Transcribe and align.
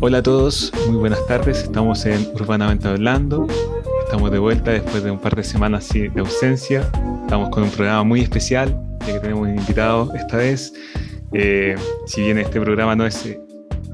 Hola 0.00 0.18
a 0.18 0.22
todos, 0.22 0.72
muy 0.88 0.96
buenas 0.98 1.26
tardes. 1.26 1.62
Estamos 1.62 2.04
en 2.04 2.26
Urbanamente 2.34 2.88
Hablando. 2.88 3.46
Estamos 4.04 4.30
de 4.30 4.38
vuelta 4.38 4.72
después 4.72 5.02
de 5.02 5.10
un 5.10 5.18
par 5.18 5.34
de 5.34 5.44
semanas 5.44 5.88
de 5.88 6.12
ausencia. 6.18 6.90
Estamos 7.22 7.48
con 7.48 7.62
un 7.62 7.70
programa 7.70 8.04
muy 8.04 8.20
especial, 8.20 8.78
ya 9.06 9.14
que 9.14 9.20
tenemos 9.20 9.48
un 9.48 9.56
invitado 9.56 10.12
esta 10.14 10.36
vez. 10.36 10.74
Eh, 11.32 11.76
si 12.06 12.20
bien 12.20 12.36
este 12.36 12.60
programa 12.60 12.94
no 12.94 13.06
es 13.06 13.24
eh, 13.24 13.40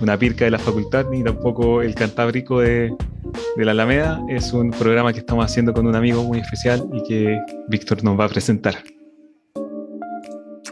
una 0.01 0.19
pirca 0.19 0.45
de 0.45 0.51
la 0.51 0.59
facultad 0.59 1.07
ni 1.09 1.23
tampoco 1.23 1.83
el 1.83 1.95
cantábrico 1.95 2.59
de, 2.59 2.93
de 3.57 3.65
la 3.65 3.73
Alameda, 3.73 4.23
es 4.29 4.53
un 4.53 4.71
programa 4.71 5.13
que 5.13 5.19
estamos 5.21 5.45
haciendo 5.45 5.73
con 5.73 5.87
un 5.87 5.95
amigo 5.97 6.23
muy 6.23 6.39
especial 6.39 6.89
y 6.93 7.03
que 7.03 7.39
Víctor 7.69 8.05
nos 8.05 8.19
va 8.19 8.27
a 8.27 8.29
presentar. 8.29 8.77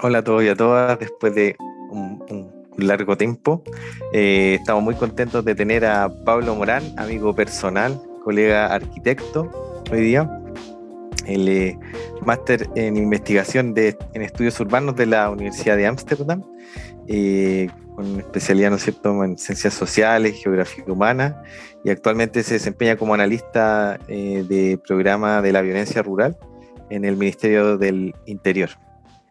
Hola 0.03 0.19
a 0.19 0.25
todos 0.25 0.45
y 0.45 0.49
a 0.49 0.55
todas, 0.55 0.99
después 0.99 1.35
de 1.35 1.57
un, 1.91 2.53
largo 2.77 3.17
tiempo, 3.17 3.65
eh, 4.13 4.57
estamos 4.61 4.85
muy 4.85 4.95
contentos 4.95 5.45
de 5.45 5.57
tener 5.57 5.85
a 5.85 6.09
Pablo 6.25 6.55
Morán, 6.55 6.85
amigo 6.97 7.35
personal, 7.35 8.01
colega 8.23 8.67
arquitecto 8.67 9.51
hoy 9.91 10.01
día. 10.01 10.31
Él 11.27 11.49
es 11.49 11.77
máster 12.25 12.71
en 12.77 12.97
investigación 12.97 13.75
de, 13.75 13.99
en 14.15 14.23
estudios 14.23 14.61
urbanos 14.61 14.95
de 14.95 15.07
la 15.07 15.29
Universidad 15.31 15.77
de 15.77 15.89
Ámsterdam, 15.89 16.45
eh, 17.09 17.69
con 17.99 18.21
especialidad 18.21 18.71
¿no 18.71 18.77
es 18.77 18.85
cierto? 18.85 19.25
en 19.25 19.37
ciencias 19.37 19.75
sociales, 19.75 20.41
geografía 20.41 20.85
humana, 20.87 21.43
y 21.85 21.91
actualmente 21.91 22.45
se 22.45 22.55
desempeña 22.55 22.95
como 22.97 23.13
analista 23.13 23.99
eh, 24.07 24.45
de 24.49 24.79
programa 24.87 25.43
de 25.43 25.51
la 25.51 25.63
violencia 25.63 26.01
rural 26.01 26.39
en 26.91 27.05
el 27.05 27.17
Ministerio 27.17 27.77
del 27.77 28.15
Interior, 28.25 28.71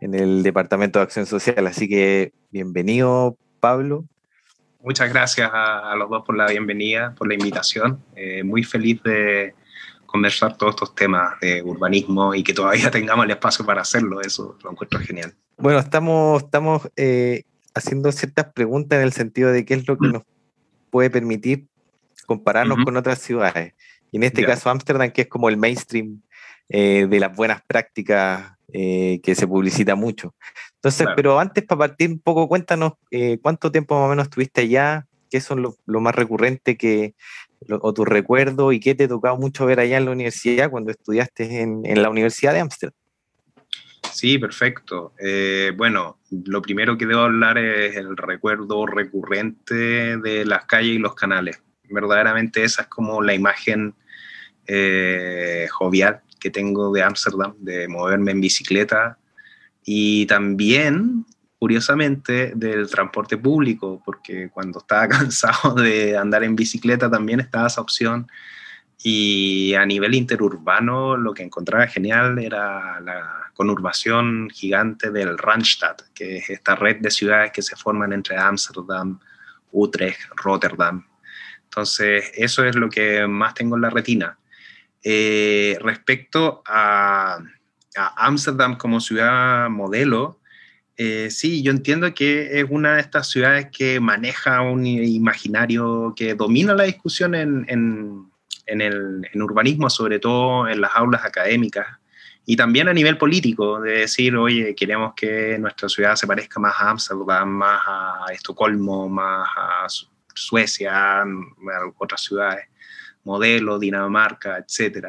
en 0.01 0.15
el 0.15 0.43
Departamento 0.43 0.99
de 0.99 1.03
Acción 1.03 1.25
Social. 1.25 1.65
Así 1.65 1.87
que 1.87 2.33
bienvenido, 2.51 3.37
Pablo. 3.61 4.03
Muchas 4.81 5.13
gracias 5.13 5.49
a, 5.53 5.95
los 5.95 6.09
dos 6.09 6.25
por 6.25 6.35
la 6.35 6.47
bienvenida, 6.47 7.15
por 7.17 7.29
la 7.29 7.35
invitación. 7.35 8.03
Eh, 8.17 8.43
muy 8.43 8.63
feliz 8.63 9.01
de 9.01 9.55
conversar 10.05 10.57
todos 10.57 10.75
estos 10.75 10.93
temas 10.93 11.39
de 11.39 11.63
urbanismo 11.63 12.35
y 12.35 12.43
que 12.43 12.53
todavía 12.53 12.91
tengamos 12.91 13.23
el 13.23 13.31
espacio 13.31 13.65
para 13.65 13.83
hacerlo. 13.83 14.19
Eso 14.19 14.57
lo 14.61 14.71
encuentro 14.71 14.99
genial. 14.99 15.33
Bueno, 15.55 15.79
estamos, 15.79 16.43
estamos 16.43 16.91
eh, 16.97 17.43
haciendo 17.77 18.11
ciertas 18.11 18.51
preguntas 18.53 18.97
en 18.97 19.03
el 19.03 19.13
sentido 19.13 19.51
de 19.51 19.65
qué 19.65 19.75
es 19.75 19.87
lo 19.87 19.97
que 19.97 20.07
mm. 20.07 20.13
nos 20.13 20.23
puede 20.89 21.09
permitir 21.09 21.67
compararnos 22.25 22.83
con 22.83 22.97
otras 22.97 23.19
ciudades. 23.19 23.73
Y 24.11 24.17
en 24.17 24.23
este 24.23 24.45
caso 24.45 24.69
Ámsterdam, 24.69 25.11
que 25.11 25.21
es 25.21 25.27
como 25.27 25.49
el 25.49 25.57
mainstream 25.57 26.21
eh, 26.69 27.07
de 27.09 27.19
las 27.19 27.35
buenas 27.35 27.61
prácticas 27.65 28.51
eh, 28.73 29.19
que 29.23 29.35
se 29.35 29.47
publicita 29.47 29.95
mucho. 29.95 30.35
Entonces, 30.75 31.07
pero 31.15 31.39
antes 31.39 31.63
para 31.63 31.79
partir 31.79 32.09
un 32.09 32.19
poco, 32.19 32.47
cuéntanos 32.47 32.93
eh, 33.11 33.39
cuánto 33.41 33.71
tiempo 33.71 33.95
más 33.95 34.05
o 34.05 34.09
menos 34.09 34.25
estuviste 34.25 34.61
allá, 34.61 35.07
qué 35.29 35.39
son 35.39 35.61
lo, 35.61 35.99
más 36.01 36.15
recurrente 36.15 36.77
que, 36.77 37.15
o 37.69 37.93
tu 37.93 38.05
recuerdo 38.05 38.71
y 38.71 38.79
qué 38.79 38.95
te 38.95 39.07
tocado 39.07 39.37
mucho 39.37 39.65
ver 39.65 39.79
allá 39.79 39.97
en 39.97 40.05
la 40.05 40.11
universidad 40.11 40.69
cuando 40.69 40.91
estudiaste 40.91 41.61
en, 41.61 41.85
en 41.85 42.01
la 42.01 42.09
Universidad 42.09 42.53
de 42.53 42.59
Ámsterdam. 42.59 42.95
Sí, 44.11 44.37
perfecto. 44.37 45.13
Eh, 45.19 45.71
bueno, 45.75 46.19
lo 46.31 46.61
primero 46.61 46.97
que 46.97 47.05
debo 47.05 47.21
hablar 47.21 47.57
es 47.57 47.95
el 47.95 48.17
recuerdo 48.17 48.85
recurrente 48.85 50.17
de 50.17 50.45
las 50.45 50.65
calles 50.65 50.95
y 50.95 50.99
los 50.99 51.15
canales. 51.15 51.61
Verdaderamente 51.89 52.63
esa 52.63 52.83
es 52.83 52.87
como 52.87 53.21
la 53.21 53.33
imagen 53.33 53.95
eh, 54.65 55.67
jovial 55.71 56.21
que 56.39 56.49
tengo 56.49 56.91
de 56.91 57.03
Ámsterdam, 57.03 57.55
de 57.59 57.87
moverme 57.87 58.31
en 58.31 58.41
bicicleta 58.41 59.17
y 59.83 60.25
también, 60.25 61.25
curiosamente, 61.57 62.51
del 62.55 62.89
transporte 62.89 63.37
público, 63.37 64.01
porque 64.03 64.49
cuando 64.49 64.79
estaba 64.79 65.07
cansado 65.19 65.75
de 65.75 66.17
andar 66.17 66.43
en 66.43 66.55
bicicleta 66.55 67.09
también 67.09 67.39
estaba 67.39 67.67
esa 67.67 67.81
opción. 67.81 68.27
Y 69.03 69.75
a 69.75 69.85
nivel 69.85 70.15
interurbano 70.15 71.15
lo 71.17 71.33
que 71.33 71.43
encontraba 71.43 71.87
genial 71.87 72.39
era 72.39 72.99
la 72.99 73.46
conurbación 73.57 74.49
gigante 74.51 75.09
del 75.09 75.35
Randstad, 75.35 75.97
que 76.13 76.37
es 76.37 76.49
esta 76.51 76.75
red 76.75 76.97
de 76.97 77.09
ciudades 77.09 77.51
que 77.51 77.63
se 77.63 77.75
forman 77.75 78.13
entre 78.13 78.37
Ámsterdam, 78.37 79.19
Utrecht, 79.71 80.21
Rotterdam. 80.35 81.03
Entonces, 81.63 82.31
eso 82.35 82.63
es 82.63 82.75
lo 82.75 82.87
que 82.87 83.25
más 83.25 83.55
tengo 83.55 83.75
en 83.75 83.81
la 83.81 83.89
retina. 83.89 84.37
Eh, 85.03 85.75
respecto 85.81 86.61
a 86.67 87.39
Ámsterdam 88.15 88.77
como 88.77 89.01
ciudad 89.01 89.69
modelo, 89.69 90.39
eh, 90.95 91.29
sí, 91.31 91.63
yo 91.63 91.71
entiendo 91.71 92.13
que 92.13 92.59
es 92.59 92.65
una 92.69 92.95
de 92.95 93.01
estas 93.01 93.29
ciudades 93.29 93.69
que 93.71 93.99
maneja 93.99 94.61
un 94.61 94.85
imaginario 94.85 96.13
que 96.15 96.35
domina 96.35 96.75
la 96.75 96.83
discusión 96.83 97.33
en, 97.33 97.65
el 98.67 99.27
en 99.31 99.41
urbanismo, 99.41 99.89
sobre 99.89 100.19
todo 100.19 100.67
en 100.67 100.81
las 100.81 100.91
aulas 100.95 101.25
académicas 101.25 101.87
y 102.49 102.55
también 102.55 102.87
a 102.87 102.93
nivel 102.93 103.17
político, 103.17 103.81
de 103.81 103.99
decir, 103.99 104.33
oye, 104.37 104.73
queremos 104.73 105.13
que 105.15 105.57
nuestra 105.59 105.89
ciudad 105.89 106.15
se 106.15 106.25
parezca 106.25 106.61
más 106.61 106.75
a 106.79 106.91
Amsterdam, 106.91 107.49
más 107.49 107.81
a 107.85 108.25
Estocolmo, 108.31 109.09
más 109.09 109.49
a 109.53 109.85
Suecia, 110.33 111.23
a 111.23 111.25
otras 111.97 112.23
ciudades, 112.23 112.67
modelo, 113.25 113.77
Dinamarca, 113.77 114.59
etc. 114.59 115.07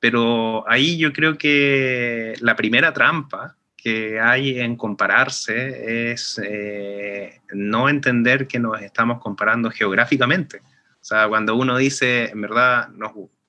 Pero 0.00 0.64
ahí 0.66 0.96
yo 0.96 1.12
creo 1.12 1.36
que 1.36 2.32
la 2.40 2.56
primera 2.56 2.90
trampa 2.90 3.54
que 3.76 4.18
hay 4.18 4.58
en 4.58 4.76
compararse 4.76 6.10
es 6.10 6.40
eh, 6.42 7.38
no 7.52 7.90
entender 7.90 8.46
que 8.46 8.58
nos 8.58 8.80
estamos 8.80 9.20
comparando 9.20 9.70
geográficamente. 9.70 10.62
O 10.62 11.04
sea, 11.04 11.28
cuando 11.28 11.54
uno 11.54 11.76
dice, 11.76 12.30
en 12.30 12.40
verdad, 12.40 12.88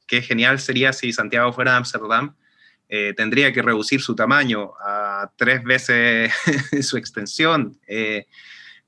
qué 0.06 0.22
genial 0.22 0.59
sería 0.59 0.91
si 0.91 1.13
Santiago 1.13 1.53
fuera 1.53 1.78
Amsterdam, 1.78 2.35
eh, 2.90 3.14
tendría 3.16 3.52
que 3.52 3.62
reducir 3.62 4.02
su 4.02 4.16
tamaño 4.16 4.72
a 4.86 5.30
tres 5.36 5.64
veces 5.64 6.34
su 6.81 6.98
extensión, 6.98 7.78
eh, 7.88 8.28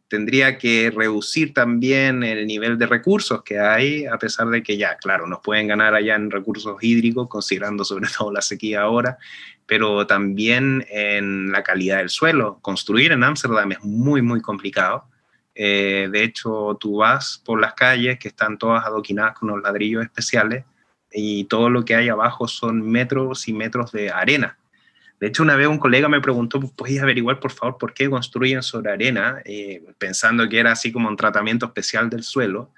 tendría 0.08 0.58
que 0.58 0.92
reducir 0.94 1.54
también 1.54 2.24
el 2.24 2.48
nivel 2.48 2.78
de 2.78 2.88
recursos 2.88 3.44
que 3.44 3.59
hay, 3.59 4.06
a 4.06 4.18
pesar 4.18 4.48
de 4.48 4.64
que 4.64 4.78
ya, 4.78 4.98
claro, 4.98 5.28
nos 5.28 5.40
pueden 5.42 5.68
ganar 5.68 5.94
allá 5.94 6.16
en 6.16 6.32
recursos 6.32 6.78
hídricos, 6.82 7.28
considerando 7.30 7.84
sobre 7.84 8.09
todo 8.18 8.32
la 8.32 8.42
sequía 8.42 8.82
ahora, 8.82 9.18
pero 9.66 10.08
también 10.08 10.86
en 10.90 11.52
la 11.52 11.62
calidad 11.62 11.98
del 11.98 12.09
suelo. 12.09 12.58
Construir 12.62 13.12
en 13.12 13.24
Ámsterdam 13.24 13.72
es 13.74 13.84
muy, 13.84 14.22
muy 14.22 14.42
complicado. 14.42 15.06
Eh, 15.54 16.08
de 16.12 16.24
hecho, 16.24 16.78
tú 16.80 16.98
vas 16.98 17.42
por 17.46 17.59
las 17.59 17.74
calles 17.74 18.18
que 18.18 18.30
están 18.30 18.58
todas 18.58 18.86
adoquinadas 18.86 19.38
con 19.38 19.52
unos 19.52 19.64
ladrillos 19.64 20.04
especiales 20.04 20.64
y 21.12 21.46
todo 21.46 21.70
lo 21.70 21.86
que 21.86 21.96
hay 21.96 22.09
abajo 22.09 22.47
son 22.47 22.81
metros 22.81 23.47
y 23.47 23.53
metros 23.53 23.92
de 23.92 24.09
arena. 24.09 24.58
De 25.20 25.28
hecho, 25.28 25.44
una 25.44 25.56
vez 25.56 25.68
un 25.68 25.80
colega 25.80 26.08
me 26.08 26.22
preguntó, 26.22 26.59
¿puedes 26.62 27.02
averiguar 27.02 27.40
por 27.40 27.52
favor 27.52 27.78
por 27.78 27.94
qué 27.94 28.09
construyen 28.09 28.64
sobre 28.64 28.92
arena? 28.92 29.42
Eh, 29.44 29.84
pensando 29.97 30.47
que 30.47 30.59
era 30.59 30.72
así 30.72 30.92
como 30.92 31.09
un 31.09 31.18
tratamiento 31.18 31.66
especial 31.66 32.09
del 32.09 32.24
suelo. 32.24 32.72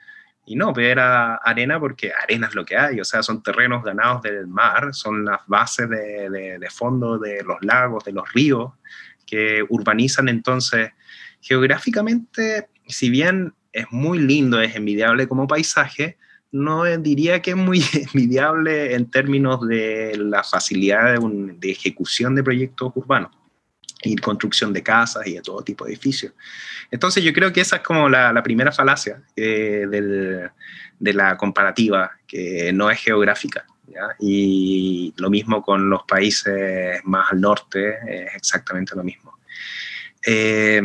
Y 0.45 0.55
no, 0.55 0.73
pero 0.73 0.87
era 0.87 1.35
arena 1.35 1.79
porque 1.79 2.11
arena 2.11 2.47
es 2.47 2.55
lo 2.55 2.65
que 2.65 2.75
hay, 2.75 2.99
o 2.99 3.05
sea, 3.05 3.21
son 3.21 3.43
terrenos 3.43 3.83
ganados 3.83 4.23
del 4.23 4.47
mar, 4.47 4.89
son 4.91 5.23
las 5.23 5.41
bases 5.45 5.87
de 5.87 6.67
fondo 6.71 7.19
de 7.19 7.43
los 7.43 7.57
lagos, 7.61 8.03
de 8.03 8.11
los 8.11 8.27
ríos, 8.33 8.71
que 9.27 9.63
urbanizan 9.69 10.27
entonces 10.29 10.91
geográficamente, 11.41 12.69
si 12.87 13.09
bien 13.09 13.53
es 13.71 13.85
muy 13.91 14.19
lindo, 14.19 14.61
es 14.61 14.75
envidiable 14.75 15.27
como 15.27 15.47
paisaje, 15.47 16.17
no 16.51 16.85
diría 16.97 17.41
que 17.41 17.51
es 17.51 17.57
muy 17.57 17.83
envidiable 18.13 18.93
en 18.93 19.09
términos 19.09 19.65
de 19.67 20.17
la 20.17 20.43
facilidad 20.43 21.17
de, 21.19 21.71
ejecución 21.71 22.35
de 22.35 22.43
proyectos 22.43 22.91
urbanos 22.95 23.31
y 24.03 24.15
construcción 24.15 24.73
de 24.73 24.81
casas 24.81 25.27
y 25.27 25.33
de 25.33 25.41
todo 25.41 25.61
tipo 25.61 25.85
de 25.85 25.91
edificios. 25.91 26.33
Entonces 26.89 27.23
yo 27.23 27.33
creo 27.33 27.53
que 27.53 27.61
esa 27.61 27.77
es 27.77 27.81
como 27.83 28.09
la, 28.09 28.41
primera 28.43 28.71
falacia 28.71 29.21
eh, 29.35 29.85
de 29.87 31.13
la 31.13 31.37
comparativa, 31.37 32.11
que 32.27 32.73
no 32.73 32.89
es 32.89 32.99
geográfica. 32.99 33.65
Y 34.19 35.13
lo 35.17 35.29
mismo 35.29 35.61
con 35.61 35.89
los 35.89 36.03
países 36.03 37.01
más 37.03 37.31
al 37.31 37.41
norte, 37.41 37.97
es 38.07 38.35
exactamente 38.35 38.95
lo 38.95 39.03
mismo. 39.03 39.37
Eh, 40.25 40.81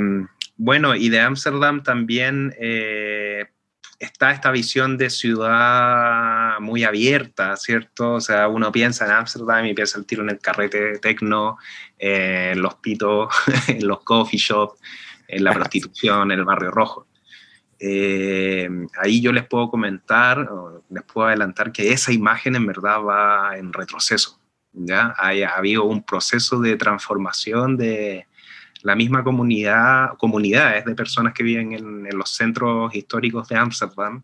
bueno, 0.57 0.97
y 0.97 1.09
de 1.09 1.21
Ámsterdam 1.21 1.83
también 1.83 2.55
eh, 2.59 3.47
está 3.99 4.31
esta 4.31 4.51
visión 4.51 4.97
de 4.97 5.11
ciudad 5.11 6.59
muy 6.61 6.85
abierta, 6.85 7.57
¿cierto? 7.57 8.15
O 8.15 8.21
sea, 8.21 8.49
uno 8.49 8.73
piensa 8.73 9.07
en 9.07 9.13
Ámsterdam 9.13 9.67
y 9.67 9.75
piensa 9.75 9.99
el 9.99 10.07
tiro 10.07 10.23
en 10.23 10.31
el 10.31 10.39
carrete 10.39 10.99
tecno, 10.99 11.59
en 11.99 12.61
los 12.61 12.75
pitos, 12.77 13.35
en 13.69 13.87
los 13.87 14.03
coffee 14.03 14.39
shops, 14.39 14.81
en 15.29 15.45
la 15.45 15.53
prostitución, 15.55 16.33
en 16.33 16.39
el 16.39 16.45
barrio 16.45 16.71
rojo. 16.71 17.07
eh, 17.79 18.69
ahí 19.03 19.21
yo 19.21 19.33
les 19.33 19.47
puedo 19.47 19.71
comentar, 19.71 20.49
les 20.91 21.03
puedo 21.05 21.29
adelantar 21.29 21.73
que 21.73 21.93
esa 21.93 22.13
imagen 22.13 22.57
en 22.57 22.67
verdad 22.67 23.03
va 23.03 23.57
en 23.57 23.73
retroceso. 23.73 24.41
¿ya? 24.77 25.15
Ha, 25.17 25.31
habido 25.57 25.85
un 25.85 26.03
proceso 26.03 26.61
de 26.61 26.77
transformación 26.77 27.77
de 27.77 28.27
la 28.87 28.95
misma 28.95 29.25
comunidad, 29.25 30.17
comunidades 30.17 30.85
de 30.85 30.95
personas 30.95 31.35
que 31.35 31.43
viven 31.43 31.73
en, 31.73 32.17
los 32.17 32.31
centros 32.31 32.95
históricos 32.95 33.49
de 33.49 33.57
Ámsterdam 33.57 34.23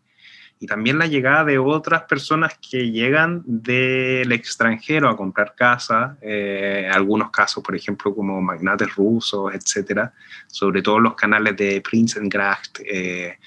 y 0.57 0.67
también 0.67 0.97
la 0.97 1.05
llegada 1.05 1.43
de 1.43 1.57
otras 1.57 2.03
personas 2.03 2.57
que 2.59 2.89
llegan 2.89 3.43
del 3.45 4.31
extranjero 4.31 5.09
a 5.09 5.17
comprar 5.17 5.53
casa, 5.53 6.17
eh, 6.21 6.89
algunos 6.89 7.29
casos, 7.29 7.61
por 7.61 7.75
ejemplo, 7.75 8.15
como 8.15 8.41
magnates 8.41 8.95
rusos, 8.95 9.53
etcétera, 9.53 10.13
sobre 10.47 10.81
todo 10.81 10.97
los 10.97 11.15
canales 11.15 11.57
de 11.57 11.81
Prinsengracht 11.81 12.79
eh, 12.85 13.37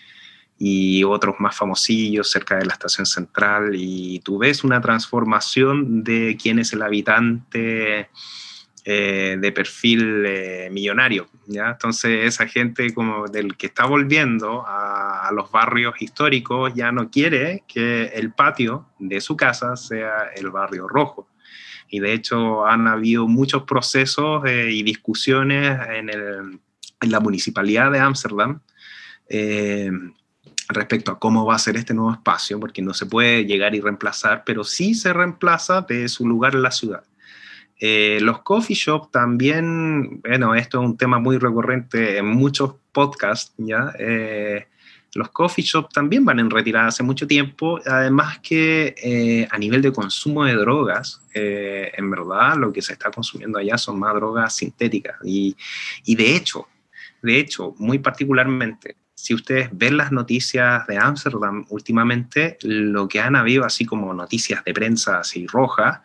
y 0.58 1.02
otros 1.02 1.36
más 1.38 1.56
famosillos 1.56 2.30
cerca 2.30 2.56
de 2.58 2.66
la 2.66 2.74
estación 2.74 3.06
central, 3.06 3.70
y 3.74 4.20
tú 4.20 4.36
ves 4.36 4.64
una 4.64 4.82
transformación 4.82 6.04
de 6.04 6.36
quién 6.38 6.58
es 6.58 6.74
el 6.74 6.82
habitante 6.82 8.10
eh, 8.88 9.36
de 9.40 9.50
perfil 9.50 10.24
eh, 10.24 10.68
millonario. 10.70 11.28
¿ya? 11.48 11.70
Entonces 11.70 12.24
esa 12.24 12.46
gente 12.46 12.94
como 12.94 13.26
del 13.26 13.56
que 13.56 13.66
está 13.66 13.84
volviendo 13.84 14.62
a, 14.64 15.28
los 15.32 15.50
barrios 15.50 16.00
históricos 16.00 16.72
ya 16.72 16.92
no 16.92 17.10
quiere 17.10 17.64
que 17.66 18.04
el 18.14 18.32
patio 18.32 18.86
de 19.00 19.20
su 19.20 19.36
casa 19.36 19.74
sea 19.74 20.30
el 20.36 20.50
barrio 20.50 20.86
rojo. 20.86 21.28
Y 21.88 21.98
de 21.98 22.12
hecho 22.12 22.64
han 22.64 22.86
habido 22.86 23.26
muchos 23.26 23.64
procesos 23.64 24.44
eh, 24.46 24.70
y 24.70 24.84
discusiones 24.84 25.80
en, 25.88 26.08
el, 26.08 26.60
en, 27.00 27.10
la 27.10 27.18
municipalidad 27.18 27.90
de 27.90 27.98
Ámsterdam 27.98 28.60
respecto 30.68 31.10
a 31.10 31.18
cómo 31.18 31.44
va 31.44 31.56
a 31.56 31.58
ser 31.58 31.76
este 31.76 31.92
nuevo 31.92 32.12
espacio, 32.12 32.60
porque 32.60 32.82
no 32.82 32.94
se 32.94 33.06
puede 33.06 33.46
llegar 33.46 33.74
y 33.74 33.80
reemplazar, 33.80 34.44
pero 34.46 34.62
sí 34.62 34.94
se 34.94 35.12
reemplaza 35.12 35.80
de 35.80 36.08
su 36.08 36.24
lugar 36.24 36.54
en 36.54 36.62
la 36.62 36.70
ciudad. 36.70 37.02
Eh, 37.78 38.18
los 38.22 38.40
coffee 38.40 38.74
shop 38.74 39.10
también, 39.10 40.20
bueno, 40.22 40.54
esto 40.54 40.80
es 40.80 40.88
un 40.88 40.96
tema 40.96 41.18
muy 41.18 41.38
recurrente 41.38 42.18
en 42.18 42.26
muchos 42.26 42.74
podcasts, 42.92 43.52
¿ya? 43.58 43.92
Eh, 43.98 44.66
los 45.14 45.30
coffee 45.30 45.64
shop 45.64 45.90
también 45.92 46.24
van 46.24 46.40
en 46.40 46.50
retirada 46.50 46.88
hace 46.88 47.02
mucho 47.02 47.26
tiempo, 47.26 47.80
además 47.86 48.38
que 48.40 48.94
eh, 49.02 49.48
a 49.50 49.58
nivel 49.58 49.80
de 49.82 49.92
consumo 49.92 50.44
de 50.44 50.54
drogas, 50.54 51.22
en 51.32 52.10
verdad 52.10 52.56
lo 52.56 52.72
que 52.72 52.80
se 52.80 52.94
está 52.94 53.10
consumiendo 53.10 53.58
allá 53.58 53.76
son 53.76 53.98
más 53.98 54.14
drogas 54.14 54.56
sintéticas. 54.56 55.16
Y, 55.24 55.56
y 56.04 56.16
de 56.16 56.36
hecho, 56.36 56.66
de 57.22 57.38
hecho, 57.38 57.74
muy 57.78 57.98
particularmente, 57.98 58.96
si 59.14 59.34
ustedes 59.34 59.70
ven 59.72 59.96
las 59.96 60.12
noticias 60.12 60.86
de 60.86 60.98
Ámsterdam 60.98 61.64
últimamente, 61.70 62.58
lo 62.62 63.08
que 63.08 63.20
han 63.20 63.36
habido, 63.36 63.64
así 63.64 63.86
como 63.86 64.12
noticias 64.12 64.62
de 64.64 64.74
prensa 64.74 65.20
así 65.20 65.46
rojas, 65.46 66.00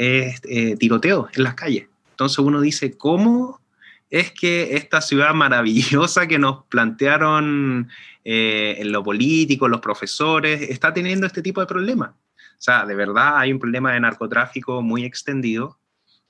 es 0.00 0.40
eh, 0.44 0.78
en 0.80 1.42
las 1.42 1.54
calles. 1.54 1.86
Entonces 2.12 2.38
uno 2.38 2.60
dice, 2.62 2.96
¿cómo 2.96 3.60
es 4.08 4.32
que 4.32 4.76
esta 4.76 5.02
ciudad 5.02 5.34
maravillosa 5.34 6.26
que 6.26 6.38
nos 6.38 6.64
plantearon 6.64 7.90
eh, 8.24 8.76
en 8.78 8.92
lo 8.92 9.04
político, 9.04 9.68
los 9.68 9.80
profesores, 9.80 10.62
está 10.62 10.94
teniendo 10.94 11.26
este 11.26 11.42
tipo 11.42 11.60
de 11.60 11.66
problemas? 11.66 12.10
O 12.10 12.62
sea, 12.62 12.86
de 12.86 12.94
verdad 12.94 13.38
hay 13.38 13.52
un 13.52 13.58
problema 13.58 13.92
de 13.92 14.00
narcotráfico 14.00 14.80
muy 14.80 15.04
extendido 15.04 15.78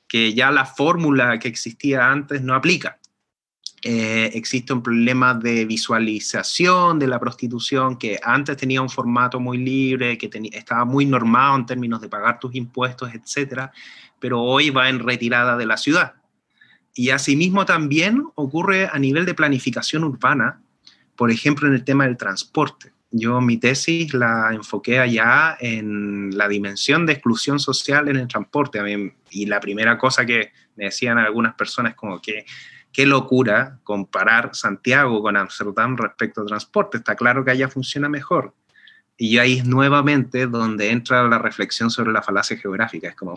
que 0.09 0.35
ya 0.35 0.51
la 0.51 0.65
fórmula 0.65 1.39
que 1.39 1.47
existía 1.47 2.11
antes 2.11 2.43
no 2.43 2.55
aplica. 2.55 2.99
Eh, 3.83 4.31
existe 4.35 4.75
un 4.75 4.83
problema 4.83 5.33
de 5.33 5.65
visualización 5.65 6.99
de 6.99 7.07
la 7.07 7.19
prostitución 7.19 7.97
que 7.97 8.21
antes 8.23 8.59
tenía 8.59 8.83
un 8.83 8.91
formato 8.91 9.41
muy 9.41 9.57
libre, 9.57 10.19
que 10.19 10.29
estaba 10.53 10.85
muy 10.85 11.07
normado 11.07 11.57
en 11.57 11.67
términos 11.67 12.01
de 12.03 12.09
pagar 12.09 12.39
tus 12.39 12.55
impuestos, 12.55 13.11
etcétera, 13.15 13.73
pero 14.19 14.43
hoy 14.43 14.69
va 14.69 14.91
en 14.91 14.99
retirada 14.99 15.57
de 15.57 15.65
la 15.65 15.79
ciudad. 15.79 16.13
Y 16.95 17.09
asimismo 17.09 17.65
también 17.65 18.27
ocurre 18.35 18.87
a 18.93 18.99
nivel 18.99 19.25
de 19.25 19.33
planificación 19.33 20.05
urbana, 20.05 20.61
por 21.17 21.31
ejemplo, 21.31 21.67
en 21.67 21.75
el 21.75 21.85
tema 21.85 22.05
del 22.05 22.19
transporte. 22.19 22.93
Yo 23.11 23.41
mi 23.41 23.57
tesis 23.57 24.13
la 24.13 24.51
enfoqué 24.53 24.99
allá 24.99 25.57
en 25.59 26.37
la 26.37 26.49
dimensión 26.49 27.07
de 27.07 27.15
exclusión 27.15 27.59
social 27.59 28.09
en 28.09 28.17
el 28.17 28.29
transporte. 28.29 28.79
y 29.31 29.47
la 29.47 29.59
primera 29.59 29.97
cosa 29.97 30.27
que 30.27 30.53
me 30.77 30.85
decían 30.87 31.19
algunas 31.19 31.55
personas 31.55 31.95
como 31.95 32.21
que 32.21 32.45
qué 32.93 33.07
locura 33.07 33.79
comparar 33.85 34.51
Santiago 34.55 35.23
con 35.23 35.37
Amsterdam 35.37 35.97
respecto 35.97 36.41
al 36.41 36.47
transporte. 36.47 36.99
Está 36.99 37.15
claro 37.15 37.45
que 37.45 37.53
allá 37.53 37.69
funciona 37.69 38.09
mejor. 38.09 38.55
Y 39.17 39.39
ahí 39.39 39.59
es 39.59 39.67
nuevamente 39.67 40.47
donde 40.47 40.91
entra 40.91 41.29
la 41.29 41.39
reflexión 41.39 41.91
sobre 41.91 42.13
la 42.13 42.23
falacia 42.23 42.57
geográfica. 42.57 43.09
Es 43.09 43.15
como, 43.15 43.35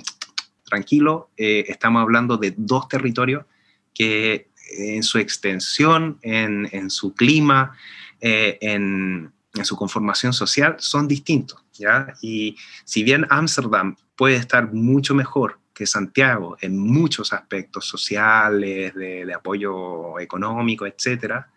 tranquilo, 0.64 1.30
eh, 1.38 1.66
estamos 1.68 2.02
hablando 2.02 2.38
de 2.38 2.54
dos 2.56 2.88
territorios 2.88 3.46
que 3.94 4.50
en 4.78 5.04
su 5.04 5.20
extensión, 5.20 6.18
en, 6.22 6.90
su 6.90 7.14
clima, 7.14 7.78
eh, 8.22 8.58
en, 8.62 9.32
en, 9.54 9.66
su 9.66 9.76
conformación 9.76 10.34
social, 10.34 10.78
son 10.80 11.08
distintos. 11.08 11.64
¿ya? 11.74 12.14
Y 12.22 12.56
si 12.86 13.04
bien 13.04 13.28
Ámsterdam 13.30 13.98
puede 14.16 14.38
estar 14.38 14.74
mucho 14.74 15.14
mejor 15.14 15.60
que 15.74 15.88
Santiago 15.88 16.58
en 16.62 16.78
muchos 16.78 17.34
aspectos 17.34 17.86
sociales, 17.86 18.94
de, 18.94 19.34
apoyo 19.34 20.20
económico, 20.20 20.86
etcétera, 20.86 21.50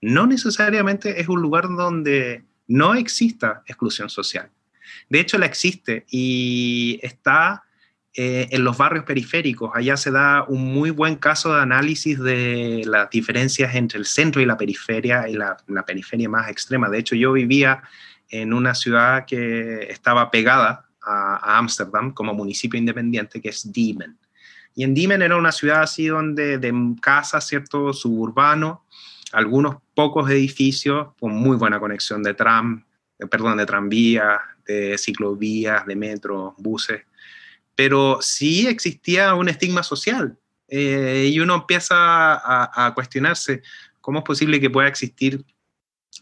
no 0.00 0.26
necesariamente 0.26 1.20
es 1.20 1.28
un 1.28 1.40
lugar 1.40 1.68
donde 1.68 2.44
no 2.68 2.94
exista 2.94 3.62
exclusión 3.66 4.08
social. 4.08 4.50
De 5.08 5.20
hecho, 5.20 5.38
la 5.38 5.46
existe 5.46 6.04
y 6.10 7.00
está 7.02 7.64
eh, 8.14 8.48
en 8.50 8.62
los 8.62 8.76
barrios 8.76 9.04
periféricos. 9.04 9.72
Allá 9.74 9.96
se 9.96 10.10
da 10.10 10.44
un 10.44 10.72
muy 10.72 10.90
buen 10.90 11.16
caso 11.16 11.54
de 11.54 11.62
análisis 11.62 12.18
de 12.18 12.82
las 12.86 13.10
diferencias 13.10 13.74
entre 13.74 13.98
el 13.98 14.06
centro 14.06 14.40
y 14.40 14.46
la 14.46 14.56
periferia, 14.56 15.28
y 15.28 15.34
la, 15.34 15.56
la 15.66 15.84
periferia 15.84 16.28
más 16.28 16.48
extrema. 16.48 16.88
De 16.88 16.98
hecho, 16.98 17.16
yo 17.16 17.32
vivía 17.32 17.82
en 18.28 18.52
una 18.52 18.74
ciudad 18.74 19.26
que 19.26 19.84
estaba 19.90 20.30
pegada 20.30 20.83
a 21.04 21.58
Ámsterdam 21.58 22.12
como 22.12 22.34
municipio 22.34 22.78
independiente, 22.78 23.40
que 23.40 23.50
es 23.50 23.70
Diemen. 23.72 24.18
Y 24.74 24.84
en 24.84 24.94
Diemen 24.94 25.22
era 25.22 25.36
una 25.36 25.52
ciudad 25.52 25.82
así 25.82 26.06
donde 26.06 26.58
de 26.58 26.72
casas, 27.00 27.46
¿cierto? 27.46 27.92
Suburbano, 27.92 28.84
algunos 29.32 29.76
pocos 29.94 30.30
edificios 30.30 31.08
con 31.20 31.32
muy 31.32 31.56
buena 31.56 31.78
conexión 31.78 32.22
de 32.22 32.34
tram, 32.34 32.84
perdón, 33.30 33.58
de 33.58 33.66
tranvías, 33.66 34.40
de 34.66 34.98
ciclovías, 34.98 35.86
de 35.86 35.94
metro, 35.94 36.54
buses. 36.58 37.02
Pero 37.74 38.18
sí 38.20 38.66
existía 38.66 39.34
un 39.34 39.48
estigma 39.48 39.82
social. 39.82 40.36
Eh, 40.68 41.30
y 41.32 41.38
uno 41.40 41.54
empieza 41.54 42.86
a 42.86 42.92
cuestionarse 42.94 43.62
cómo 44.00 44.18
es 44.18 44.24
posible 44.24 44.60
que 44.60 44.70
pueda 44.70 44.88
existir 44.88 45.44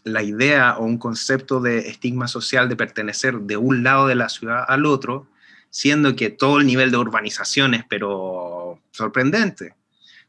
la 0.03 0.23
idea 0.23 0.77
o 0.77 0.83
un 0.83 0.97
concepto 0.97 1.61
de 1.61 1.79
estigma 1.89 2.27
social 2.27 2.69
de 2.69 2.75
pertenecer 2.75 3.35
de 3.39 3.57
un 3.57 3.83
lado 3.83 4.07
de 4.07 4.15
la 4.15 4.29
ciudad 4.29 4.65
al 4.67 4.85
otro, 4.85 5.27
siendo 5.69 6.15
que 6.15 6.29
todo 6.29 6.59
el 6.59 6.67
nivel 6.67 6.91
de 6.91 6.97
urbanización 6.97 7.73
es 7.73 7.83
pero 7.87 8.79
sorprendente. 8.91 9.75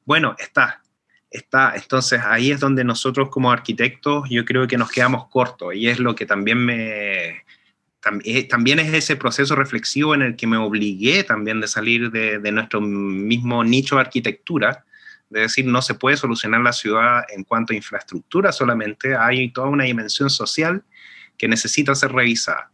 Bueno, 0.04 0.36
está, 0.38 0.82
está. 1.30 1.74
Entonces 1.76 2.20
ahí 2.24 2.50
es 2.50 2.60
donde 2.60 2.84
nosotros 2.84 3.28
como 3.30 3.50
arquitectos 3.50 4.28
yo 4.30 4.44
creo 4.44 4.66
que 4.66 4.78
nos 4.78 4.90
quedamos 4.90 5.28
cortos 5.28 5.74
y 5.74 5.88
es 5.88 5.98
lo 5.98 6.14
que 6.14 6.26
también 6.26 6.58
me... 6.58 7.44
Eh, 8.22 8.44
también 8.50 8.78
es 8.80 8.92
ese 8.92 9.16
proceso 9.16 9.56
reflexivo 9.56 10.14
en 10.14 10.20
el 10.20 10.36
que 10.36 10.46
me 10.46 10.58
obligué 10.58 11.24
también 11.24 11.62
de 11.62 11.68
salir 11.68 12.10
de, 12.10 12.38
de 12.38 12.52
nuestro 12.52 12.82
mismo 12.82 13.64
nicho 13.64 13.94
de 13.94 14.02
arquitectura 14.02 14.83
de 15.34 15.40
decir, 15.40 15.66
no 15.66 15.82
se 15.82 15.94
puede 15.94 16.16
solucionar 16.16 16.62
la 16.62 16.72
ciudad 16.72 17.24
en 17.28 17.42
cuanto 17.42 17.72
a 17.72 17.76
infraestructura 17.76 18.52
solamente, 18.52 19.16
hay 19.16 19.52
toda 19.52 19.68
una 19.68 19.84
dimensión 19.84 20.30
social 20.30 20.84
que 21.36 21.48
necesita 21.48 21.94
ser 21.94 22.12
revisada. 22.12 22.70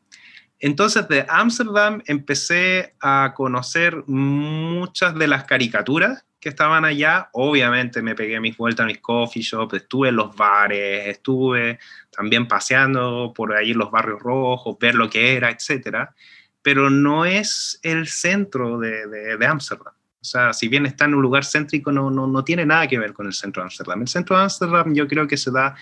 Entonces, 0.59 1.09
de 1.09 1.25
Ámsterdam 1.27 2.03
empecé 2.07 2.95
a 3.01 3.33
conocer 3.35 4.05
muchas 4.07 5.15
de 5.15 5.27
las 5.27 5.45
caricaturas 5.45 6.27
que 6.39 6.51
estaban 6.51 6.85
allá. 6.85 7.31
Obviamente 7.33 8.03
me 8.03 8.15
pegué 8.15 8.39
mis 8.41 8.59
vueltas 8.59 8.85
a 8.85 8.87
mis 8.87 8.99
coffee 8.99 9.43
shops, 9.43 9.75
estuve 9.75 10.11
en 10.11 10.17
los 10.17 10.37
bares, 10.37 11.09
estuve 11.09 11.79
también 12.11 12.47
paseando 12.47 13.33
por 13.35 13.55
ahí 13.55 13.73
los 13.73 13.91
barrios 13.91 14.21
rojos, 14.21 14.77
ver 14.79 14.95
lo 14.95 15.09
que 15.09 15.35
era, 15.35 15.51
etcétera. 15.51 16.15
Pero 16.61 16.91
no 16.91 17.25
es 17.25 17.81
el 17.83 18.07
centro 18.07 18.79
de 18.79 19.47
Ámsterdam. 19.47 19.95
O 20.21 20.25
sea, 20.25 20.53
si 20.53 20.69
bien 20.69 20.85
está 20.85 21.07
en 21.07 21.15
un 21.15 21.23
lugar 21.23 21.45
céntrico, 21.45 21.91
no, 21.93 22.11
no, 22.11 22.27
no 22.27 22.45
tiene 22.45 22.67
nada 22.67 22.87
que 22.87 22.99
ver 22.99 23.13
con 23.13 23.27
el 23.27 23.33
centro 23.33 23.63
de 23.63 23.65
Ámsterdam. 23.65 24.03
El 24.03 24.09
centro 24.09 24.37
de 24.37 24.43
Ámsterdam 24.43 24.95
yo 24.95 25.09
creo 25.09 25.27
que 25.27 25.37
se 25.37 25.51
da 25.51 25.75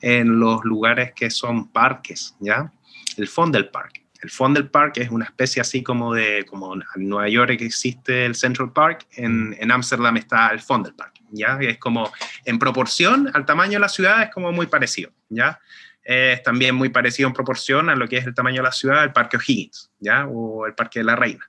en 0.00 0.38
los 0.38 0.64
lugares 0.64 1.12
que 1.14 1.30
son 1.30 1.70
parques, 1.70 2.36
¿ya? 2.40 2.70
El 3.16 3.28
fondo 3.28 3.58
del 3.58 3.68
parque. 3.70 4.06
El 4.26 4.30
Fondel 4.30 4.68
Park 4.68 4.96
es 4.96 5.10
una 5.10 5.24
especie 5.24 5.60
así 5.60 5.82
como 5.82 6.14
de, 6.14 6.44
como 6.48 6.74
en 6.74 6.82
Nueva 7.08 7.28
York 7.28 7.60
existe 7.60 8.26
el 8.26 8.34
Central 8.34 8.72
Park, 8.72 9.06
en 9.12 9.70
Ámsterdam 9.70 10.16
está 10.16 10.48
el 10.48 10.60
Fondel 10.60 10.94
Park, 10.94 11.20
¿ya? 11.30 11.58
Es 11.60 11.78
como, 11.78 12.12
en 12.44 12.58
proporción 12.58 13.30
al 13.34 13.44
tamaño 13.44 13.74
de 13.74 13.80
la 13.80 13.88
ciudad, 13.88 14.22
es 14.22 14.30
como 14.30 14.52
muy 14.52 14.66
parecido, 14.66 15.12
¿ya? 15.28 15.60
Es 16.02 16.42
también 16.42 16.74
muy 16.74 16.88
parecido 16.88 17.28
en 17.28 17.34
proporción 17.34 17.88
a 17.88 17.96
lo 17.96 18.08
que 18.08 18.16
es 18.16 18.26
el 18.26 18.34
tamaño 18.34 18.56
de 18.56 18.68
la 18.68 18.72
ciudad, 18.72 19.04
el 19.04 19.12
Parque 19.12 19.36
O'Higgins, 19.36 19.90
¿ya? 20.00 20.26
O 20.26 20.66
el 20.66 20.74
Parque 20.74 21.00
de 21.00 21.04
la 21.04 21.16
Reina. 21.16 21.48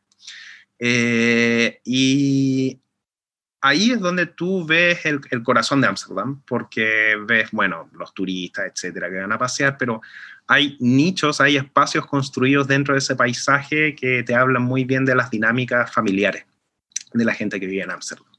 Eh, 0.80 1.82
y 1.84 2.80
ahí 3.62 3.92
es 3.92 4.00
donde 4.00 4.28
tú 4.28 4.66
ves 4.66 5.06
el, 5.06 5.22
el 5.32 5.44
corazón 5.44 5.82
de 5.82 5.88
Ámsterdam, 5.88 6.42
porque 6.46 7.16
ves, 7.26 7.50
bueno, 7.52 7.90
los 7.94 8.14
turistas, 8.14 8.72
etcétera, 8.74 9.10
que 9.10 9.18
van 9.18 9.32
a 9.32 9.38
pasear, 9.38 9.78
pero 9.78 10.02
hay 10.48 10.78
nichos, 10.80 11.42
hay 11.42 11.58
espacios 11.58 12.06
construidos 12.06 12.68
dentro 12.68 12.94
de 12.94 13.00
ese 13.00 13.16
paisaje 13.16 13.96
que 13.96 14.24
te 14.24 14.36
hablan 14.36 14.64
muy 14.64 14.86
bien 14.86 15.06
de 15.06 15.16
las 15.16 15.30
dinámicas 15.30 15.92
familiares 15.94 16.46
de 17.14 17.26
la 17.26 17.34
gente 17.34 17.60
que 17.60 17.68
vive 17.68 17.84
en 17.84 17.92
Ámsterdam. 17.92 18.37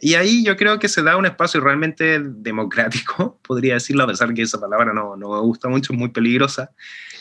Y 0.00 0.14
ahí 0.14 0.44
yo 0.44 0.56
creo 0.56 0.78
que 0.78 0.88
se 0.88 1.02
da 1.02 1.16
un 1.16 1.26
espacio 1.26 1.60
realmente 1.60 2.20
democrático, 2.20 3.38
podría 3.46 3.74
decirlo, 3.74 4.04
a 4.04 4.08
pesar 4.08 4.34
que 4.34 4.42
esa 4.42 4.60
palabra 4.60 4.92
no, 4.92 5.16
no 5.16 5.30
me 5.30 5.40
gusta 5.40 5.68
mucho, 5.68 5.92
es 5.92 5.98
muy 5.98 6.10
peligrosa, 6.10 6.72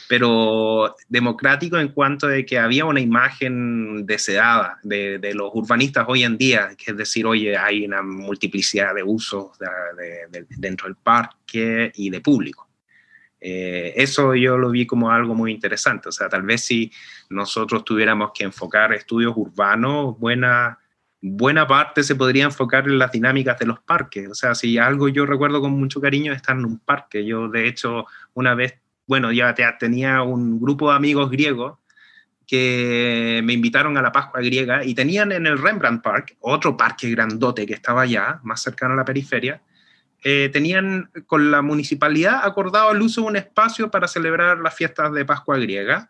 pero 0.07 0.95
democrático 1.07 1.77
en 1.77 1.89
cuanto 1.89 2.27
de 2.27 2.45
que 2.45 2.59
había 2.59 2.85
una 2.85 2.99
imagen 2.99 4.05
deseada 4.05 4.79
de, 4.83 5.17
de, 5.17 5.33
los 5.33 5.49
urbanistas 5.53 6.05
hoy 6.07 6.23
en 6.23 6.37
día, 6.37 6.75
que 6.77 6.91
es 6.91 6.97
decir, 6.97 7.25
oye, 7.25 7.57
hay 7.57 7.85
una 7.85 8.01
multiplicidad 8.01 8.93
de 8.93 9.03
usos 9.03 9.57
de, 9.57 10.45
dentro 10.57 10.87
del 10.87 10.97
parque 10.97 11.91
y 11.95 12.09
de 12.09 12.21
público. 12.21 12.67
Eh, 13.45 13.93
eso 13.97 14.35
yo 14.35 14.57
lo 14.57 14.69
vi 14.69 14.87
como 14.87 15.11
algo 15.11 15.35
muy 15.35 15.51
interesante. 15.51 16.07
O 16.07 16.11
sea, 16.13 16.29
tal 16.29 16.43
vez 16.43 16.63
si 16.63 16.91
nosotros 17.29 17.83
tuviéramos 17.83 18.31
que 18.33 18.45
enfocar 18.45 18.93
estudios 18.93 19.33
urbanos, 19.35 20.17
buena, 20.17 20.79
buena 21.25 21.65
parte 21.65 22.03
se 22.03 22.15
podría 22.15 22.43
enfocar 22.43 22.85
en 22.85 22.99
las 22.99 23.13
dinámicas 23.13 23.57
de 23.57 23.65
los 23.65 23.79
parques. 23.79 24.29
O 24.29 24.35
sea, 24.35 24.53
si 24.55 24.77
algo 24.77 25.07
yo 25.07 25.25
recuerdo 25.25 25.61
con 25.61 25.71
mucho 25.71 26.01
cariño 26.01 26.33
es 26.33 26.37
estar 26.37 26.57
en 26.57 26.65
un 26.65 26.79
parque. 26.79 27.25
Yo, 27.25 27.47
de 27.47 27.65
hecho, 27.67 28.05
una 28.33 28.55
vez, 28.55 28.75
bueno, 29.07 29.31
ya 29.31 29.55
tenía 29.79 30.21
un 30.21 30.59
grupo 30.59 30.89
de 30.89 30.97
amigos 30.97 31.31
griegos 31.31 31.79
que 32.45 33.39
me 33.45 33.53
invitaron 33.53 33.97
a 33.97 34.01
la 34.01 34.11
Pascua 34.11 34.41
griega 34.41 34.83
y 34.83 34.93
tenían 34.95 35.31
en 35.31 35.47
el 35.47 35.57
Rembrandt 35.57 36.03
Park, 36.03 36.35
otro 36.41 36.75
parque 36.75 37.09
grandote 37.09 37.65
que 37.65 37.73
estaba 37.73 38.01
allá, 38.01 38.41
más 38.43 38.61
cercano 38.61 38.93
a 38.93 38.97
la 38.97 39.05
periferia, 39.05 39.61
eh, 40.25 40.49
tenían 40.51 41.09
con 41.25 41.51
la 41.51 41.61
municipalidad 41.61 42.41
acordado 42.43 42.91
el 42.91 43.01
uso 43.01 43.21
de 43.21 43.27
un 43.27 43.35
espacio 43.37 43.89
para 43.89 44.09
celebrar 44.09 44.59
las 44.59 44.75
fiestas 44.75 45.13
de 45.13 45.23
Pascua 45.23 45.57
griega 45.57 46.09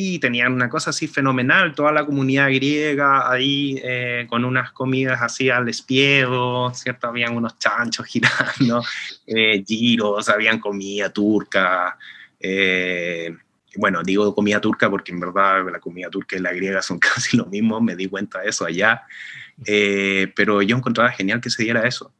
y 0.00 0.20
tenían 0.20 0.52
una 0.52 0.68
cosa 0.68 0.90
así 0.90 1.08
fenomenal, 1.08 1.74
toda 1.74 1.90
la 1.90 2.06
comunidad 2.06 2.46
griega 2.50 3.28
ahí 3.28 3.80
eh, 3.82 4.28
con 4.28 4.44
unas 4.44 4.70
comidas 4.70 5.20
así 5.20 5.50
al 5.50 5.66
despiedo, 5.66 6.72
¿cierto? 6.72 7.08
Habían 7.08 7.36
unos 7.36 7.58
chanchos 7.58 8.06
girando, 8.08 8.80
eh, 9.26 9.64
giros, 9.66 10.28
habían 10.28 10.60
comida 10.60 11.12
turca. 11.12 11.98
bueno, 13.74 14.04
digo 14.04 14.32
comida 14.36 14.60
turca 14.60 14.88
porque 14.88 15.10
en 15.10 15.18
verdad 15.18 15.68
la 15.68 15.80
comida 15.80 16.08
turca 16.08 16.36
y 16.36 16.38
la 16.38 16.52
griega 16.52 16.80
son 16.80 16.98
casi 17.00 17.36
lo 17.36 17.46
mismo, 17.46 17.80
me 17.80 17.96
di 17.96 18.06
cuenta 18.06 18.38
de 18.38 18.50
eso 18.50 18.64
allá, 18.64 19.02
pero 19.66 20.62
yo 20.62 20.76
encontraba 20.76 21.10
genial 21.10 21.40
que 21.40 21.50
se 21.50 21.64
diera 21.64 21.88
eso. 21.88 22.12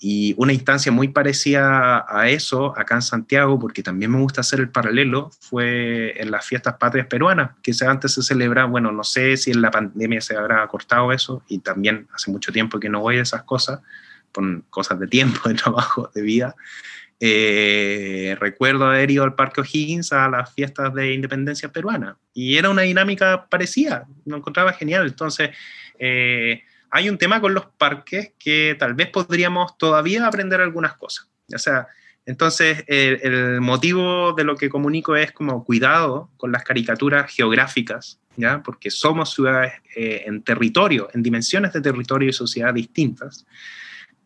Y 0.00 0.34
una 0.38 0.52
instancia 0.52 0.92
muy 0.92 1.08
parecida 1.08 2.06
a 2.08 2.28
eso 2.28 2.72
acá 2.78 2.94
en 2.94 3.02
Santiago, 3.02 3.58
porque 3.58 3.82
también 3.82 4.12
me 4.12 4.20
gusta 4.20 4.42
hacer 4.42 4.60
el 4.60 4.70
paralelo, 4.70 5.30
fue 5.40 6.14
en 6.20 6.30
las 6.30 6.46
fiestas 6.46 6.76
patrias 6.78 7.08
peruanas, 7.08 7.50
que 7.62 7.72
antes 7.84 8.12
se 8.14 8.22
celebraba, 8.22 8.68
bueno, 8.68 8.92
no 8.92 9.02
sé 9.02 9.36
si 9.36 9.50
en 9.50 9.60
la 9.60 9.72
pandemia 9.72 10.20
se 10.20 10.36
habrá 10.36 10.64
cortado 10.68 11.12
eso, 11.12 11.42
y 11.48 11.58
también 11.58 12.06
hace 12.14 12.30
mucho 12.30 12.52
tiempo 12.52 12.78
que 12.78 12.88
no 12.88 13.00
voy 13.00 13.18
a 13.18 13.22
esas 13.22 13.42
cosas, 13.42 13.80
por 14.30 14.62
cosas 14.70 15.00
de 15.00 15.08
tiempo, 15.08 15.40
de 15.48 15.56
trabajo, 15.56 16.10
de 16.14 16.22
vida. 16.22 16.54
Eh, 17.18 18.36
recuerdo 18.38 18.86
haber 18.86 19.10
ido 19.10 19.24
al 19.24 19.34
Parque 19.34 19.62
O'Higgins 19.62 20.12
a 20.12 20.28
las 20.28 20.54
fiestas 20.54 20.94
de 20.94 21.12
independencia 21.12 21.72
peruana, 21.72 22.16
y 22.32 22.56
era 22.56 22.70
una 22.70 22.82
dinámica 22.82 23.48
parecida, 23.48 24.06
lo 24.26 24.36
encontraba 24.36 24.72
genial. 24.74 25.08
Entonces, 25.08 25.50
eh, 25.98 26.62
hay 26.90 27.08
un 27.08 27.18
tema 27.18 27.40
con 27.40 27.54
los 27.54 27.66
parques 27.66 28.32
que 28.38 28.76
tal 28.78 28.94
vez 28.94 29.08
podríamos 29.08 29.76
todavía 29.78 30.26
aprender 30.26 30.60
algunas 30.60 30.94
cosas. 30.94 31.28
O 31.54 31.58
sea, 31.58 31.88
entonces 32.26 32.84
el, 32.88 33.60
motivo 33.60 34.34
de 34.34 34.44
lo 34.44 34.56
que 34.56 34.68
comunico 34.68 35.16
es 35.16 35.32
como 35.32 35.64
cuidado 35.64 36.30
con 36.36 36.52
las 36.52 36.62
caricaturas 36.62 37.32
geográficas, 37.32 38.20
¿ya? 38.36 38.62
Porque 38.62 38.90
somos 38.90 39.32
ciudades 39.32 39.72
eh, 39.96 40.24
en 40.26 40.42
territorio, 40.42 41.08
en 41.14 41.22
dimensiones 41.22 41.72
de 41.72 41.80
territorio 41.80 42.28
y 42.28 42.34
sociedad 42.34 42.74
distintas, 42.74 43.46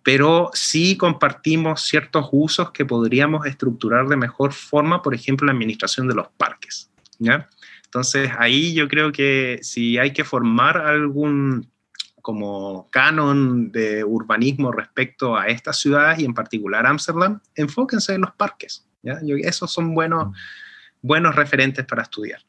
pero 0.02 0.50
sí 0.52 0.97
compartimos 0.97 1.83
ciertos 1.83 2.28
usos 2.33 2.73
que 2.73 2.85
podríamos 2.85 3.47
estructurar 3.47 4.09
de 4.09 4.16
mejor 4.16 4.52
forma, 4.52 5.00
por 5.00 5.14
ejemplo, 5.14 5.47
la 5.47 5.52
administración 5.52 6.09
de 6.09 6.14
los 6.14 6.28
parques, 6.37 6.90
¿ya? 7.19 7.49
Entonces 7.85 8.31
ahí 8.38 8.75
yo 8.75 8.88
creo 8.88 9.12
que 9.12 9.61
si 9.62 9.99
hay 9.99 10.12
que 10.12 10.25
formar 10.25 10.78
algún 10.78 11.72
como 12.23 12.88
canon 12.91 13.71
de 13.73 14.05
urbanismo 14.05 14.73
respecto 14.73 15.37
a 15.37 15.49
estas 15.49 15.79
ciudades 15.79 16.21
y 16.21 16.25
en 16.25 16.35
particular 16.35 16.87
Ámsterdam, 16.87 17.41
enfóquense 17.55 18.14
en 18.14 18.23
los 18.23 18.33
parques. 18.33 18.87
¿ya? 19.02 19.19
esos 19.43 19.71
son 19.71 19.95
buenos, 19.95 20.35
buenos 21.02 21.35
referentes 21.35 21.85
para 21.85 22.02
estudiar. 22.02 22.41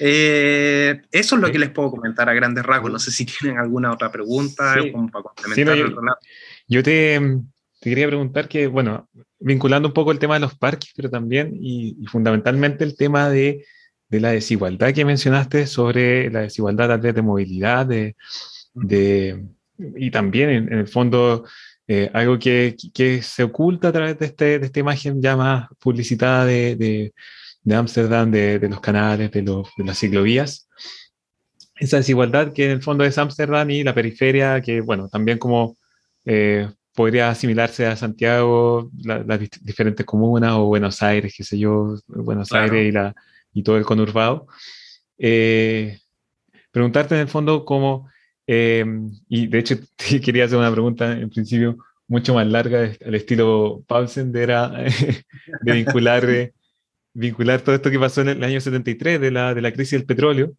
Eh, 0.00 1.02
eso 1.12 1.36
es 1.36 1.42
lo 1.42 1.52
que 1.52 1.58
les 1.58 1.70
puedo 1.70 1.90
comentar 1.90 2.28
a 2.28 2.34
grandes 2.34 2.64
rasgos. 2.64 2.90
No 2.90 2.98
sé 2.98 3.10
si 3.10 3.24
tienen 3.26 3.58
alguna 3.58 3.92
otra 3.92 4.10
pregunta 4.10 4.76
como 4.92 5.08
para 5.08 5.22
complementar 5.22 5.76
yo, 5.76 5.86
Yo 6.66 6.82
te, 6.82 7.20
te, 7.80 7.90
quería 7.90 8.08
preguntar 8.08 8.48
que, 8.48 8.66
bueno, 8.66 9.08
vinculando 9.38 9.88
un 9.88 9.94
poco 9.94 10.10
el 10.10 10.18
tema 10.18 10.34
de 10.34 10.40
los 10.40 10.56
parques, 10.56 10.92
pero 10.96 11.10
también 11.10 11.52
y, 11.54 11.96
y 12.00 12.06
fundamentalmente 12.06 12.82
el 12.82 12.96
tema 12.96 13.28
de, 13.28 13.64
de, 14.08 14.20
la 14.20 14.32
desigualdad 14.32 14.92
que 14.92 15.04
mencionaste 15.04 15.66
sobre 15.66 16.30
la 16.30 16.40
desigualdad 16.40 16.88
tal 16.88 17.00
vez 17.00 17.14
de 17.14 17.22
movilidad, 17.22 17.86
de, 17.86 18.16
de, 18.76 19.44
y 19.96 20.10
también 20.10 20.50
en, 20.50 20.72
el 20.72 20.88
fondo 20.88 21.44
eh, 21.88 22.10
algo 22.12 22.38
que, 22.38 22.76
que, 22.94 23.22
se 23.22 23.42
oculta 23.42 23.88
a 23.88 23.92
través 23.92 24.18
de, 24.18 24.26
este, 24.26 24.58
de 24.58 24.66
esta 24.66 24.80
imagen 24.80 25.20
ya 25.20 25.36
más 25.36 25.68
publicitada 25.80 26.44
de 26.44 27.12
Ámsterdam, 27.68 28.30
de, 28.30 28.58
de, 28.58 28.68
los 28.68 28.80
canales, 28.80 29.30
de, 29.32 29.42
los, 29.42 29.68
de 29.76 29.84
las 29.84 29.98
ciclovías. 29.98 30.68
Esa 31.78 31.98
desigualdad 31.98 32.52
que 32.52 32.64
en 32.64 32.70
el 32.70 32.82
fondo 32.82 33.04
es 33.04 33.18
Ámsterdam 33.18 33.68
y 33.70 33.82
la 33.82 33.94
periferia, 33.94 34.60
que 34.60 34.80
bueno, 34.80 35.08
también 35.08 35.38
como 35.38 35.76
eh, 36.24 36.68
podría 36.94 37.28
asimilarse 37.30 37.86
a 37.86 37.96
Santiago, 37.96 38.90
las 39.04 39.40
diferentes 39.60 40.06
comunas 40.06 40.52
o 40.52 40.64
Buenos 40.64 41.02
Aires, 41.02 41.34
qué 41.36 41.44
sé 41.44 41.58
yo, 41.58 41.96
Buenos 42.06 42.52
Aires 42.52 42.88
y, 42.88 42.92
la, 42.92 43.14
y 43.52 43.62
todo 43.62 43.76
el 43.76 43.84
conurbado. 43.84 44.46
Eh, 45.18 45.98
preguntarte 46.70 47.14
en 47.14 47.22
el 47.22 47.28
fondo 47.28 47.64
cómo 47.64 48.08
Em, 48.46 49.10
y 49.28 49.46
de 49.48 49.58
hecho, 49.58 49.76
quería 50.24 50.44
hacer 50.44 50.58
una 50.58 50.72
pregunta 50.72 51.12
en 51.12 51.30
principio 51.30 51.78
mucho 52.08 52.34
más 52.34 52.46
larga, 52.46 52.92
al 53.04 53.14
estilo 53.14 53.82
Paulsen, 53.86 54.32
de, 54.32 54.42
era, 54.42 54.68
de 55.62 55.72
vincular, 55.72 56.24
eh, 56.30 56.52
vincular 57.14 57.60
todo 57.62 57.74
esto 57.74 57.90
que 57.90 57.98
pasó 57.98 58.20
en 58.20 58.28
el 58.28 58.44
año 58.44 58.60
73 58.60 59.20
de 59.20 59.30
la, 59.30 59.54
de 59.54 59.62
la 59.62 59.72
crisis 59.72 59.98
del 59.98 60.06
petróleo, 60.06 60.52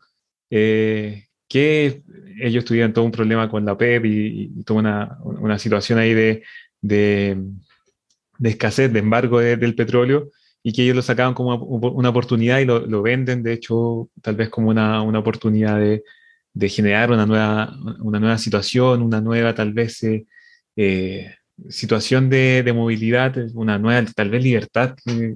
eh, 0.49 1.27
que 1.47 2.03
ellos 2.41 2.65
tuvieron 2.65 2.93
todo 2.93 3.05
un 3.05 3.11
problema 3.11 3.49
con 3.49 3.65
la 3.65 3.77
PEP 3.77 4.05
y, 4.05 4.51
y 4.59 4.63
toda 4.63 4.79
una, 4.79 5.17
una, 5.23 5.57
situación 5.57 5.99
ahí 5.99 6.13
de, 6.13 6.43
de, 6.81 7.41
de 8.37 8.49
escasez, 8.49 8.91
de 8.91 8.99
embargo 8.99 9.39
del 9.39 9.75
petróleo, 9.75 10.31
y 10.61 10.73
que 10.73 10.83
ellos 10.83 10.97
lo 10.97 11.01
sacaban 11.01 11.33
como 11.33 11.55
una 11.55 12.09
oportunidad 12.09 12.59
y 12.59 12.65
lo, 12.65 12.85
lo 12.85 13.01
venden, 13.01 13.43
de 13.43 13.53
hecho, 13.53 14.09
tal 14.21 14.35
vez 14.35 14.49
como 14.49 14.69
una, 14.69 15.01
una 15.01 15.19
oportunidad 15.19 15.79
de, 15.79 16.03
de 16.57 16.69
generar 16.69 17.11
una 17.11 17.27
nueva, 17.27 17.77
una 17.99 18.19
nueva 18.19 18.37
situación, 18.39 19.03
una 19.03 19.21
nueva 19.21 19.53
tal 19.53 19.73
vez 19.73 20.03
eh, 20.03 20.25
eh, 20.75 21.35
situación 21.69 22.31
de, 22.31 22.63
de, 22.63 22.73
movilidad, 22.73 23.35
una 23.53 23.77
nueva 23.77 24.03
tal 24.15 24.31
vez 24.31 24.43
libertad, 24.43 24.95
eh, 25.05 25.35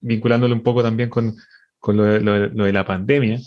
vinculándolo 0.00 0.54
un 0.54 0.64
poco 0.64 0.82
también 0.82 1.08
con, 1.08 1.36
con 1.78 1.96
lo, 1.96 2.18
lo, 2.48 2.64
de 2.64 2.72
la 2.72 2.84
pandemia. 2.84 3.38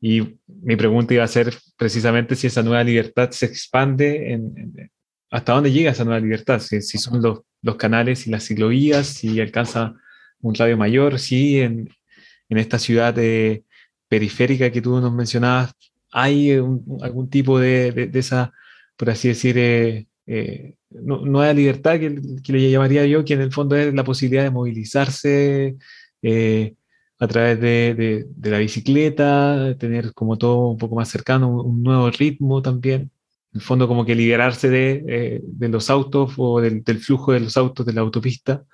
Y 0.00 0.38
mi 0.46 0.76
pregunta 0.76 1.12
iba 1.12 1.24
a 1.24 1.28
ser 1.28 1.54
precisamente 1.76 2.34
si 2.34 2.46
esa 2.46 2.62
nueva 2.62 2.82
libertad 2.82 3.30
se 3.30 3.44
expande, 3.44 4.32
en, 4.32 4.90
hasta 5.30 5.52
dónde 5.52 5.70
llega 5.70 5.90
esa 5.90 6.04
nueva 6.04 6.20
libertad, 6.20 6.60
si, 6.60 6.80
si 6.80 6.96
son 6.96 7.20
los, 7.20 7.40
los, 7.60 7.76
canales 7.76 8.26
y 8.26 8.30
las 8.30 8.44
ciclovías, 8.44 9.06
si 9.06 9.38
alcanza 9.38 9.94
un 10.40 10.54
radio 10.54 10.78
mayor, 10.78 11.18
si 11.18 11.60
en, 11.60 11.90
en 12.48 12.58
esta 12.58 12.78
ciudad 12.78 13.14
periférica 14.08 14.70
que 14.70 14.80
tú 14.80 14.98
nos 14.98 15.12
mencionabas 15.12 15.74
hay 16.14 16.52
algún 16.52 17.28
tipo 17.30 17.58
de, 17.58 17.92
de, 17.92 18.18
esa, 18.18 18.52
por 18.96 19.10
así 19.10 19.28
decir, 19.28 19.58
eh, 19.58 20.06
eh, 20.26 20.76
nueva 20.90 21.52
libertad 21.52 21.98
que, 22.00 22.20
que, 22.42 22.52
le 22.52 22.70
llamaría 22.70 23.06
yo, 23.06 23.24
que 23.24 23.34
en 23.34 23.42
el 23.42 23.52
fondo 23.52 23.76
es 23.76 23.92
la 23.94 24.04
posibilidad 24.04 24.44
de 24.44 24.50
movilizarse, 24.50 25.76
eh, 26.22 26.74
a 27.18 27.28
través 27.28 27.60
de, 27.60 28.26
la 28.42 28.58
bicicleta, 28.58 29.76
tener 29.78 30.14
como 30.14 30.38
todo 30.38 30.68
un 30.70 30.78
poco 30.78 30.96
más 30.96 31.08
cercano, 31.08 31.62
un, 31.62 31.82
nuevo 31.82 32.10
ritmo 32.10 32.62
también. 32.62 33.10
En 33.52 33.60
el 33.60 33.62
fondo 33.62 33.86
como 33.88 34.04
que 34.04 34.14
liberarse 34.14 34.68
de, 34.70 35.04
eh, 35.08 35.42
los 35.68 35.90
autos 35.90 36.34
o 36.36 36.60
del, 36.60 36.82
flujo 36.98 37.32
de 37.32 37.40
los 37.40 37.56
autos 37.56 37.86
de 37.86 37.92
la 37.92 38.00
autopista 38.02 38.64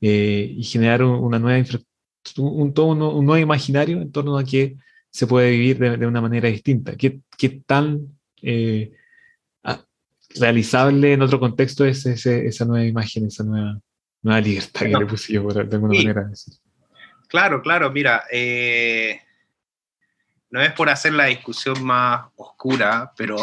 eh, 0.00 0.54
y 0.56 0.64
generar 0.64 1.02
una 1.02 1.38
nueva 1.38 1.64
un, 2.36 2.74
todo 2.74 2.86
un, 2.88 2.98
nuevo 3.26 3.38
imaginario 3.38 4.00
en 4.02 4.12
torno 4.12 4.36
a 4.38 4.44
que 4.44 4.76
se 5.18 5.26
puede 5.26 5.50
vivir 5.50 5.78
de, 5.80 6.06
una 6.06 6.20
manera 6.20 6.48
distinta. 6.48 6.94
¿Qué, 6.94 7.22
qué 7.36 7.48
tan 7.66 8.06
eh, 8.40 8.92
realizable 10.36 11.12
en 11.12 11.22
otro 11.22 11.40
contexto 11.40 11.84
es 11.84 12.06
esa 12.06 12.64
nueva 12.64 12.86
imagen, 12.86 13.26
esa 13.26 13.42
nueva, 13.42 13.80
nueva 14.22 14.40
libertad 14.40 14.82
que 14.82 14.96
le 14.96 15.06
puse 15.06 15.32
yo 15.32 15.42
de 15.48 15.74
alguna 15.74 15.98
manera? 15.98 16.30
Claro, 17.26 17.60
claro, 17.62 17.90
mira, 17.90 18.26
eh, 18.30 19.20
no 20.50 20.62
es 20.62 20.72
por 20.74 20.88
hacer 20.88 21.14
la 21.14 21.24
discusión 21.24 21.84
más 21.84 22.26
oscura, 22.36 23.12
pero 23.16 23.38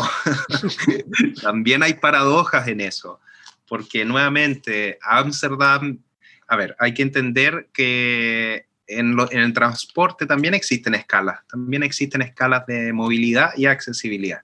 también 1.42 1.84
hay 1.84 1.96
paradojas 1.96 2.70
en 2.70 2.80
eso, 2.80 3.20
porque 3.68 4.06
nuevamente 4.06 4.98
Ámsterdam, 5.02 6.00
a 6.48 6.56
ver, 6.56 6.74
hay 6.80 6.94
que 6.94 7.02
entender 7.02 7.68
que 7.74 8.66
en, 8.88 9.18
el 9.32 9.54
transporte 9.54 10.26
también 10.26 10.54
existen 10.54 10.96
escalas, 10.96 11.40
también 11.48 11.84
existen 11.84 12.22
escalas 12.22 12.66
de 12.66 12.94
movilidad 12.94 13.52
y 13.58 13.66
accesibilidad. 13.66 14.42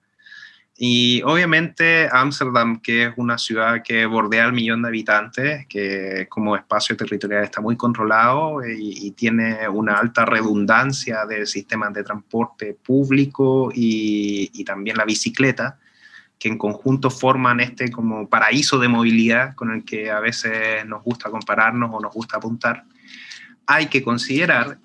Y 0.83 1.21
obviamente 1.24 2.10
Ámsterdam, 2.12 2.81
que 2.81 3.03
es 3.05 3.13
una 3.15 3.38
ciudad 3.38 3.83
que 3.83 4.07
bordea 4.07 4.45
el 4.45 4.53
millón 4.53 4.81
de 4.81 4.88
habitantes, 4.88 5.67
que 5.67 6.25
como 6.27 6.55
espacio 6.55 6.98
territorial 6.98 7.43
está 7.43 7.62
muy 7.62 7.77
controlado 7.77 8.63
eh, 8.63 8.75
y, 8.79 9.12
tiene 9.12 9.69
una 9.69 9.98
alta 9.98 10.25
redundancia 10.25 11.27
de 11.27 11.45
sistemas 11.45 11.93
de 11.93 12.03
transporte 12.03 12.74
público 12.74 13.71
y, 13.71 14.63
también 14.63 14.98
la 14.98 15.05
bicicleta, 15.05 15.77
que 16.39 16.50
en 16.50 16.57
conjunto 16.57 17.12
forman 17.12 17.60
este 17.60 17.91
como 17.91 18.27
paraíso 18.27 18.79
de 18.79 18.88
movilidad 18.88 19.53
con 19.53 19.69
el 19.71 19.86
que 19.86 20.10
a 20.10 20.19
veces 20.19 20.83
nos 20.88 21.03
gusta 21.03 21.29
compararnos 21.29 21.91
o 21.93 22.00
nos 22.00 22.12
gusta 22.12 22.38
apuntar, 22.38 22.86
hay 23.71 23.87
que 23.87 24.03
considerar 24.03 24.79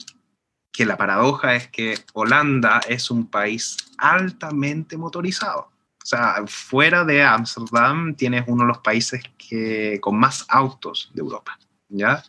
que 0.72 0.86
la 0.86 0.96
paradoja 0.96 1.54
es 1.54 1.68
que 1.68 1.98
Holanda 2.12 2.80
es 2.88 3.10
un 3.10 3.26
país 3.26 3.76
altamente 3.98 4.96
motorizado 4.96 5.70
o 6.06 6.08
sea, 6.08 6.36
fuera 6.46 7.04
de 7.04 7.20
Ámsterdam 7.20 8.14
tienes 8.14 8.44
uno 8.46 8.62
de 8.62 8.68
los 8.68 8.78
países 8.78 9.24
que, 9.36 9.98
con 10.00 10.16
más 10.16 10.44
autos 10.48 11.10
de 11.12 11.20
Europa, 11.20 11.58
¿ya? 11.88 12.22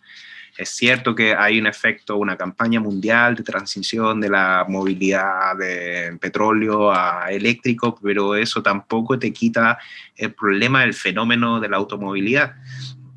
Es 0.58 0.70
cierto 0.70 1.14
que 1.14 1.36
hay 1.36 1.60
un 1.60 1.68
efecto, 1.68 2.18
una 2.18 2.36
campaña 2.36 2.80
mundial 2.80 3.36
de 3.36 3.44
transición 3.44 4.20
de 4.20 4.30
la 4.30 4.66
movilidad 4.68 5.56
de 5.58 6.18
petróleo 6.20 6.92
a 6.92 7.32
eléctrico, 7.32 8.00
pero 8.02 8.36
eso 8.36 8.64
tampoco 8.64 9.20
te 9.20 9.32
quita 9.32 9.78
el 10.16 10.34
problema 10.34 10.82
del 10.82 10.96
fenómeno 10.96 11.60
de 11.60 11.70
la 11.70 11.78
automovilidad. 11.78 12.56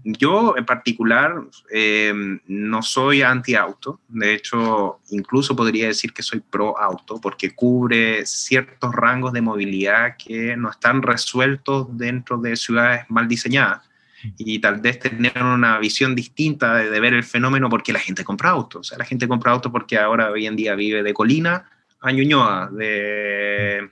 Yo 0.02 0.56
en 0.56 0.64
particular 0.64 1.42
eh, 1.70 2.12
no 2.46 2.82
soy 2.82 3.22
anti-auto, 3.22 4.00
de 4.08 4.34
hecho 4.34 5.00
incluso 5.10 5.54
podría 5.54 5.88
decir 5.88 6.12
que 6.12 6.22
soy 6.22 6.40
pro-auto 6.40 7.20
porque 7.20 7.54
cubre 7.54 8.24
ciertos 8.24 8.94
rangos 8.94 9.32
de 9.32 9.42
movilidad 9.42 10.16
que 10.16 10.56
no 10.56 10.70
están 10.70 11.02
resueltos 11.02 11.86
dentro 11.90 12.38
de 12.38 12.56
ciudades 12.56 13.04
mal 13.08 13.28
diseñadas. 13.28 13.88
Y 14.36 14.58
tal 14.58 14.80
vez 14.80 14.98
tener 14.98 15.42
una 15.42 15.78
visión 15.78 16.14
distinta 16.14 16.74
de, 16.74 17.00
ver 17.00 17.14
el 17.14 17.24
fenómeno 17.24 17.70
porque 17.70 17.92
la 17.92 17.98
gente 17.98 18.22
compra 18.22 18.50
autos, 18.50 18.80
o 18.80 18.84
sea, 18.84 18.98
la 18.98 19.06
gente 19.06 19.26
compra 19.26 19.52
autos 19.52 19.72
porque 19.72 19.98
ahora 19.98 20.30
hoy 20.30 20.46
en 20.46 20.56
día 20.56 20.74
vive 20.74 21.02
de 21.02 21.14
Colina 21.14 21.70
a 22.00 22.12
Ñuñoa, 22.12 22.68
de 22.70 23.90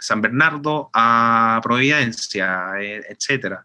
San 0.00 0.20
Bernardo 0.20 0.90
a 0.92 1.60
Providencia, 1.62 2.72
eh, 2.78 3.02
etcétera. 3.08 3.64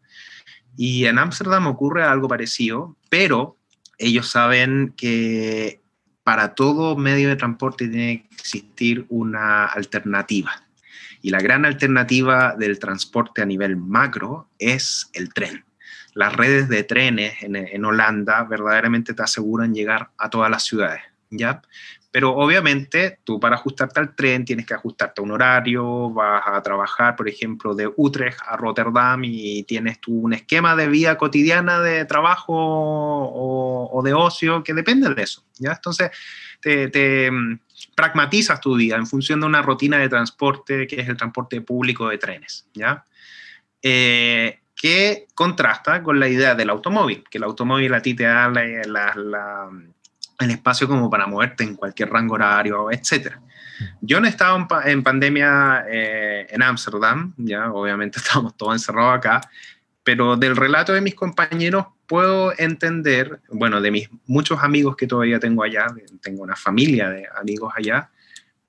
Y 0.77 1.05
en 1.05 1.19
Ámsterdam 1.19 1.67
ocurre 1.67 2.03
algo 2.03 2.27
parecido, 2.27 2.95
pero 3.09 3.57
ellos 3.97 4.29
saben 4.29 4.93
que 4.97 5.81
para 6.23 6.55
todo 6.55 6.95
medio 6.95 7.29
de 7.29 7.35
transporte 7.35 7.87
tiene 7.87 8.27
que 8.29 8.35
existir 8.35 9.05
una 9.09 9.65
alternativa. 9.65 10.63
Y 11.21 11.29
la 11.29 11.39
gran 11.39 11.65
alternativa 11.65 12.55
del 12.57 12.79
transporte 12.79 13.41
a 13.41 13.45
nivel 13.45 13.77
macro 13.77 14.49
es 14.59 15.09
el 15.13 15.33
tren. 15.33 15.63
Las 16.13 16.35
redes 16.35 16.69
de 16.69 16.83
trenes 16.83 17.41
en, 17.41 17.55
en 17.55 17.85
Holanda 17.85 18.43
verdaderamente 18.43 19.13
te 19.13 19.23
aseguran 19.23 19.73
llegar 19.73 20.11
a 20.17 20.29
todas 20.29 20.51
las 20.51 20.63
ciudades. 20.63 21.01
¿ya? 21.37 21.61
Pero 22.13 22.29
obviamente 22.35 23.17
tú 23.23 23.39
para 23.39 23.55
ajustarte 23.55 23.99
al 23.99 24.13
tren 24.13 24.45
tienes 24.45 24.67
que 24.67 24.75
ajustarte 24.75 25.19
a 25.19 25.23
un 25.23 25.31
horario, 25.31 26.11
vas 26.11 26.43
a 26.45 26.61
trabajar, 26.61 27.15
por 27.15 27.27
ejemplo, 27.27 27.73
de 27.73 27.91
Utrecht 27.97 28.37
a 28.45 28.55
Rotterdam 28.55 29.23
y 29.23 29.63
tienes 29.63 29.99
tú 29.99 30.19
un 30.19 30.33
esquema 30.33 30.75
de 30.75 30.87
vida 30.89 31.17
cotidiana 31.17 31.81
de 31.81 32.05
trabajo 32.05 32.53
o, 32.53 33.99
de 34.03 34.13
ocio 34.13 34.63
que 34.63 34.75
depende 34.75 35.11
de 35.11 35.23
eso. 35.23 35.43
¿ya? 35.57 35.71
Entonces, 35.71 36.11
te, 36.61 37.31
mm, 37.31 37.59
pragmatizas 37.95 38.61
tu 38.61 38.75
vida 38.75 38.95
en 38.95 39.07
función 39.07 39.39
de 39.39 39.47
una 39.47 39.63
rutina 39.63 39.97
de 39.97 40.07
transporte 40.07 40.85
que 40.85 41.01
es 41.01 41.09
el 41.09 41.17
transporte 41.17 41.61
público 41.61 42.09
de 42.09 42.19
trenes. 42.19 42.67
¿ya? 42.75 43.05
Eh, 43.81 44.59
que 44.75 45.25
contrasta 45.33 46.03
con 46.03 46.19
la 46.19 46.27
idea 46.27 46.53
del 46.53 46.69
automóvil, 46.69 47.23
que 47.31 47.39
el 47.39 47.45
automóvil 47.45 47.91
a 47.91 48.03
ti 48.03 48.13
te 48.13 48.25
da 48.25 48.49
la 48.49 49.67
el 50.39 50.51
espacio 50.51 50.87
como 50.87 51.09
para 51.09 51.27
moverte 51.27 51.63
en 51.63 51.75
cualquier 51.75 52.09
rango 52.09 52.35
horario, 52.35 52.91
etc. 52.91 53.35
Yo 54.01 54.19
no 54.19 54.27
estaba 54.27 54.67
en, 54.85 55.03
pandemia 55.03 55.85
eh, 55.89 56.47
en 56.49 56.61
Ámsterdam, 56.61 57.33
ya 57.37 57.71
obviamente 57.71 58.19
estábamos 58.23 58.55
todos 58.55 58.73
encerrados 58.73 59.17
acá, 59.17 59.41
pero 60.03 60.35
del 60.35 60.55
relato 60.55 60.93
de 60.93 61.01
mis 61.01 61.15
compañeros 61.15 61.85
puedo 62.07 62.53
entender, 62.57 63.39
bueno, 63.49 63.81
de 63.81 63.91
mis 63.91 64.09
muchos 64.27 64.61
amigos 64.61 64.95
que 64.95 65.07
todavía 65.07 65.39
tengo 65.39 65.63
allá, 65.63 65.87
tengo 66.21 66.43
una 66.43 66.55
familia 66.55 67.09
de 67.09 67.27
amigos 67.39 67.73
allá, 67.75 68.09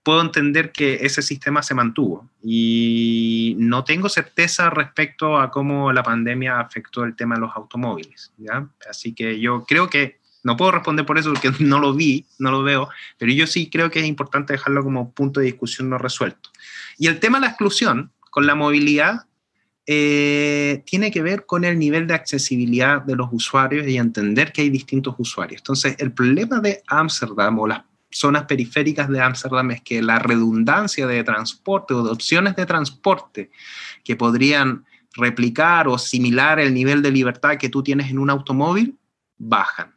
puedo 0.04 0.20
entender 0.20 0.70
que 0.70 0.98
ese 1.00 1.22
sistema 1.22 1.62
se 1.62 1.74
mantuvo 1.74 2.28
y 2.42 3.56
no 3.58 3.84
tengo 3.84 4.08
certeza 4.08 4.70
respecto 4.70 5.38
a 5.38 5.50
cómo 5.50 5.92
la 5.92 6.02
pandemia 6.02 6.60
afectó 6.60 7.04
el 7.04 7.16
tema 7.16 7.34
de 7.34 7.40
los 7.40 7.56
automóviles, 7.56 8.32
¿ya? 8.36 8.68
Así 8.88 9.14
que 9.14 9.40
yo 9.40 9.64
creo 9.64 9.88
que 9.88 10.18
no 10.44 10.56
puedo 10.56 10.70
responder 10.70 11.04
por 11.04 11.18
eso 11.18 11.32
porque 11.32 11.50
no 11.58 11.80
lo 11.80 11.92
vi, 11.92 12.26
no 12.38 12.52
lo 12.52 12.62
veo, 12.62 12.88
pero 13.18 13.32
yo 13.32 13.48
sí 13.48 13.68
creo 13.68 13.90
que 13.90 13.98
es 13.98 14.06
importante 14.06 14.52
dejarlo 14.52 14.84
como 14.84 15.10
punto 15.10 15.40
de 15.40 15.46
discusión 15.46 15.90
no 15.90 15.98
resuelto. 15.98 16.50
Y 16.96 17.08
el 17.08 17.18
tema 17.18 17.38
de 17.38 17.42
la 17.42 17.48
exclusión 17.48 18.12
con 18.30 18.46
la 18.46 18.54
movilidad 18.54 19.22
eh, 19.86 20.82
tiene 20.86 21.10
que 21.10 21.22
ver 21.22 21.44
con 21.44 21.64
el 21.64 21.78
nivel 21.78 22.06
de 22.06 22.14
accesibilidad 22.14 23.02
de 23.02 23.16
los 23.16 23.28
usuarios 23.32 23.86
y 23.86 23.96
entender 23.96 24.52
que 24.52 24.62
hay 24.62 24.70
distintos 24.70 25.14
usuarios. 25.18 25.60
Entonces, 25.60 25.96
el 25.98 26.12
problema 26.12 26.60
de 26.60 26.82
Ámsterdam 26.86 27.58
o 27.58 27.66
las 27.66 27.82
zonas 28.10 28.44
periféricas 28.44 29.08
de 29.08 29.20
Ámsterdam 29.20 29.72
es 29.72 29.82
que 29.82 30.00
la 30.00 30.18
redundancia 30.18 31.06
de 31.06 31.24
transporte 31.24 31.94
o 31.94 32.02
de 32.02 32.12
opciones 32.12 32.54
de 32.56 32.64
transporte 32.64 33.50
que 34.04 34.16
podrían 34.16 34.84
replicar 35.16 35.88
o 35.88 35.98
similar 35.98 36.60
el 36.60 36.72
nivel 36.72 37.02
de 37.02 37.10
libertad 37.10 37.56
que 37.56 37.68
tú 37.68 37.82
tienes 37.82 38.10
en 38.10 38.18
un 38.18 38.30
automóvil 38.30 38.96
bajan. 39.36 39.93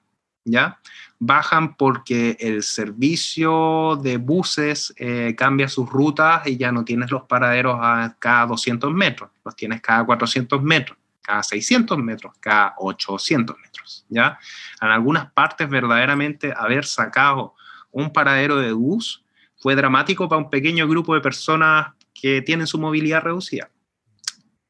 ¿Ya? 0.47 0.79
Bajan 1.19 1.75
porque 1.75 2.37
el 2.39 2.63
servicio 2.63 3.99
de 4.01 4.17
buses 4.17 4.93
eh, 4.97 5.35
cambia 5.37 5.67
sus 5.67 5.89
rutas 5.89 6.47
y 6.47 6.57
ya 6.57 6.71
no 6.71 6.85
tienes 6.85 7.11
los 7.11 7.23
paraderos 7.23 7.77
a 7.79 8.15
cada 8.19 8.47
200 8.47 8.91
metros, 8.93 9.29
los 9.43 9.55
tienes 9.55 9.81
cada 9.81 10.05
400 10.05 10.61
metros, 10.63 10.97
cada 11.21 11.43
600 11.43 11.97
metros, 11.97 12.33
cada 12.39 12.73
800 12.77 13.55
metros, 13.59 14.05
¿ya? 14.09 14.39
En 14.81 14.89
algunas 14.89 15.31
partes 15.31 15.69
verdaderamente 15.69 16.53
haber 16.55 16.85
sacado 16.85 17.53
un 17.91 18.11
paradero 18.11 18.57
de 18.57 18.71
bus 18.71 19.23
fue 19.57 19.75
dramático 19.75 20.29
para 20.29 20.41
un 20.41 20.49
pequeño 20.49 20.87
grupo 20.87 21.13
de 21.13 21.21
personas 21.21 21.93
que 22.13 22.41
tienen 22.41 22.67
su 22.67 22.79
movilidad 22.79 23.23
reducida 23.23 23.69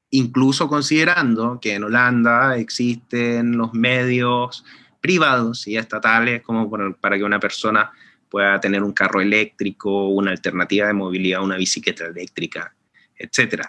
incluso 0.10 0.68
considerando 0.68 1.60
que 1.60 1.76
en 1.76 1.84
Holanda 1.84 2.56
existen 2.58 3.58
los 3.58 3.74
medios 3.74 4.64
privados 5.00 5.68
y 5.68 5.78
estatales 5.78 6.42
como 6.42 6.70
para 7.00 7.18
que 7.18 7.24
una 7.24 7.40
persona 7.40 7.92
pueda 8.30 8.60
tener 8.60 8.84
un 8.84 8.94
carro 8.94 9.22
eléctrico, 9.22 10.10
una 10.10 10.32
alternativa 10.32 10.88
de 10.88 10.94
movilidad, 10.94 11.44
una 11.44 11.58
bicicleta 11.58 12.06
eléctrica, 12.06 12.74
etc. 13.18 13.64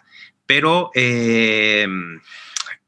Pero 0.47 0.91
eh, 0.95 1.87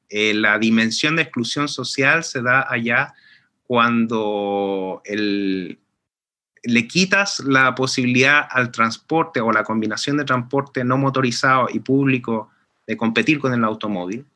eh, 0.09 0.35
la 0.35 0.59
dimensión 0.59 1.17
de 1.17 1.23
exclusión 1.23 1.69
social 1.69 2.25
se 2.25 2.43
da 2.43 2.67
allá 2.69 3.15
cuando 3.63 5.01
le 5.05 6.89
quitas 6.89 7.39
la 7.41 7.75
posibilidad 7.77 8.47
al 8.51 8.73
transporte 8.73 9.41
o 9.41 9.53
la 9.53 9.63
combinación 9.63 10.17
de 10.17 10.25
transporte 10.25 10.85
no 10.85 10.99
motorizado 10.99 11.69
y 11.73 11.79
público 11.79 12.51
de 12.87 12.97
competir 12.97 13.39
con 13.39 13.55
el 13.55 13.63
automóvil 13.63 14.27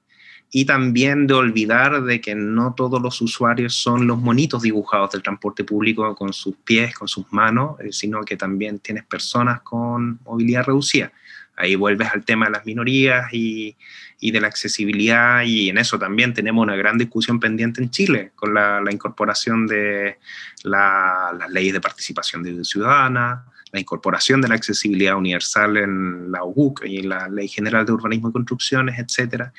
y 0.56 0.66
también 0.66 1.26
de 1.26 1.34
olvidar 1.34 2.04
de 2.04 2.20
que 2.20 2.36
no 2.36 2.74
todos 2.74 3.02
los 3.02 3.20
usuarios 3.20 3.74
son 3.74 4.06
los 4.06 4.18
monitos 4.18 4.62
dibujados 4.62 5.10
del 5.10 5.20
transporte 5.20 5.64
público 5.64 6.14
con 6.14 6.32
sus 6.32 6.54
pies, 6.64 6.94
con 6.94 7.08
sus 7.08 7.26
manos, 7.32 7.80
eh, 7.80 7.90
sino 7.90 8.22
que 8.22 8.36
también 8.36 8.78
tienes 8.78 9.04
personas 9.04 9.62
con 9.62 10.20
movilidad 10.24 10.62
reducida. 10.66 11.10
Ahí 11.56 11.74
vuelves 11.74 12.08
al 12.12 12.24
tema 12.24 12.46
de 12.46 12.52
las 12.52 12.64
minorías 12.64 13.26
y, 13.32 13.76
y 14.20 14.30
de 14.30 14.40
la 14.40 14.46
accesibilidad 14.46 15.42
y 15.42 15.70
en 15.70 15.78
eso 15.78 15.98
también 15.98 16.32
tenemos 16.32 16.62
una 16.62 16.76
gran 16.76 16.98
discusión 16.98 17.40
pendiente 17.40 17.82
en 17.82 17.90
Chile 17.90 18.30
con 18.36 18.54
la, 18.54 18.80
la 18.80 18.92
incorporación 18.92 19.66
de 19.66 20.18
la, 20.62 21.34
las 21.36 21.50
leyes 21.50 21.72
de 21.72 21.80
participación 21.80 22.64
ciudadana, 22.64 23.44
la 23.72 23.80
incorporación 23.80 24.40
de 24.40 24.46
la 24.46 24.54
accesibilidad 24.54 25.16
universal 25.16 25.78
en 25.78 26.30
la 26.30 26.44
UBUC 26.44 26.84
y 26.86 26.98
en 26.98 27.08
la 27.08 27.28
Ley 27.28 27.48
General 27.48 27.84
de 27.84 27.90
Urbanismo 27.90 28.28
y 28.28 28.32
Construcciones, 28.32 29.00
etcétera. 29.00 29.52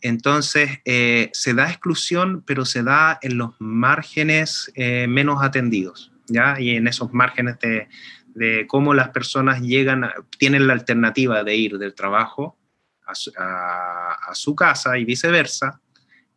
Entonces, 0.00 0.78
eh, 0.84 1.30
se 1.32 1.54
da 1.54 1.68
exclusión, 1.68 2.42
pero 2.46 2.64
se 2.64 2.82
da 2.82 3.18
en 3.22 3.38
los 3.38 3.50
márgenes 3.58 4.70
eh, 4.74 5.06
menos 5.08 5.42
atendidos, 5.42 6.12
¿ya? 6.26 6.60
Y 6.60 6.76
en 6.76 6.86
esos 6.86 7.12
márgenes 7.12 7.58
de, 7.60 7.88
de 8.36 8.66
cómo 8.66 8.92
las 8.92 9.08
personas 9.08 9.62
llegan, 9.62 10.10
tienen 10.38 10.66
la 10.66 10.74
alternativa 10.74 11.42
de 11.42 11.56
ir 11.56 11.78
del 11.78 11.94
trabajo 11.94 12.58
a 13.06 14.34
su, 14.34 14.54
casa 14.54 14.98
y 14.98 15.04
viceversa, 15.04 15.80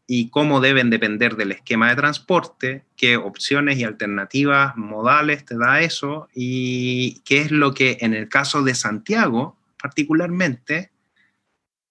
y 0.07 0.29
cómo 0.29 0.61
deben 0.61 0.89
depender 0.89 1.35
del 1.35 1.51
esquema 1.51 1.89
de 1.89 1.95
transporte, 1.97 2.85
qué 2.95 3.17
opciones 3.17 3.77
y 3.77 3.83
alternativas 3.83 4.75
modales 4.77 5.45
te 5.45 5.57
da 5.57 5.81
eso, 5.81 6.29
y 6.33 7.19
qué 7.25 7.41
es 7.41 7.51
lo 7.51 7.73
que 7.73 7.97
en 8.01 8.13
el 8.13 8.29
caso 8.29 8.63
de 8.63 8.75
Santiago 8.75 9.57
particularmente 9.81 10.91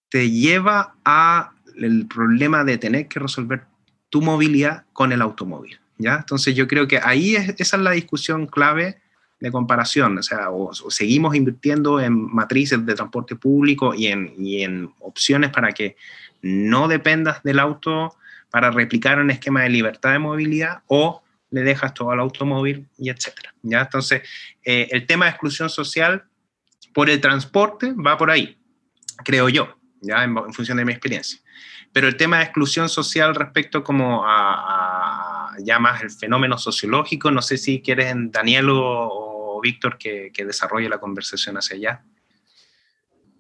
te 0.09 0.31
lleva 0.31 0.96
a 1.04 1.52
el 1.80 2.06
problema 2.06 2.64
de 2.64 2.78
tener 2.78 3.08
que 3.08 3.20
resolver 3.20 3.62
tu 4.10 4.22
movilidad 4.22 4.84
con 4.92 5.12
el 5.12 5.22
automóvil. 5.22 5.78
¿ya? 5.98 6.16
Entonces 6.16 6.54
yo 6.54 6.66
creo 6.66 6.88
que 6.88 6.98
ahí 7.02 7.36
es, 7.36 7.54
esa 7.58 7.76
es 7.76 7.82
la 7.82 7.92
discusión 7.92 8.46
clave 8.46 9.00
de 9.40 9.52
comparación, 9.52 10.18
o 10.18 10.22
sea, 10.22 10.50
o, 10.50 10.72
seguimos 10.90 11.36
invirtiendo 11.36 12.00
en 12.00 12.12
matrices 12.34 12.84
de 12.84 12.94
transporte 12.94 13.36
público 13.36 13.94
y 13.94 14.08
en, 14.08 14.32
y 14.36 14.62
en 14.62 14.90
opciones 14.98 15.50
para 15.50 15.70
que 15.72 15.96
no 16.42 16.88
dependas 16.88 17.42
del 17.44 17.60
auto 17.60 18.16
para 18.50 18.70
replicar 18.70 19.20
un 19.20 19.30
esquema 19.30 19.62
de 19.62 19.68
libertad 19.68 20.12
de 20.12 20.18
movilidad 20.18 20.82
o 20.88 21.22
le 21.50 21.62
dejas 21.62 21.94
todo 21.94 22.10
al 22.10 22.20
automóvil 22.20 22.88
y 22.98 23.10
etcétera. 23.10 23.54
¿ya? 23.62 23.82
Entonces, 23.82 24.22
eh, 24.64 24.88
el 24.90 25.06
tema 25.06 25.26
de 25.26 25.30
exclusión 25.32 25.70
social 25.70 26.24
por 26.92 27.08
el 27.08 27.20
transporte 27.20 27.92
va 27.92 28.18
por 28.18 28.30
ahí, 28.30 28.58
creo 29.24 29.48
yo, 29.48 29.76
ya 30.00 30.24
en 30.24 30.52
función 30.52 30.78
de 30.78 30.84
mi 30.84 30.92
experiencia. 30.92 31.38
Pero 31.92 32.09
el 32.09 32.16
tema 32.16 32.38
de 32.38 32.44
exclusión 32.44 32.88
social 32.88 33.35
respecto 33.35 33.83
como 33.83 34.22
a, 34.24 35.57
ya 35.62 35.79
más 35.79 36.03
el 36.03 36.11
fenómeno 36.11 36.59
sociológico, 36.59 37.31
no 37.31 37.42
sé 37.42 37.57
si 37.57 37.81
quieres 37.81 38.14
Daniel 38.31 38.68
o, 38.70 39.61
Víctor 39.61 39.98
que, 39.98 40.31
desarrolle 40.37 40.88
la 40.88 41.01
conversación 41.01 41.57
hacia 41.57 41.77
allá. 41.77 42.05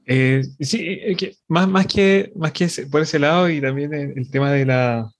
Eh, 0.04 0.42
sí, 0.58 1.00
más, 1.46 1.68
más, 1.68 1.86
que, 1.86 2.32
más 2.34 2.50
que 2.50 2.68
por 2.90 3.02
ese 3.02 3.20
lado 3.20 3.48
y 3.48 3.60
también 3.60 3.94
el, 3.94 4.28
tema 4.28 4.50
de 4.50 4.66
la... 4.66 5.12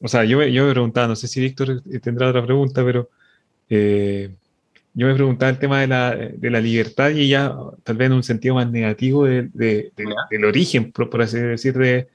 O 0.00 0.08
sea, 0.08 0.24
yo, 0.24 0.42
yo 0.42 0.64
me 0.64 0.72
preguntaba, 0.72 1.06
no 1.06 1.14
sé 1.14 1.28
si 1.28 1.40
Víctor 1.40 1.82
tendrá 2.02 2.30
otra 2.30 2.44
pregunta, 2.44 2.82
pero 2.84 3.10
eh, 3.68 4.34
yo 4.94 5.06
me 5.06 5.14
preguntaba 5.14 5.50
el 5.50 5.58
tema 5.58 5.80
de 5.80 5.86
la, 5.86 6.14
de 6.14 6.50
la, 6.50 6.60
libertad 6.60 7.10
y 7.10 7.28
ya 7.28 7.54
tal 7.84 7.96
vez 7.96 8.06
en 8.06 8.12
un 8.12 8.22
sentido 8.22 8.56
más 8.56 8.70
negativo 8.70 9.24
de, 9.24 9.48
de, 9.52 9.92
del 10.30 10.44
origen, 10.44 10.90
por, 10.90 11.22
así 11.22 11.38
decir, 11.38 11.74
de, 11.74 12.08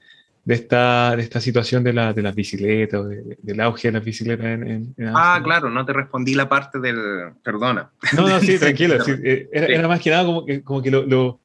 esta, 0.46 1.16
de 1.16 1.22
esta 1.22 1.40
situación 1.40 1.82
de, 1.82 1.94
la, 1.94 2.12
de 2.12 2.22
las 2.22 2.34
bicicletas, 2.34 3.00
o 3.00 3.04
del 3.04 3.60
auge 3.60 3.88
de 3.88 3.92
las 3.92 4.04
bicicletas 4.04 4.46
en, 4.46 4.94
Ah, 5.14 5.40
claro, 5.42 5.70
no 5.70 5.86
te 5.86 5.92
respondí 5.92 6.34
la 6.34 6.48
parte 6.48 6.78
del... 6.78 7.32
Perdona. 7.42 7.90
No, 8.14 8.28
no, 8.28 8.40
sí, 8.40 8.58
tranquilo. 8.60 8.96
Eh, 9.06 9.48
era, 9.52 9.88
más 9.88 10.00
que 10.00 10.10
nada 10.10 10.26
como 10.26 10.44
que, 10.44 10.62
como 10.62 10.82
que 10.82 10.90
lo, 10.90 11.06
lo, 11.06 11.40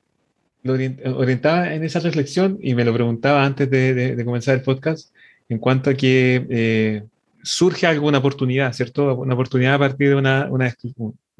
orientaba 1.15 1.73
en 1.73 1.83
esa 1.83 1.99
reflexión 2.01 2.59
y 2.61 2.75
me 2.75 2.83
lo 2.83 2.93
preguntaba 2.93 3.45
antes 3.45 3.69
de, 3.69 4.21
comenzar 4.25 4.55
el 4.55 4.63
podcast 4.63 5.15
en 5.47 5.59
cuanto 5.59 5.91
a 5.91 5.93
que... 5.93 6.45
Eh, 6.49 7.03
surge 7.43 7.87
alguna 7.87 8.19
oportunidad, 8.19 8.73
¿cierto? 8.73 9.15
Una 9.15 9.33
oportunidad 9.33 9.75
a 9.75 9.79
partir 9.79 10.09
de 10.09 10.15
una, 10.15 10.47
una 10.49 10.73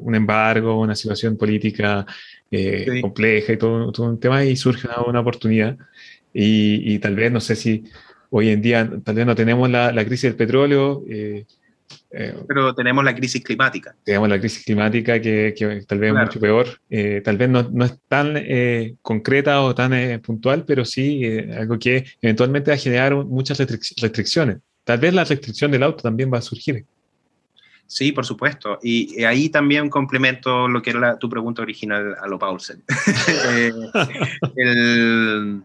un 0.01 0.15
embargo, 0.15 0.79
una 0.79 0.95
situación 0.95 1.37
política 1.37 2.05
eh, 2.49 2.99
compleja 3.01 3.53
y 3.53 3.57
todo, 3.57 3.91
todo, 3.91 4.07
un 4.07 4.19
tema, 4.19 4.43
y 4.43 4.55
surge 4.55 4.87
una, 5.07 5.19
oportunidad. 5.19 5.77
Y, 6.33 6.93
y, 6.93 6.99
tal 6.99 7.15
vez, 7.15 7.31
no 7.31 7.39
sé 7.39 7.55
si 7.55 7.83
hoy 8.29 8.49
en 8.49 8.61
día, 8.61 8.89
tal 9.03 9.15
vez 9.15 9.25
no 9.25 9.35
tenemos 9.35 9.69
la, 9.69 9.91
la 9.91 10.05
crisis 10.05 10.23
del 10.23 10.35
petróleo. 10.35 11.03
Eh, 11.09 11.45
eh, 12.11 12.35
Pero 12.47 12.73
tenemos 12.73 13.03
la 13.03 13.13
crisis 13.13 13.43
climática. 13.43 13.95
Tenemos 14.03 14.29
la 14.29 14.39
crisis 14.39 14.63
climática 14.63 15.19
que, 15.21 15.53
que 15.55 15.81
tal 15.85 15.99
vez 15.99 16.13
es 16.13 16.19
mucho 16.19 16.39
peor. 16.39 16.67
tal 17.23 17.37
vez 17.37 17.49
no, 17.49 17.69
no, 17.69 17.85
es 17.85 17.99
tan 18.07 18.35
concreta 19.01 19.61
o 19.61 19.75
tan 19.75 20.21
puntual, 20.21 20.63
pero 20.65 20.85
sí 20.85 21.25
algo 21.55 21.77
que 21.77 22.05
eventualmente 22.21 22.71
va 22.71 22.75
a 22.75 22.79
generar 22.79 23.13
muchas 23.25 23.59
restricciones. 23.59 24.57
Tal 24.91 24.99
vez 24.99 25.13
la 25.13 25.23
restricción 25.23 25.71
del 25.71 25.83
auto 25.83 26.03
también 26.03 26.29
va 26.33 26.39
a 26.39 26.41
surgir. 26.41 26.83
Sí, 27.87 28.11
por 28.11 28.25
supuesto. 28.25 28.77
Y, 28.83 29.23
ahí 29.23 29.47
también 29.47 29.89
complemento 29.89 30.67
lo 30.67 30.81
que 30.81 30.89
era 30.89 31.17
tu 31.17 31.29
pregunta 31.29 31.61
original 31.61 32.17
a 32.21 32.27
lo 32.27 32.37
Paulsen. 32.37 32.83
Eh, 34.57 35.61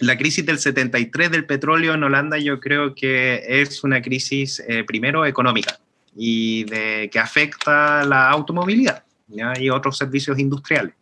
la 0.00 0.18
crisis 0.18 0.44
del 0.44 0.58
73 0.58 1.30
del 1.30 1.46
petróleo 1.46 1.94
en 1.94 2.04
Holanda 2.04 2.36
yo 2.36 2.60
creo 2.60 2.94
que 2.94 3.42
es 3.48 3.82
una 3.82 4.02
crisis 4.02 4.62
eh, 4.68 4.84
primero 4.84 5.24
económica 5.24 5.78
y 6.14 6.64
de, 6.64 7.08
que 7.10 7.18
afecta 7.18 8.04
la 8.04 8.28
automovilidad 8.28 9.04
y 9.58 9.70
otros 9.70 9.96
servicios 9.96 10.38
industriales. 10.38 10.92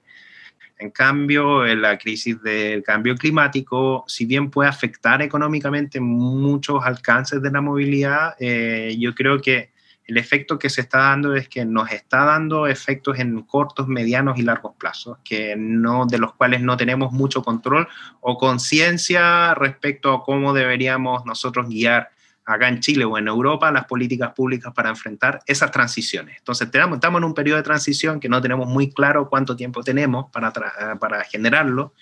En 0.82 0.90
cambio, 0.90 1.64
la 1.76 1.96
crisis 1.96 2.42
del 2.42 2.82
cambio 2.82 3.14
climático, 3.14 4.02
si 4.08 4.26
bien 4.26 4.50
puede 4.50 4.68
afectar 4.68 5.22
económicamente 5.22 6.00
muchos 6.00 6.84
alcances 6.84 7.40
de 7.40 7.52
la 7.52 7.60
movilidad, 7.60 8.34
eh, 8.40 8.96
yo 8.98 9.14
creo 9.14 9.40
que 9.40 9.70
el 10.06 10.16
efecto 10.16 10.58
que 10.58 10.68
se 10.68 10.80
está 10.80 10.98
dando 10.98 11.36
es 11.36 11.48
que 11.48 11.64
nos 11.64 11.92
está 11.92 12.24
dando 12.24 12.66
efectos 12.66 13.20
en 13.20 13.42
cortos, 13.42 13.86
medianos 13.86 14.38
y 14.38 14.42
largos 14.42 14.74
plazos, 14.76 15.18
que 15.22 15.54
no, 15.56 16.04
de 16.06 16.18
los 16.18 16.34
cuales 16.34 16.60
no 16.60 16.76
tenemos 16.76 17.12
mucho 17.12 17.44
control 17.44 17.86
o 18.20 18.36
conciencia 18.36 19.54
respecto 19.54 20.12
a 20.12 20.24
cómo 20.24 20.52
deberíamos 20.52 21.24
nosotros 21.24 21.68
guiar 21.68 22.10
acá 22.44 22.68
en 22.68 22.80
Chile 22.80 23.04
o 23.04 23.16
en 23.18 23.28
Europa 23.28 23.70
las 23.70 23.84
políticas 23.84 24.32
públicas 24.32 24.72
para 24.74 24.90
enfrentar 24.90 25.40
esas 25.46 25.70
transiciones. 25.70 26.38
Entonces, 26.38 26.70
tenemos, 26.70 26.96
estamos 26.96 27.20
en 27.20 27.24
un 27.24 27.34
periodo 27.34 27.58
de 27.58 27.62
transición 27.62 28.20
que 28.20 28.28
no 28.28 28.40
tenemos 28.40 28.68
muy 28.68 28.90
claro 28.90 29.28
cuánto 29.28 29.56
tiempo 29.56 29.82
tenemos 29.82 30.26
para, 30.32 30.52
para 30.98 31.24
generarlo, 31.24 31.94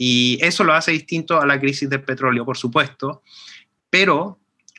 y 0.00 0.38
eso 0.40 0.62
lo 0.62 0.74
hace 0.74 0.92
distinto 0.92 1.40
a 1.40 1.46
la 1.46 1.58
crisis 1.58 1.90
del 1.90 2.02
petróleo, 2.02 2.44
por 2.44 2.56
supuesto, 2.56 3.22
pero 3.90 4.38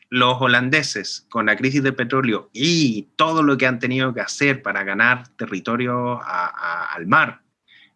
los 0.10 0.42
holandeses 0.42 1.28
con 1.30 1.46
la 1.46 1.58
crisis 1.58 1.84
del 1.84 1.94
petróleo 1.94 2.50
y 2.54 3.10
todo 3.18 3.44
lo 3.44 3.58
que 3.58 3.68
han 3.68 3.80
tenido 3.80 4.14
que 4.14 4.22
hacer 4.22 4.62
para 4.62 4.84
ganar 4.84 5.28
territorio 5.36 6.22
al 6.24 7.06
mar, 7.06 7.42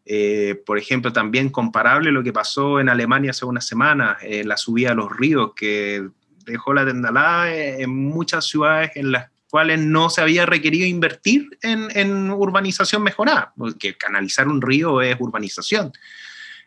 eh, 0.06 0.62
por 0.66 0.78
ejemplo, 0.78 1.14
también 1.14 1.50
comparable 1.50 2.12
lo 2.12 2.24
que 2.24 2.34
pasó 2.34 2.82
en 2.82 2.90
Alemania 2.90 3.32
hace 3.32 3.46
unas 3.46 3.66
semanas, 3.66 4.18
eh, 4.22 4.44
la 4.44 4.58
subida 4.58 4.92
a 4.92 4.96
los 4.96 5.10
ríos 5.16 5.54
que 5.56 6.10
dejó 6.44 6.74
la 6.74 6.86
tendalada 6.86 7.54
en 7.54 7.90
muchas 7.90 8.46
ciudades 8.46 8.92
en 8.96 9.12
las 9.12 9.30
cuales 9.50 9.80
no 9.80 10.10
se 10.10 10.22
había 10.22 10.46
requerido 10.46 10.88
invertir 10.88 11.58
en, 11.62 11.88
en 11.96 12.32
urbanización 12.32 13.04
mejorada, 13.04 13.54
porque 13.56 13.96
canalizar 13.96 14.48
un 14.48 14.62
río 14.62 15.02
es 15.02 15.16
urbanización. 15.20 15.92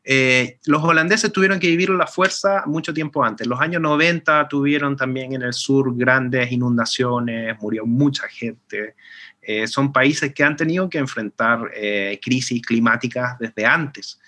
Eh, 0.09 0.59
los 0.67 0.85
holandeses 0.85 1.33
tuvieron 1.33 1.59
que 1.59 1.67
vivir 1.67 1.91
la 1.91 2.07
fuerza 2.07 2.63
mucho 2.67 2.95
tiempo 2.95 3.25
antes. 3.25 3.45
Los 3.45 3.61
años 3.61 3.83
90 3.83 4.47
tuvieron 4.47 4.97
también 4.97 5.33
en 5.33 5.43
el 5.43 5.53
sur 5.53 5.97
grandes 5.97 6.53
inundaciones, 6.53 7.57
murió 7.61 7.85
mucha 7.85 8.29
gente. 8.29 8.95
Eh, 9.43 9.67
son 9.67 9.93
países 9.93 10.33
que 10.33 10.45
han 10.45 10.55
tenido 10.55 10.89
que 10.89 10.99
enfrentar 10.99 11.73
eh, 11.75 12.21
crisis 12.23 12.63
climáticas 12.63 13.37
desde 13.41 13.67
antes. 13.67 14.21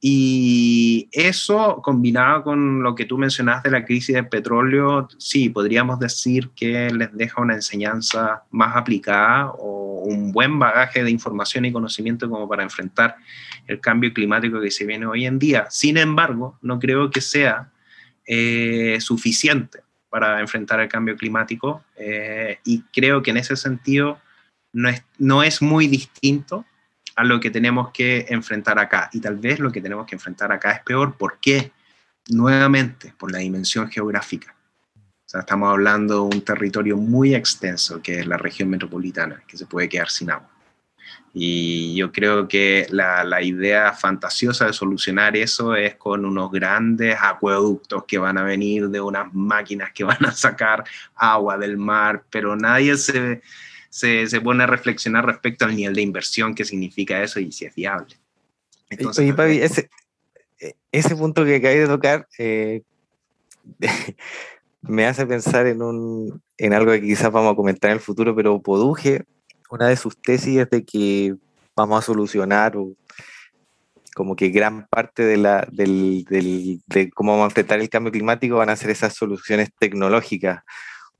Y 0.00 1.08
eso 1.12 1.80
combinado 1.82 2.42
con 2.44 2.82
lo 2.82 2.94
que 2.94 3.06
tú 3.06 3.16
mencionas 3.18 3.62
de 3.62 3.70
la 3.70 3.84
crisis 3.84 4.14
del 4.14 4.28
petróleo, 4.28 5.08
sí, 5.18 5.48
podríamos 5.48 5.98
decir 5.98 6.50
que 6.54 6.90
les 6.90 7.12
deja 7.16 7.40
una 7.40 7.54
enseñanza 7.54 8.44
más 8.50 8.76
aplicada 8.76 9.50
o 9.58 10.02
un 10.04 10.32
buen 10.32 10.58
bagaje 10.58 11.02
de 11.02 11.10
información 11.10 11.64
y 11.64 11.72
conocimiento 11.72 12.28
como 12.28 12.48
para 12.48 12.62
enfrentar 12.62 13.16
el 13.66 13.80
cambio 13.80 14.12
climático 14.12 14.60
que 14.60 14.70
se 14.70 14.84
viene 14.84 15.06
hoy 15.06 15.26
en 15.26 15.38
día. 15.38 15.66
Sin 15.70 15.96
embargo, 15.96 16.58
no 16.62 16.78
creo 16.78 17.10
que 17.10 17.20
sea 17.20 17.70
eh, 18.26 18.98
suficiente 19.00 19.80
para 20.08 20.40
enfrentar 20.40 20.80
el 20.80 20.88
cambio 20.88 21.16
climático 21.16 21.84
eh, 21.96 22.58
y 22.64 22.82
creo 22.92 23.22
que 23.22 23.30
en 23.30 23.38
ese 23.38 23.56
sentido 23.56 24.18
no 24.72 24.88
es, 24.88 25.02
no 25.18 25.42
es 25.42 25.62
muy 25.62 25.88
distinto 25.88 26.64
a 27.16 27.24
lo 27.24 27.40
que 27.40 27.50
tenemos 27.50 27.90
que 27.90 28.26
enfrentar 28.28 28.78
acá. 28.78 29.10
Y 29.12 29.20
tal 29.20 29.36
vez 29.36 29.58
lo 29.58 29.72
que 29.72 29.80
tenemos 29.80 30.06
que 30.06 30.14
enfrentar 30.14 30.52
acá 30.52 30.72
es 30.72 30.80
peor. 30.80 31.16
¿Por 31.16 31.38
qué? 31.40 31.72
nuevamente 32.28 33.14
por 33.16 33.32
la 33.32 33.38
dimensión 33.38 33.88
geográfica. 33.90 34.54
O 34.94 35.28
sea, 35.28 35.40
estamos 35.40 35.70
hablando 35.70 36.14
de 36.14 36.36
un 36.36 36.42
territorio 36.42 36.96
muy 36.96 37.34
extenso 37.34 38.00
que 38.00 38.20
es 38.20 38.26
la 38.26 38.36
región 38.36 38.70
metropolitana, 38.70 39.42
que 39.46 39.56
se 39.56 39.66
puede 39.66 39.88
quedar 39.88 40.08
sin 40.08 40.30
agua. 40.30 40.50
Y 41.32 41.94
yo 41.94 42.12
creo 42.12 42.48
que 42.48 42.86
la, 42.90 43.22
la, 43.22 43.42
idea 43.42 43.92
fantasiosa 43.92 44.66
de 44.66 44.72
solucionar 44.72 45.36
eso 45.36 45.74
es 45.74 45.96
con 45.96 46.24
unos 46.24 46.50
grandes 46.50 47.16
acueductos 47.20 48.04
que 48.04 48.18
van 48.18 48.38
a 48.38 48.42
venir 48.42 48.88
de 48.88 49.00
unas 49.00 49.32
máquinas 49.34 49.92
que 49.92 50.04
van 50.04 50.24
a 50.24 50.32
sacar 50.32 50.84
agua 51.14 51.58
del 51.58 51.76
mar, 51.76 52.24
pero 52.30 52.56
nadie 52.56 52.96
se, 52.96 53.42
se, 53.96 54.26
se 54.26 54.42
pone 54.42 54.62
a 54.62 54.66
reflexionar 54.66 55.24
respecto 55.24 55.64
al 55.64 55.74
nivel 55.74 55.94
de 55.94 56.02
inversión 56.02 56.54
que 56.54 56.66
significa 56.66 57.22
eso 57.22 57.40
y 57.40 57.50
si 57.50 57.64
es 57.64 57.74
viable. 57.74 58.14
Entonces, 58.90 59.24
Oye, 59.24 59.32
Pavi, 59.32 59.56
ese, 59.62 59.88
ese 60.92 61.16
punto 61.16 61.46
que 61.46 61.56
acabé 61.56 61.78
de 61.78 61.86
tocar 61.86 62.28
eh, 62.36 62.82
me 64.82 65.06
hace 65.06 65.24
pensar 65.24 65.66
en, 65.66 65.80
un, 65.80 66.42
en 66.58 66.74
algo 66.74 66.92
que 66.92 67.00
quizás 67.00 67.32
vamos 67.32 67.54
a 67.54 67.56
comentar 67.56 67.90
en 67.90 67.94
el 67.94 68.02
futuro, 68.02 68.36
pero 68.36 68.60
Poduje 68.60 69.24
una 69.70 69.88
de 69.88 69.96
sus 69.96 70.20
tesis 70.20 70.58
es 70.58 70.68
de 70.68 70.84
que 70.84 71.34
vamos 71.74 71.98
a 71.98 72.06
solucionar 72.06 72.76
o 72.76 72.92
como 74.14 74.36
que 74.36 74.50
gran 74.50 74.86
parte 74.88 75.22
de, 75.22 75.38
la, 75.38 75.66
del, 75.72 76.26
del, 76.28 76.82
de 76.86 77.10
cómo 77.12 77.32
vamos 77.32 77.44
a 77.44 77.48
enfrentar 77.48 77.80
el 77.80 77.88
cambio 77.88 78.12
climático 78.12 78.56
van 78.56 78.68
a 78.68 78.76
ser 78.76 78.90
esas 78.90 79.14
soluciones 79.14 79.70
tecnológicas 79.78 80.64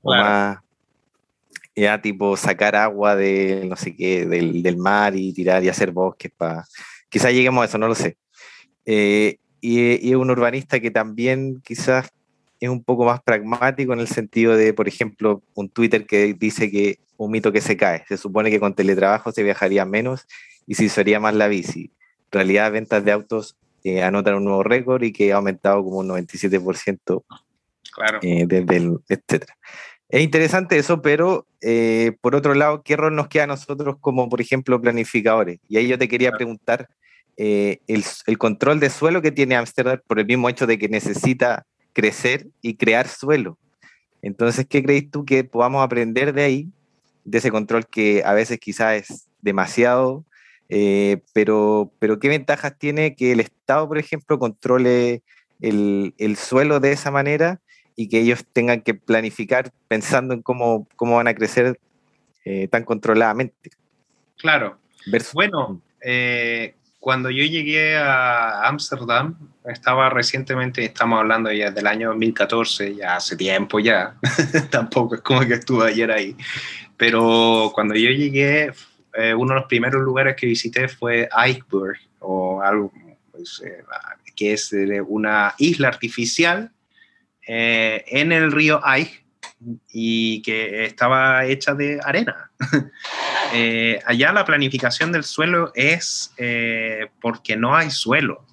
o 0.03 0.11
más 0.11 0.59
ya 1.77 2.01
tipo 2.01 2.35
sacar 2.35 2.75
agua 2.75 3.15
de 3.15 3.65
no 3.69 3.75
sé 3.75 3.95
qué 3.95 4.25
del, 4.25 4.61
del 4.63 4.77
mar 4.77 5.15
y 5.15 5.31
tirar 5.31 5.63
y 5.63 5.69
hacer 5.69 5.91
bosques 5.91 6.31
para 6.35 6.65
quizás 7.09 7.31
lleguemos 7.31 7.61
a 7.61 7.65
eso 7.65 7.77
no 7.77 7.87
lo 7.87 7.95
sé 7.95 8.17
eh, 8.85 9.37
y, 9.61 10.09
y, 10.09 10.15
un 10.15 10.29
urbanista 10.29 10.79
que 10.79 10.91
también 10.91 11.61
quizás 11.63 12.09
es 12.59 12.69
un 12.69 12.83
poco 12.83 13.05
más 13.05 13.21
pragmático 13.21 13.93
en 13.93 13.99
el 13.99 14.07
sentido 14.07 14.55
de 14.55 14.73
por 14.73 14.87
ejemplo 14.87 15.41
un 15.55 15.69
Twitter 15.69 16.05
que 16.05 16.33
dice 16.33 16.69
que 16.71 16.99
un 17.17 17.31
mito 17.31 17.51
que 17.51 17.61
se 17.61 17.75
cae. 17.75 18.05
Se 18.07 18.17
supone 18.17 18.49
que 18.49 18.59
con 18.59 18.73
teletrabajo 18.73 19.31
se 19.31 19.43
viajaría 19.43 19.85
menos 19.85 20.27
y 20.65 20.75
se 20.75 20.85
usaría 20.85 21.19
más 21.19 21.35
la 21.35 21.47
bici. 21.47 21.91
En 22.25 22.31
realidad, 22.31 22.71
ventas 22.71 23.03
de 23.03 23.11
autos 23.11 23.57
eh, 23.83 24.03
anotan 24.03 24.35
un 24.35 24.45
nuevo 24.45 24.63
récord 24.63 25.03
y 25.03 25.11
que 25.11 25.33
ha 25.33 25.37
aumentado 25.37 25.83
como 25.83 25.97
un 25.97 26.07
97%. 26.07 27.23
Claro. 27.93 28.19
Eh, 28.21 28.45
desde 28.47 28.77
el, 28.77 28.99
etcétera. 29.09 29.57
Es 30.09 30.21
interesante 30.21 30.77
eso, 30.77 31.01
pero 31.01 31.45
eh, 31.61 32.13
por 32.21 32.35
otro 32.35 32.53
lado, 32.53 32.81
¿qué 32.83 32.95
rol 32.95 33.15
nos 33.15 33.27
queda 33.27 33.43
a 33.43 33.47
nosotros 33.47 33.97
como, 33.99 34.29
por 34.29 34.39
ejemplo, 34.39 34.79
planificadores? 34.81 35.59
Y 35.67 35.77
ahí 35.77 35.87
yo 35.87 35.97
te 35.97 36.07
quería 36.07 36.31
preguntar, 36.31 36.87
el, 37.35 37.77
el, 38.25 38.37
control 38.39 38.79
de 38.79 38.89
suelo 38.89 39.21
que 39.21 39.31
tiene 39.31 39.55
Amsterdam 39.55 39.99
por 40.07 40.17
el 40.17 40.25
mismo 40.25 40.49
hecho 40.49 40.65
de 40.65 40.79
que 40.79 40.89
necesita 40.89 41.67
crecer 41.93 42.47
y 42.63 42.77
crear 42.77 43.07
suelo. 43.07 43.59
Entonces, 44.23 44.65
¿qué 44.67 44.81
crees 44.81 45.11
tú 45.11 45.23
que 45.23 45.43
podamos 45.43 45.83
aprender 45.83 46.33
de 46.33 46.43
ahí 46.43 46.71
de 47.27 47.39
ese 47.39 47.51
control 47.51 47.85
que 47.85 48.23
a 48.25 48.33
veces 48.33 48.57
quizás 48.57 49.09
es 49.09 49.27
demasiado, 49.41 50.23
eh, 50.69 51.21
pero, 51.33 51.91
pero 51.99 52.19
¿qué 52.19 52.29
ventajas 52.29 52.77
tiene 52.79 53.15
que 53.15 53.33
el 53.33 53.41
Estado, 53.41 53.87
por 53.87 53.97
ejemplo, 53.97 54.39
controle 54.39 55.23
el, 55.59 56.13
el, 56.17 56.37
suelo 56.37 56.79
de 56.79 56.93
esa 56.93 57.11
manera 57.11 57.59
y 57.97 58.07
que 58.07 58.21
ellos 58.21 58.45
tengan 58.53 58.81
que 58.81 58.93
planificar 58.93 59.73
pensando 59.87 60.35
en 60.35 60.43
cómo, 60.43 60.87
cómo 60.95 61.15
van 61.15 61.27
a 61.27 61.33
crecer 61.33 61.79
eh, 62.45 62.67
tan 62.69 62.85
controladamente? 62.85 63.71
Claro. 64.37 64.77
Bueno, 65.33 65.81
eh, 66.01 66.75
cuando 66.99 67.31
yo 67.31 67.43
llegué 67.43 67.97
a 67.97 68.67
Ámsterdam, 68.67 69.35
estaba 69.65 70.11
recientemente, 70.11 70.85
estamos 70.85 71.19
hablando 71.19 71.51
ya 71.51 71.71
del 71.71 71.87
año 71.87 72.09
2014, 72.09 72.95
ya 72.95 73.15
hace 73.15 73.35
tiempo 73.35 73.79
ya, 73.79 74.15
tampoco 74.69 75.15
es 75.15 75.21
como 75.21 75.41
que 75.41 75.55
estuve 75.55 75.87
ayer 75.87 76.11
ahí, 76.11 76.35
pero 76.97 77.71
cuando 77.73 77.95
yo 77.95 78.11
llegué, 78.11 78.71
eh, 79.13 79.33
uno 79.33 79.53
de 79.55 79.59
los 79.61 79.67
primeros 79.67 80.03
lugares 80.03 80.35
que 80.35 80.45
visité 80.45 80.87
fue 80.87 81.27
Eichberg, 81.35 81.97
o 82.19 82.61
algo 82.61 82.91
pues, 83.31 83.61
eh, 83.65 83.83
que 84.35 84.53
es 84.53 84.71
una 85.07 85.55
isla 85.57 85.87
artificial 85.87 86.71
eh, 87.47 88.03
en 88.07 88.31
el 88.31 88.51
río 88.51 88.81
Eich 88.85 89.23
y 89.91 90.41
que 90.41 90.85
estaba 90.85 91.45
hecha 91.45 91.73
de 91.73 91.99
arena. 92.03 92.51
allá 94.05 94.31
la 94.33 94.45
planificación 94.45 95.11
del 95.11 95.23
suelo 95.23 95.71
es 95.73 96.33
porque 97.21 97.55
no 97.55 97.75
hay 97.75 97.89
suelo 97.89 98.45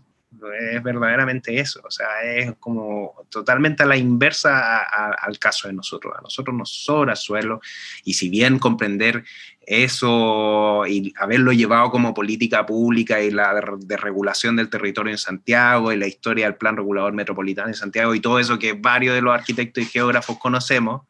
es 0.52 0.83
verdaderamente 0.83 1.59
eso, 1.59 1.80
o 1.85 1.90
sea, 1.90 2.22
es 2.24 2.52
como 2.59 3.26
totalmente 3.28 3.83
a 3.83 3.87
la 3.87 3.96
inversa 3.96 4.78
al 4.80 5.38
caso 5.38 5.68
de 5.68 5.74
nosotros. 5.74 6.14
A 6.16 6.22
nosotros 6.22 6.57
nos 6.57 6.70
sobra 6.70 7.16
suelo 7.16 7.61
y 8.04 8.14
si 8.14 8.28
bien 8.28 8.59
comprender 8.59 9.24
eso 9.66 10.87
y 10.87 11.12
haberlo 11.16 11.52
llevado 11.52 11.90
como 11.90 12.14
política 12.14 12.66
pública 12.66 13.22
y 13.22 13.30
la 13.30 13.54
de, 13.78 13.96
regulación 13.96 14.57
del 14.57 14.68
territorio 14.68 15.12
en 15.12 15.18
Santiago 15.18 15.92
y 15.92 15.96
la 15.96 16.07
historia 16.07 16.46
del 16.46 16.57
Plan 16.57 16.76
Regulador 16.76 17.12
Metropolitano 17.12 17.68
en 17.68 17.74
Santiago 17.74 18.14
y 18.14 18.20
todo 18.20 18.38
eso 18.38 18.59
que 18.59 18.74
varios 18.74 19.14
de 19.14 19.22
los 19.22 19.35
arquitectos 19.35 19.85
y 19.85 19.87
geógrafos 19.87 20.38
conocemos, 20.38 21.02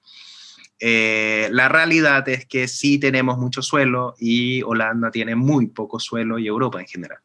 eh, 0.81 1.49
la 1.51 1.68
realidad 1.68 2.29
es 2.29 2.47
que 2.47 2.68
sí 2.68 2.99
tenemos 2.99 3.38
mucho 3.38 3.62
suelo 3.62 4.14
y 4.18 4.62
Holanda 4.62 5.11
tiene 5.11 5.35
muy 5.35 5.66
poco 5.68 5.99
suelo 5.99 6.38
y 6.38 6.47
Europa 6.47 6.81
en 6.81 6.87
general. 6.87 7.18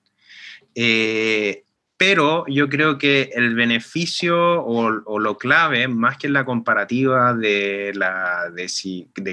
Eh, 0.75 1.63
pero 1.99 2.45
yo 2.47 2.69
creo 2.69 2.97
que 2.97 3.29
el 3.33 3.55
beneficio 3.55 4.63
o, 4.63 5.19
lo 5.19 5.37
clave, 5.37 5.85
más 5.89 6.17
que 6.17 6.29
la 6.29 6.45
comparativa 6.45 7.33
de, 7.33 7.91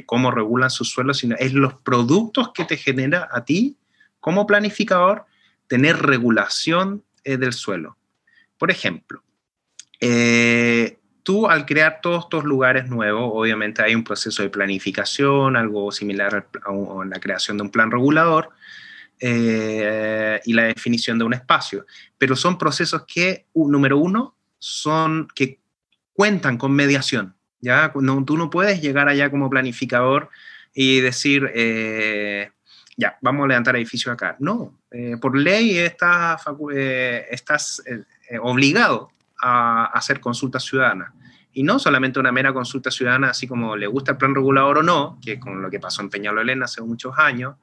cómo 0.04 0.32
regulan 0.32 0.68
sus 0.68 0.90
suelos, 0.90 1.18
sino 1.18 1.36
es 1.36 1.52
los 1.52 1.74
productos 1.74 2.50
que 2.52 2.64
te 2.64 2.76
genera 2.76 3.28
a 3.30 3.44
ti 3.44 3.76
como 4.18 4.48
planificador 4.48 5.26
tener 5.68 5.96
regulación 5.98 7.04
eh, 7.22 7.36
del 7.36 7.52
suelo. 7.52 7.98
Por 8.58 8.72
ejemplo, 8.72 9.22
eh, 10.00 10.98
tú 11.22 11.48
al 11.48 11.66
crear 11.66 12.00
todos 12.02 12.24
estos 12.24 12.42
lugares 12.42 12.88
nuevos, 12.88 13.30
obviamente 13.32 13.80
hay 13.80 13.94
un 13.94 14.02
proceso 14.02 14.42
de 14.42 14.50
planificación, 14.50 15.56
algo 15.56 15.92
similar 15.92 16.48
a 16.64 16.72
la 17.04 17.20
creación 17.20 17.58
de 17.58 17.62
un 17.62 17.70
plan 17.70 17.92
regulador, 17.92 18.50
eh, 19.18 20.40
y 20.44 20.52
la 20.52 20.64
definición 20.64 21.18
de 21.18 21.24
un 21.24 21.34
espacio. 21.34 21.86
Pero 22.18 22.36
son 22.36 22.58
procesos 22.58 23.04
que, 23.06 23.46
número 23.54 23.98
uno, 23.98 24.36
son 24.58 25.28
que 25.34 25.60
cuentan 26.12 26.58
con 26.58 26.72
mediación. 26.72 27.34
¿ya? 27.60 27.92
No, 27.94 28.24
tú 28.24 28.36
no 28.36 28.50
puedes 28.50 28.80
llegar 28.82 29.08
allá 29.08 29.30
como 29.30 29.48
planificador 29.48 30.28
y 30.74 31.00
decir, 31.00 31.50
eh, 31.54 32.50
ya, 32.96 33.16
vamos 33.22 33.44
a 33.44 33.48
levantar 33.48 33.76
edificios 33.76 34.12
acá. 34.12 34.36
No, 34.38 34.78
eh, 34.90 35.16
por 35.20 35.36
ley 35.36 35.78
estás, 35.78 36.44
obligado 38.40 39.12
a 39.40 39.86
hacer 39.86 40.20
consultas 40.20 40.64
ciudadanas. 40.64 41.12
Y 41.52 41.62
no 41.62 41.78
solamente 41.78 42.20
una 42.20 42.32
mera 42.32 42.52
consulta 42.52 42.90
ciudadana, 42.90 43.30
así 43.30 43.46
como 43.46 43.76
le 43.76 43.86
gusta 43.86 44.12
el 44.12 44.18
plan 44.18 44.34
regulador 44.34 44.78
o 44.78 44.82
no, 44.82 45.18
que 45.24 45.34
es 45.34 45.40
con 45.40 45.62
lo 45.62 45.70
que 45.70 45.80
pasó 45.80 46.02
en 46.02 46.10
Peñalolén 46.10 46.62
hace 46.62 46.82
muchos 46.82 47.18
años, 47.18 47.54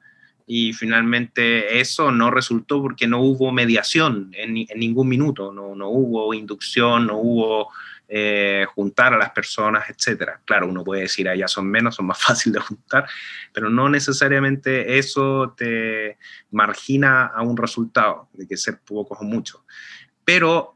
y 0.46 0.72
finalmente 0.74 1.80
eso 1.80 2.10
no 2.12 2.30
resultó 2.30 2.82
porque 2.82 3.06
no 3.06 3.20
hubo 3.20 3.50
mediación 3.50 4.30
en, 4.34 4.54
ningún 4.76 5.08
minuto, 5.08 5.52
no, 5.52 5.74
no, 5.74 5.88
hubo 5.88 6.34
inducción, 6.34 7.06
no 7.06 7.16
hubo 7.16 7.70
eh, 8.08 8.66
juntar 8.74 9.14
a 9.14 9.18
las 9.18 9.30
personas, 9.30 9.84
etc. 9.88 10.32
Claro, 10.44 10.68
uno 10.68 10.84
puede 10.84 11.02
decir, 11.02 11.28
allá 11.28 11.48
son 11.48 11.66
menos, 11.66 11.94
son 11.94 12.06
más 12.06 12.22
fáciles 12.22 12.54
de 12.54 12.60
juntar, 12.60 13.08
pero 13.52 13.70
no 13.70 13.88
necesariamente 13.88 14.98
eso 14.98 15.54
te 15.56 16.18
margina 16.50 17.26
a 17.26 17.42
un 17.42 17.56
resultado, 17.56 18.28
de 18.34 18.46
que 18.46 18.56
ser 18.56 18.80
pocos 18.80 19.18
o 19.20 19.24
muchos. 19.24 19.62
Pero 20.26 20.74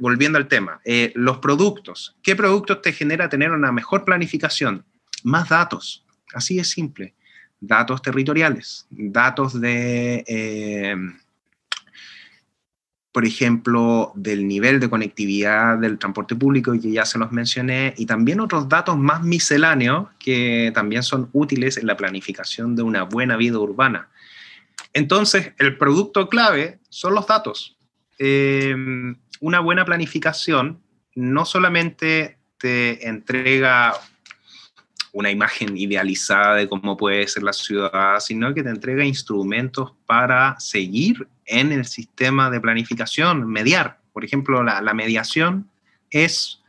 volviendo 0.00 0.38
al 0.38 0.48
tema, 0.48 0.80
eh, 0.84 1.12
los 1.14 1.38
productos, 1.38 2.16
¿qué 2.20 2.34
productos 2.34 2.82
te 2.82 2.92
genera 2.92 3.28
tener 3.28 3.52
una 3.52 3.70
mejor 3.70 4.04
planificación? 4.04 4.84
Más 5.22 5.48
datos, 5.48 6.04
así 6.34 6.56
de 6.56 6.64
simple 6.64 7.14
datos 7.62 8.02
territoriales, 8.02 8.86
datos 8.90 9.58
de, 9.58 10.24
eh, 10.26 10.96
por 13.12 13.24
ejemplo, 13.24 14.12
del 14.16 14.48
nivel 14.48 14.80
de 14.80 14.90
conectividad 14.90 15.78
del 15.78 15.98
transporte 15.98 16.34
público, 16.34 16.72
que 16.72 16.90
ya 16.90 17.06
se 17.06 17.18
los 17.18 17.30
mencioné, 17.30 17.94
y 17.96 18.06
también 18.06 18.40
otros 18.40 18.68
datos 18.68 18.98
más 18.98 19.22
misceláneos 19.22 20.08
que 20.18 20.72
también 20.74 21.04
son 21.04 21.30
útiles 21.32 21.76
en 21.76 21.86
la 21.86 21.96
planificación 21.96 22.74
de 22.74 22.82
una 22.82 23.04
buena 23.04 23.36
vida 23.36 23.58
urbana. 23.58 24.08
Entonces, 24.92 25.52
el 25.58 25.78
producto 25.78 26.28
clave 26.28 26.80
son 26.88 27.14
los 27.14 27.26
datos. 27.28 27.78
Eh, 28.18 28.74
una 29.40 29.60
buena 29.60 29.84
planificación 29.84 30.80
no 31.14 31.44
solamente 31.44 32.38
te 32.58 33.08
entrega 33.08 33.94
una 35.12 35.30
imagen 35.30 35.76
idealizada 35.76 36.56
de 36.56 36.68
cómo 36.68 36.96
puede 36.96 37.28
ser 37.28 37.42
la 37.42 37.52
ciudad, 37.52 38.18
sino 38.20 38.54
que 38.54 38.62
te 38.62 38.70
entrega 38.70 39.04
instrumentos 39.04 39.92
para 40.06 40.58
seguir 40.58 41.28
en 41.44 41.70
el 41.70 41.84
sistema 41.84 42.50
de 42.50 42.60
planificación, 42.60 43.46
mediar. 43.46 43.98
Por 44.12 44.24
ejemplo, 44.24 44.62
la, 44.62 44.94
mediación 44.94 45.68
es 46.10 46.62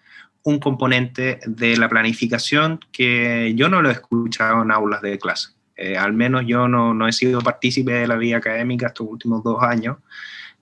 un 0.43 0.59
componente 0.59 1.39
de 1.45 1.77
la 1.77 1.87
planificación 1.87 2.79
que 2.91 3.53
yo 3.55 3.69
no 3.69 3.81
lo 3.81 3.89
he 3.89 3.93
escuchado 3.93 4.61
en 4.61 4.71
aulas 4.71 5.01
de 5.01 5.17
clase. 5.17 5.49
Eh, 5.77 5.97
al 5.97 6.13
menos 6.13 6.43
yo 6.45 6.67
no, 6.67 6.93
no, 6.93 7.07
he 7.07 7.13
sido 7.13 7.41
partícipe 7.41 7.93
de 7.93 8.07
la 8.07 8.17
vida 8.17 8.37
académica 8.37 8.87
estos 8.87 9.07
últimos 9.09 9.43
dos 9.43 9.63
años, 9.63 9.97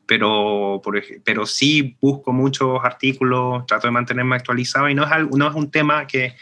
pero, 0.05 0.81
pero 1.23 1.45
sí 1.45 1.97
busco 1.99 2.31
muchos 2.31 2.79
artículos, 2.83 3.65
trato 3.65 3.87
de 3.87 3.91
mantenerme 3.91 4.35
actualizado 4.35 4.87
y 4.87 4.95
no 4.95 5.03
es, 5.03 5.09
no 5.35 5.47
es 5.47 5.55
un 5.55 5.71
tema 5.71 6.05
que, 6.05 6.35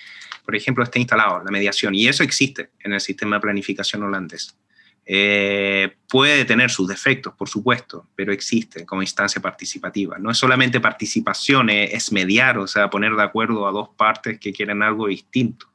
por 0.49 0.55
ejemplo, 0.55 0.83
esté 0.83 0.97
instalado, 0.97 1.43
la 1.43 1.51
mediación, 1.51 1.93
y 1.93 2.07
eso 2.07 2.23
existe 2.23 2.71
en 2.83 2.93
el 2.93 2.99
sistema 2.99 3.35
de 3.35 3.41
planificación 3.41 4.01
holandés. 4.01 4.57
Eh, 5.05 5.95
puede 6.09 6.43
tener 6.43 6.71
sus 6.71 6.87
defectos, 6.87 7.35
por 7.35 7.47
supuesto, 7.47 8.07
pero 8.15 8.33
existe 8.33 8.83
como 8.83 9.03
instancia 9.03 9.39
participativa. 9.43 10.17
No 10.17 10.31
es 10.31 10.39
solamente 10.39 10.79
participación, 10.79 11.69
es, 11.69 12.11
mediar, 12.11 12.57
o 12.57 12.65
sea, 12.65 12.89
poner 12.89 13.15
de 13.15 13.21
acuerdo 13.21 13.67
a 13.67 13.71
dos 13.71 13.89
partes 13.95 14.39
que 14.39 14.51
quieren 14.51 14.81
algo 14.81 15.05
distinto. 15.05 15.67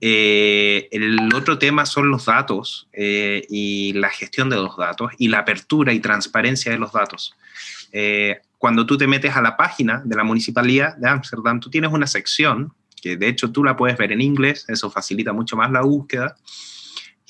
Eh, 0.00 0.86
el 0.92 1.28
otro 1.34 1.58
tema 1.58 1.84
son 1.84 2.10
los 2.10 2.26
datos 2.26 2.88
eh, 2.92 3.44
y 3.50 3.92
la 3.94 4.10
gestión 4.10 4.48
de 4.50 4.56
los 4.56 4.76
datos 4.76 5.10
y 5.18 5.26
la 5.26 5.40
apertura 5.40 5.92
y 5.92 5.98
transparencia 5.98 6.70
de 6.70 6.78
los 6.78 6.92
datos. 6.92 7.34
cuando 8.56 8.86
tú 8.86 8.96
te 8.96 9.08
metes 9.08 9.34
a 9.34 9.42
la 9.42 9.56
página 9.56 10.00
de 10.04 10.14
la 10.14 10.22
Municipalidad 10.22 10.96
de 10.96 11.08
Ámsterdam, 11.08 11.58
tú 11.58 11.70
tienes 11.70 11.90
una 11.90 12.06
sección 12.06 12.72
que 13.00 13.16
de 13.16 13.28
hecho 13.28 13.50
tú 13.50 13.64
la 13.64 13.76
puedes 13.76 13.96
ver 13.96 14.12
en 14.12 14.20
inglés, 14.20 14.64
eso 14.68 14.90
facilita 14.90 15.32
mucho 15.32 15.56
más 15.56 15.70
la 15.70 15.82
búsqueda 15.82 16.36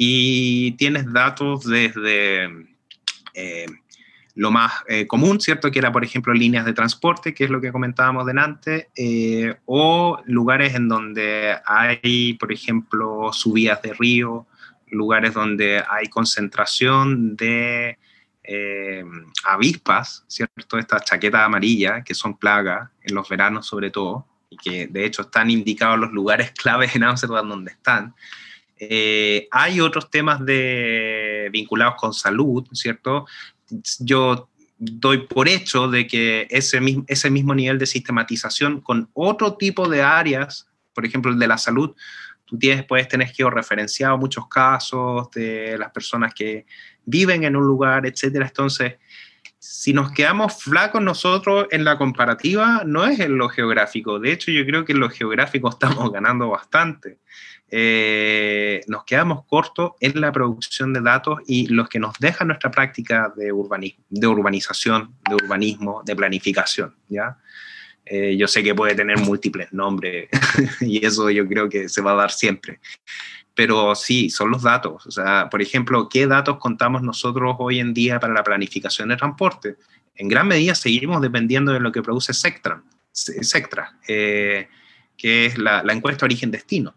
y 0.02 0.72
tienes 0.78 1.12
datos 1.12 1.64
desde 1.64 2.44
eh, 3.35 3.66
lo 4.35 4.50
más 4.50 4.72
eh, 4.88 5.06
común, 5.06 5.42
¿cierto? 5.42 5.70
Que 5.70 5.78
era, 5.78 5.92
por 5.92 6.02
ejemplo, 6.04 6.33
líneas 6.33 6.64
de 6.64 6.72
transporte, 6.72 7.35
que 7.35 7.44
es 7.44 7.50
lo 7.50 7.61
que 7.61 7.70
comentábamos 7.70 8.24
delante, 8.24 8.88
eh, 8.96 9.56
o 9.66 10.22
lugares 10.24 10.74
en 10.74 10.88
donde 10.88 11.54
hay, 11.66 12.33
por 12.40 12.50
ejemplo, 12.50 13.30
subidas 13.35 13.83
de 13.83 13.92
río, 13.92 14.46
lugares 14.87 15.35
donde 15.35 15.85
hay 15.87 16.06
concentración 16.06 17.37
de 17.37 17.98
avispas, 19.44 20.24
¿cierto? 20.28 20.78
Estas 20.78 21.04
chaquetas 21.04 21.42
amarillas, 21.42 22.02
que 22.04 22.14
son 22.14 22.38
plagas 22.38 22.88
en 23.02 23.14
los 23.14 23.28
veranos 23.28 23.66
sobre 23.66 23.90
todo, 23.90 24.26
y 24.51 24.57
que 24.57 24.89
de 24.89 25.07
hecho 25.07 25.23
están 25.23 25.49
indicados 25.51 25.99
los 25.99 26.13
lugares 26.13 26.51
claves 26.63 26.95
en 26.95 27.05
Amsterdam 27.05 27.49
donde 27.49 27.73
están. 27.73 28.15
Eh, 28.79 29.47
hay 29.51 29.81
otros 29.81 30.11
temas 30.11 30.45
de, 30.45 31.49
vinculados 31.53 31.95
con 31.97 32.13
salud, 32.13 32.67
¿cierto? 32.73 33.27
Yo 34.01 34.49
doy 34.79 35.27
por 35.27 35.49
hecho 35.49 35.89
de 35.89 36.07
que 36.07 36.47
ese 36.51 36.81
mismo, 36.81 37.05
ese 37.07 37.31
mismo 37.31 37.55
nivel 37.55 37.79
de 37.79 37.87
sistematización 37.87 38.81
con 38.81 39.11
otro 39.13 39.55
tipo 39.57 39.87
de 39.87 40.03
áreas, 40.03 40.67
por 40.95 41.05
ejemplo 41.05 41.31
el 41.31 41.39
de 41.39 41.47
la 41.47 41.59
salud, 41.59 41.95
tú 42.47 42.59
tienes, 42.59 42.85
puedes 42.85 43.07
tener 43.07 43.29
georreferenciado 43.29 44.17
muchos 44.17 44.49
casos 44.49 45.31
de 45.33 45.77
las 45.79 45.93
personas 45.93 46.33
que 46.33 46.65
viven 47.05 47.45
en 47.45 47.57
un 47.57 47.67
lugar, 47.67 48.07
etcétera. 48.07 48.47
Entonces, 48.47 48.95
si 49.61 49.92
nos 49.92 50.11
quedamos 50.12 50.62
flacos 50.62 51.03
nosotros 51.03 51.66
en 51.70 51.85
la 51.85 51.99
comparativa, 51.99 52.83
no 52.87 53.05
es 53.05 53.20
en 53.20 53.37
lo 53.37 53.51
geográfico. 53.51 54.18
De 54.18 54.33
hecho, 54.33 54.51
yo 54.51 54.64
creo 54.64 54.87
que 54.87 54.92
en 54.92 55.01
lo 55.01 55.11
geográfico 55.11 55.68
estamos 55.70 56.11
ganando 56.11 56.49
bastante. 56.49 57.18
Eh, 57.70 58.81
nos 58.88 59.05
quedamos 59.05 59.44
cortos 59.44 59.92
en 60.01 60.18
la 60.20 60.33
producción 60.33 60.94
de 60.94 61.03
datos 61.03 61.40
y 61.46 61.66
los 61.68 61.90
que 61.90 62.01
nos 62.01 62.18
deja 62.18 62.44
nuestra 62.46 62.70
práctica 62.70 63.33
de, 63.37 63.53
urbanismo, 63.53 64.03
de 64.09 64.27
urbanización, 64.27 65.14
de 65.29 65.35
urbanismo, 65.35 66.03
de 66.07 66.16
planificación. 66.16 66.96
¿ya? 67.09 67.37
Eh, 68.12 68.37
yo 68.37 68.49
sé 68.49 68.64
que 68.64 68.75
puede 68.75 68.96
tener 68.96 69.18
múltiples 69.18 69.73
nombres 69.73 70.29
y 70.81 71.07
eso 71.07 71.31
yo 71.31 71.46
creo 71.46 71.68
que 71.68 71.88
se 71.88 72.03
va 72.03 72.11
a 72.11 72.16
dar 72.16 72.33
siempre. 72.33 72.81
Pero 73.55 73.94
sí, 73.94 74.31
son 74.31 74.51
los 74.51 74.62
datos. 74.62 75.07
O 75.07 75.11
sea, 75.12 75.49
por 75.49 75.62
ejemplo, 75.62 76.09
¿qué 76.09 76.27
datos 76.27 76.59
contamos 76.59 77.03
nosotros 77.03 77.55
hoy 77.61 77.79
en 77.79 77.94
día 77.94 78.18
para 78.18 78.35
la 78.35 78.42
planificación 78.42 79.11
de 79.11 79.16
transporte? 79.16 79.77
En 80.16 80.27
gran 80.27 80.49
medida 80.49 80.75
seguimos 80.75 81.23
dependiendo 81.23 81.73
de 81.73 81.79
lo 81.79 81.92
que 81.92 82.03
produce 82.03 82.35
Sectra, 82.35 82.83
Sectra 83.12 83.96
eh, 84.09 84.68
que 85.16 85.46
es 85.46 85.57
la, 85.57 85.85
la 85.85 85.92
encuesta 85.92 86.27
origen-destino. 86.27 86.92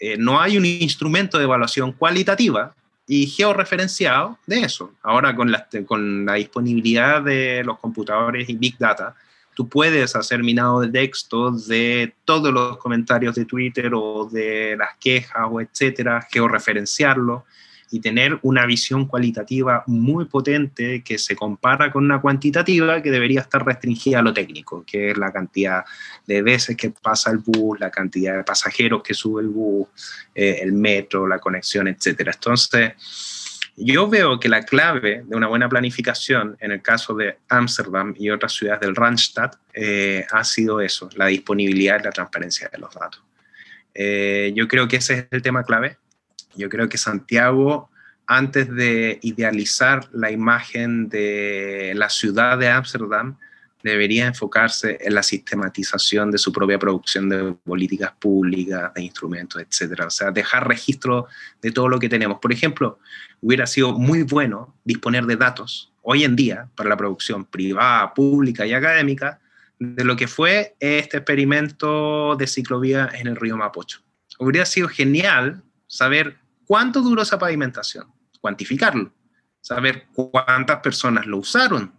Eh, 0.00 0.16
no 0.16 0.40
hay 0.40 0.56
un 0.56 0.64
instrumento 0.64 1.36
de 1.36 1.44
evaluación 1.44 1.92
cualitativa 1.92 2.74
y 3.06 3.26
georreferenciado 3.26 4.38
de 4.46 4.60
eso. 4.60 4.94
Ahora 5.02 5.36
con 5.36 5.52
la, 5.52 5.68
con 5.86 6.24
la 6.24 6.34
disponibilidad 6.34 7.22
de 7.22 7.62
los 7.64 7.78
computadores 7.78 8.48
y 8.48 8.54
Big 8.54 8.78
Data, 8.78 9.14
tú 9.54 9.68
puedes 9.68 10.16
hacer 10.16 10.42
minado 10.42 10.80
de 10.80 10.88
texto 10.88 11.52
de 11.52 12.14
todos 12.24 12.52
los 12.52 12.76
comentarios 12.78 13.34
de 13.34 13.44
Twitter 13.44 13.92
o 13.94 14.28
de 14.30 14.76
las 14.76 14.96
quejas 14.98 15.46
o 15.50 15.60
etcétera, 15.60 16.26
georreferenciarlo 16.30 17.44
y 17.90 18.00
tener 18.00 18.38
una 18.42 18.66
visión 18.66 19.06
cualitativa 19.06 19.84
muy 19.86 20.24
potente 20.24 21.04
que 21.04 21.16
se 21.16 21.36
compara 21.36 21.92
con 21.92 22.04
una 22.04 22.20
cuantitativa 22.20 23.00
que 23.00 23.10
debería 23.10 23.42
estar 23.42 23.64
restringida 23.64 24.18
a 24.18 24.22
lo 24.22 24.34
técnico, 24.34 24.84
que 24.84 25.12
es 25.12 25.16
la 25.16 25.32
cantidad 25.32 25.84
de 26.26 26.42
veces 26.42 26.76
que 26.76 26.90
pasa 26.90 27.30
el 27.30 27.38
bus, 27.38 27.78
la 27.78 27.90
cantidad 27.90 28.36
de 28.36 28.42
pasajeros 28.42 29.00
que 29.02 29.14
sube 29.14 29.42
el 29.42 29.48
bus, 29.48 29.86
eh, 30.34 30.58
el 30.62 30.72
metro, 30.72 31.28
la 31.28 31.38
conexión, 31.38 31.86
etc. 31.86 32.30
Entonces, 32.34 32.94
yo 33.76 34.08
veo 34.08 34.38
que 34.38 34.48
la 34.48 34.62
clave 34.62 35.24
de 35.26 35.36
una 35.36 35.48
buena 35.48 35.68
planificación, 35.68 36.56
en 36.60 36.72
el 36.72 36.82
caso 36.82 37.14
de 37.14 37.38
Ámsterdam 37.48 38.14
y 38.16 38.30
otras 38.30 38.52
ciudades 38.52 38.80
del 38.80 38.94
Randstad, 38.94 39.52
eh, 39.72 40.24
ha 40.30 40.44
sido 40.44 40.80
eso, 40.80 41.08
la 41.16 41.26
disponibilidad 41.26 42.00
y 42.00 42.04
la 42.04 42.10
transparencia 42.10 42.68
de 42.68 42.78
los 42.78 42.94
datos. 42.94 43.22
Eh, 43.94 44.52
yo 44.54 44.68
creo 44.68 44.88
que 44.88 44.96
ese 44.96 45.14
es 45.14 45.26
el 45.30 45.42
tema 45.42 45.62
clave 45.62 45.98
yo 46.56 46.68
creo 46.68 46.88
que 46.88 46.98
Santiago, 46.98 47.90
antes 48.26 48.72
de 48.74 49.18
idealizar 49.22 50.08
la 50.12 50.30
imagen 50.30 51.08
de 51.08 51.92
la 51.94 52.08
ciudad 52.08 52.58
de 52.58 52.68
Ámsterdam, 52.68 53.38
debería 53.84 54.26
enfocarse 54.26 54.98
en 55.00 55.14
la 55.14 55.22
sistematización 55.22 56.32
de 56.32 56.38
su 56.38 56.52
propia 56.52 56.78
producción 56.78 57.28
de 57.28 57.52
políticas 57.64 58.10
públicas, 58.18 58.92
de 58.94 59.02
instrumentos, 59.02 59.62
etcétera. 59.62 60.06
O 60.06 60.10
sea, 60.10 60.32
dejar 60.32 60.66
registro 60.66 61.28
de 61.62 61.70
todo 61.70 61.88
lo 61.88 62.00
que 62.00 62.08
tenemos. 62.08 62.40
Por 62.40 62.52
ejemplo, 62.52 62.98
hubiera 63.40 63.66
sido 63.66 63.92
muy 63.92 64.22
bueno 64.22 64.74
disponer 64.84 65.26
de 65.26 65.36
datos 65.36 65.92
hoy 66.02 66.24
en 66.24 66.34
día 66.34 66.68
para 66.74 66.88
la 66.88 66.96
producción 66.96 67.44
privada, 67.44 68.12
pública 68.12 68.66
y 68.66 68.72
académica 68.72 69.38
de 69.78 70.04
lo 70.04 70.16
que 70.16 70.26
fue 70.26 70.74
este 70.80 71.18
experimento 71.18 72.34
de 72.36 72.48
ciclovía 72.48 73.08
en 73.14 73.28
el 73.28 73.36
río 73.36 73.56
Mapocho. 73.56 74.00
Hubiera 74.40 74.66
sido 74.66 74.88
genial 74.88 75.62
saber 75.86 76.38
¿Cuánto 76.64 77.02
duró 77.02 77.22
esa 77.22 77.38
pavimentación? 77.38 78.06
Cuantificarlo, 78.40 79.12
saber 79.60 80.06
cuántas 80.12 80.80
personas 80.80 81.26
lo 81.26 81.38
usaron, 81.38 81.92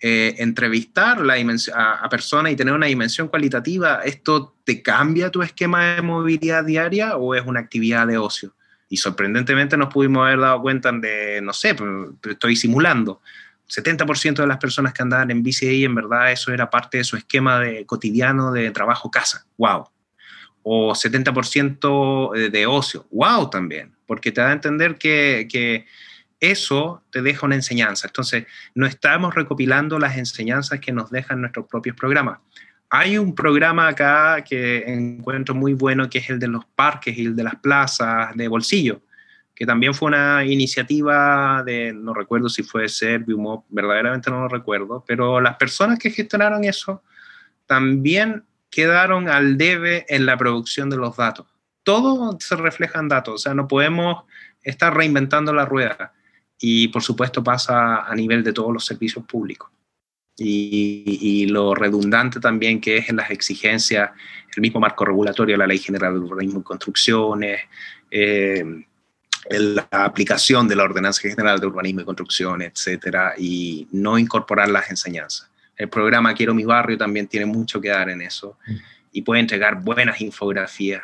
eh, 0.00 0.34
entrevistar 0.38 1.20
la 1.20 1.34
a, 1.34 1.94
a, 1.94 2.08
personas 2.08 2.52
y 2.52 2.56
tener 2.56 2.74
una 2.74 2.86
dimensión 2.86 3.28
cualitativa, 3.28 4.00
¿esto 4.04 4.54
te 4.64 4.82
cambia 4.82 5.30
tu 5.30 5.42
esquema 5.42 5.94
de 5.94 6.02
movilidad 6.02 6.64
diaria 6.64 7.16
o 7.16 7.34
es 7.34 7.44
una 7.44 7.60
actividad 7.60 8.06
de 8.06 8.18
ocio? 8.18 8.54
Y 8.88 8.96
sorprendentemente 8.96 9.76
nos 9.76 9.92
pudimos 9.92 10.26
haber 10.26 10.40
dado 10.40 10.62
cuenta 10.62 10.92
de, 10.92 11.40
no 11.42 11.52
sé, 11.52 11.76
estoy 12.28 12.56
simulando, 12.56 13.20
70% 13.68 14.36
de 14.36 14.46
las 14.46 14.58
personas 14.58 14.94
que 14.94 15.02
andaban 15.02 15.30
en 15.30 15.42
bici 15.42 15.66
y 15.66 15.84
en 15.84 15.94
verdad 15.94 16.32
eso 16.32 16.52
era 16.52 16.70
parte 16.70 16.98
de 16.98 17.04
su 17.04 17.16
esquema 17.16 17.60
de, 17.60 17.84
cotidiano 17.84 18.50
de 18.52 18.70
trabajo-casa. 18.70 19.46
¡Wow! 19.58 19.88
o 20.70 20.92
70% 20.92 22.50
de 22.50 22.66
ocio. 22.66 23.06
¡Wow! 23.10 23.48
También, 23.48 23.94
porque 24.06 24.32
te 24.32 24.42
da 24.42 24.50
a 24.50 24.52
entender 24.52 24.96
que, 24.96 25.86
eso 26.40 27.02
te 27.10 27.22
deja 27.22 27.46
una 27.46 27.56
enseñanza. 27.56 28.06
Entonces, 28.06 28.46
no 28.74 28.86
estamos 28.86 29.34
recopilando 29.34 29.98
las 29.98 30.16
enseñanzas 30.16 30.80
que 30.80 30.92
nos 30.92 31.10
dejan 31.10 31.40
nuestros 31.40 31.66
propios 31.66 31.96
programas. 31.96 32.38
Hay 32.90 33.18
un 33.18 33.34
programa 33.34 33.88
acá 33.88 34.42
que 34.42 34.84
encuentro 34.86 35.54
muy 35.54 35.74
bueno, 35.74 36.08
que 36.08 36.18
es 36.18 36.30
el 36.30 36.38
de 36.38 36.48
los 36.48 36.64
parques 36.64 37.16
y 37.18 37.26
el 37.26 37.36
de 37.36 37.44
las 37.44 37.56
plazas 37.56 38.34
de 38.34 38.48
bolsillo, 38.48 39.02
que 39.54 39.66
también 39.66 39.92
fue 39.92 40.08
una 40.08 40.44
iniciativa 40.44 41.62
de, 41.64 41.92
no 41.92 42.14
recuerdo 42.14 42.48
si 42.48 42.62
fue 42.62 42.88
Servium, 42.88 43.62
verdaderamente 43.68 44.30
no 44.30 44.40
lo 44.42 44.48
recuerdo, 44.48 45.04
pero 45.06 45.40
las 45.40 45.56
personas 45.56 45.98
que 45.98 46.10
gestionaron 46.10 46.64
eso 46.64 47.02
también 47.66 48.44
quedaron 48.70 49.28
al 49.28 49.58
debe 49.58 50.06
en 50.08 50.24
la 50.24 50.38
producción 50.38 50.88
de 50.88 50.96
los 50.96 51.16
datos. 51.16 51.46
Todo 51.82 52.38
se 52.40 52.56
refleja 52.56 53.00
en 53.00 53.08
datos, 53.08 53.34
o 53.34 53.38
sea, 53.38 53.54
no 53.54 53.68
podemos 53.68 54.24
estar 54.62 54.96
reinventando 54.96 55.52
la 55.52 55.66
rueda. 55.66 56.12
Y 56.60 56.88
por 56.88 57.02
supuesto 57.02 57.42
pasa 57.42 58.04
a 58.04 58.14
nivel 58.14 58.42
de 58.42 58.52
todos 58.52 58.72
los 58.72 58.84
servicios 58.84 59.24
públicos. 59.24 59.70
Y, 60.40 61.46
lo 61.48 61.74
redundante 61.74 62.38
también 62.38 62.80
que 62.80 62.98
es 62.98 63.08
en 63.08 63.16
las 63.16 63.30
exigencias, 63.30 64.10
el 64.54 64.60
mismo 64.60 64.78
marco 64.78 65.04
regulatorio, 65.04 65.56
la 65.56 65.66
Ley 65.66 65.78
General 65.78 66.12
de 66.12 66.20
Urbanismo 66.20 66.60
y 66.60 66.62
Construcciones, 66.62 67.62
eh, 68.10 68.64
la 69.50 69.88
aplicación 69.90 70.68
de 70.68 70.76
la 70.76 70.84
Ordenanza 70.84 71.22
General 71.22 71.58
de 71.58 71.66
Urbanismo 71.66 72.02
y 72.02 72.04
Construcciones, 72.04 72.72
etcétera, 72.72 73.34
y 73.36 73.88
no 73.90 74.18
incorporar 74.18 74.68
las 74.68 74.90
enseñanzas. 74.90 75.50
El 75.76 75.88
programa 75.88 76.34
Quiero 76.34 76.54
mi 76.54 76.64
barrio 76.64 76.98
también 76.98 77.26
tiene 77.28 77.46
mucho 77.46 77.80
que 77.80 77.88
dar 77.88 78.10
en 78.10 78.20
eso 78.20 78.58
mm. 78.66 78.76
y 79.12 79.22
puede 79.22 79.40
entregar 79.40 79.82
buenas 79.82 80.20
infografías. 80.20 81.02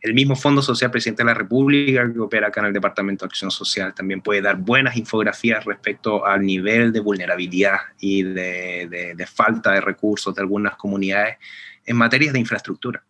El 0.00 0.14
mismo 0.14 0.34
Fondo 0.34 0.62
Social 0.62 0.90
Presidente 0.90 1.22
de 1.22 1.26
la 1.26 1.34
República, 1.34 2.10
que 2.10 2.18
opera 2.18 2.48
acá 2.48 2.60
en 2.60 2.66
el 2.66 2.72
Departamento 2.72 3.24
de 3.24 3.28
Acción 3.28 3.50
Social, 3.50 3.94
también 3.94 4.22
puede 4.22 4.40
dar 4.40 4.56
buenas 4.56 4.96
infografías 4.96 5.64
respecto 5.64 6.26
al 6.26 6.44
nivel 6.44 6.92
de 6.92 7.00
vulnerabilidad 7.00 7.78
y 7.98 8.22
de, 8.22 9.14
de 9.14 9.26
falta 9.26 9.72
de 9.72 9.80
recursos 9.80 10.34
de 10.34 10.40
algunas 10.40 10.76
comunidades 10.76 11.36
en 11.84 11.96
materias 11.96 12.32
de 12.32 12.40
infraestructura. 12.40 13.04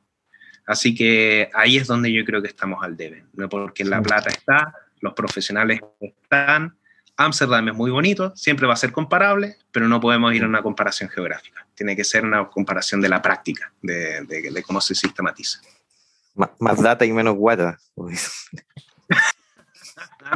Así 0.66 0.94
que 0.94 1.50
ahí 1.52 1.76
es 1.76 1.86
donde 1.86 2.12
yo 2.12 2.24
creo 2.24 2.40
que 2.40 2.48
estamos 2.48 2.82
al 2.84 2.96
debe, 2.96 3.24
¿no? 3.32 3.48
porque 3.48 3.84
la 3.84 4.00
plata 4.00 4.30
está, 4.30 4.72
los 5.00 5.14
profesionales 5.14 5.80
están, 6.00 6.76
Ámsterdam 7.16 7.68
es 7.68 7.74
muy 7.74 7.90
bonito, 7.90 8.32
siempre 8.36 8.66
va 8.66 8.74
a 8.74 8.76
ser 8.76 8.92
comparable, 8.92 9.56
pero 9.72 9.88
no 9.88 10.00
podemos 10.00 10.32
ir 10.32 10.44
a 10.44 10.46
una 10.46 10.62
comparación 10.62 11.10
geográfica. 11.10 11.66
Tiene 11.74 11.96
que 11.96 12.04
ser 12.04 12.24
una 12.24 12.48
comparación 12.48 13.00
de 13.00 13.08
la 13.08 13.20
práctica, 13.20 13.72
de, 13.82 14.24
de, 14.24 14.62
cómo 14.62 14.80
se 14.80 14.94
sistematiza. 14.94 15.60
Más 16.34 16.82
data 16.82 17.04
y 17.04 17.12
menos 17.12 17.36
guata. 17.36 17.78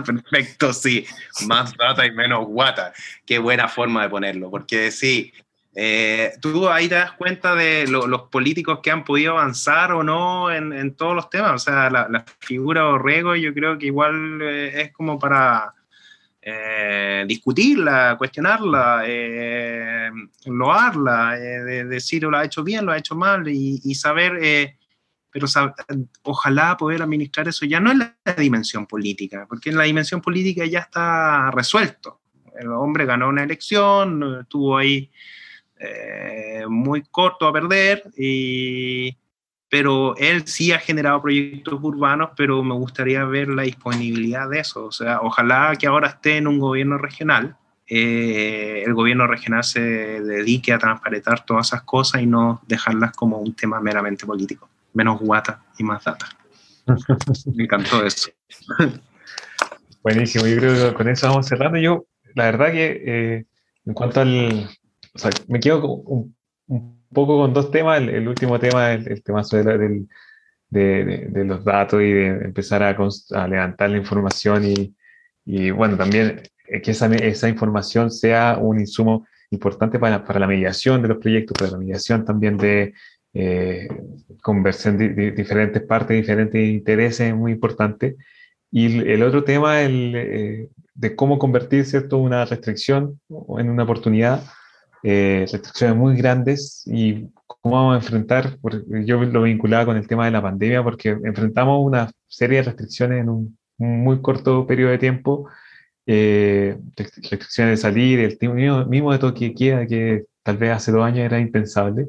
Perfecto, 0.04 0.72
sí. 0.72 1.06
Más 1.46 1.76
data 1.76 2.04
y 2.06 2.10
menos 2.10 2.46
guata. 2.46 2.92
Qué 3.26 3.38
buena 3.38 3.68
forma 3.68 4.02
de 4.02 4.08
ponerlo, 4.08 4.50
porque 4.50 4.90
sí, 4.90 5.32
eh, 5.76 6.34
tú 6.40 6.68
ahí 6.68 6.88
te 6.88 6.94
das 6.94 7.12
cuenta 7.12 7.54
de 7.54 7.86
los 7.88 8.22
políticos 8.22 8.78
que 8.80 8.92
han 8.92 9.04
podido 9.04 9.32
avanzar 9.32 9.92
o 9.92 10.04
no 10.04 10.52
en, 10.52 10.94
todos 10.94 11.16
los 11.16 11.30
temas. 11.30 11.52
O 11.52 11.58
sea, 11.58 11.90
la, 11.90 12.24
figura 12.38 12.86
Orrego 12.88 13.34
yo 13.34 13.52
creo 13.52 13.76
que 13.78 13.86
igual 13.86 14.40
eh, 14.42 14.82
es 14.82 14.92
como 14.92 15.18
para 15.18 15.74
eh, 16.40 17.24
discutirla, 17.26 18.14
cuestionarla, 18.16 19.04
loarla, 20.46 21.30
decir 21.32 22.22
lo 22.22 22.36
ha 22.36 22.44
hecho 22.44 22.62
bien, 22.62 22.86
lo 22.86 22.92
ha 22.92 22.98
hecho 22.98 23.16
mal 23.16 23.48
y, 23.48 23.94
saber, 23.94 24.76
pero 25.34 25.48
ojalá 26.22 26.76
poder 26.76 27.02
administrar 27.02 27.48
eso 27.48 27.66
ya 27.66 27.80
no 27.80 27.90
en 27.90 27.98
la 27.98 28.34
dimensión 28.38 28.86
política, 28.86 29.46
porque 29.48 29.70
en 29.70 29.76
la 29.76 29.82
dimensión 29.82 30.20
política 30.20 30.64
ya 30.64 30.78
está 30.78 31.50
resuelto. 31.50 32.20
El 32.56 32.68
hombre 32.70 33.04
ganó 33.04 33.28
una 33.30 33.42
elección, 33.42 34.42
estuvo 34.42 34.78
ahí 34.78 35.10
eh, 35.80 36.62
muy 36.68 37.02
corto 37.02 37.48
a 37.48 37.52
perder, 37.52 38.04
y, 38.16 39.16
pero 39.68 40.14
él 40.18 40.46
sí 40.46 40.70
ha 40.70 40.78
generado 40.78 41.20
proyectos 41.20 41.80
urbanos, 41.82 42.30
pero 42.36 42.62
me 42.62 42.74
gustaría 42.74 43.24
ver 43.24 43.48
la 43.48 43.64
disponibilidad 43.64 44.48
de 44.48 44.60
eso. 44.60 44.86
O 44.86 44.92
sea, 44.92 45.18
ojalá 45.20 45.74
que 45.76 45.88
ahora 45.88 46.10
esté 46.10 46.36
en 46.36 46.46
un 46.46 46.60
gobierno 46.60 46.96
regional, 46.96 47.56
eh, 47.88 48.84
el 48.86 48.94
gobierno 48.94 49.26
regional 49.26 49.64
se 49.64 49.80
dedique 49.80 50.72
a 50.72 50.78
transparentar 50.78 51.44
todas 51.44 51.66
esas 51.66 51.82
cosas 51.82 52.22
y 52.22 52.26
no 52.26 52.62
dejarlas 52.68 53.10
como 53.10 53.38
un 53.38 53.52
tema 53.54 53.80
meramente 53.80 54.24
político. 54.24 54.68
Menos 54.94 55.20
guata 55.20 55.62
y 55.78 55.84
más 55.84 56.04
data. 56.04 56.26
Me 57.54 57.64
encantó 57.64 58.04
eso. 58.04 58.30
Buenísimo, 60.02 60.46
yo 60.46 60.56
creo 60.56 60.90
que 60.90 60.94
con 60.94 61.08
eso 61.08 61.28
vamos 61.28 61.46
cerrando. 61.46 61.78
Yo, 61.78 62.06
la 62.34 62.44
verdad 62.44 62.72
que 62.72 63.02
eh, 63.06 63.46
en 63.86 63.94
cuanto 63.94 64.20
al, 64.20 64.68
o 65.14 65.18
sea, 65.18 65.30
me 65.48 65.60
quedo 65.60 65.84
un, 65.86 66.34
poco 67.12 67.38
con 67.38 67.52
dos 67.52 67.70
temas. 67.70 68.00
El, 68.00 68.28
último 68.28 68.58
tema, 68.58 68.92
el, 68.92 69.08
el 69.08 69.22
tema 69.22 69.44
sobre 69.44 69.78
del, 69.78 70.08
de, 70.68 71.28
de, 71.30 71.44
los 71.44 71.64
datos 71.64 72.02
y 72.02 72.12
de 72.12 72.26
empezar 72.44 72.82
a, 72.82 72.96
a 73.34 73.48
levantar 73.48 73.90
la 73.90 73.96
información 73.96 74.64
y, 74.64 74.94
y, 75.44 75.70
bueno, 75.70 75.96
también 75.96 76.42
que 76.82 76.90
esa, 76.90 77.06
esa, 77.14 77.48
información 77.48 78.10
sea 78.10 78.58
un 78.60 78.80
insumo 78.80 79.26
importante 79.50 79.98
para, 79.98 80.24
para, 80.24 80.40
la 80.40 80.46
mediación 80.46 81.00
de 81.02 81.08
los 81.08 81.18
proyectos, 81.18 81.54
para 81.58 81.72
la 81.72 81.78
mediación 81.78 82.24
también 82.24 82.56
de 82.56 82.94
eh, 83.34 83.88
de, 83.88 85.32
diferentes 85.32 85.82
partes, 85.82 86.16
diferentes 86.16 86.68
intereses, 86.68 87.34
muy 87.34 87.52
importante. 87.52 88.16
Y 88.70 88.98
el, 89.08 89.22
otro 89.22 89.44
tema, 89.44 89.82
el, 89.82 90.12
eh, 90.16 90.68
de 90.94 91.16
cómo 91.16 91.38
convertir 91.38 91.84
¿cierto? 91.84 92.18
una 92.18 92.44
restricción 92.44 93.20
en 93.58 93.70
una 93.70 93.84
oportunidad 93.84 94.42
eh, 95.06 95.46
restricciones 95.52 95.94
muy 95.98 96.16
grandes 96.16 96.82
y 96.86 97.28
cómo 97.46 97.76
vamos 97.76 97.92
a 97.92 97.96
enfrentar, 97.98 98.56
yo 99.04 99.22
lo 99.22 99.42
vinculaba 99.42 99.84
con 99.84 99.98
el 99.98 100.08
tema 100.08 100.24
de 100.24 100.30
la 100.30 100.40
pandemia, 100.40 100.82
porque 100.82 101.10
enfrentamos 101.10 101.84
una 101.84 102.10
serie 102.26 102.58
de 102.58 102.62
restricciones 102.62 103.20
en 103.20 103.28
un, 103.28 103.58
muy 103.76 104.22
corto 104.22 104.66
periodo 104.66 104.92
de 104.92 104.98
tiempo, 104.98 105.46
eh, 106.06 106.78
restricciones 106.96 107.72
de 107.72 107.82
salir, 107.82 108.18
el 108.18 108.38
mismo, 108.54 108.86
mismo 108.86 109.12
de 109.12 109.18
toque 109.18 109.50
que 109.50 109.54
queda, 109.54 109.86
que 109.86 110.24
tal 110.42 110.56
vez 110.56 110.70
hace 110.70 110.90
dos 110.90 111.04
años 111.04 111.18
era 111.18 111.38
impensable, 111.38 112.08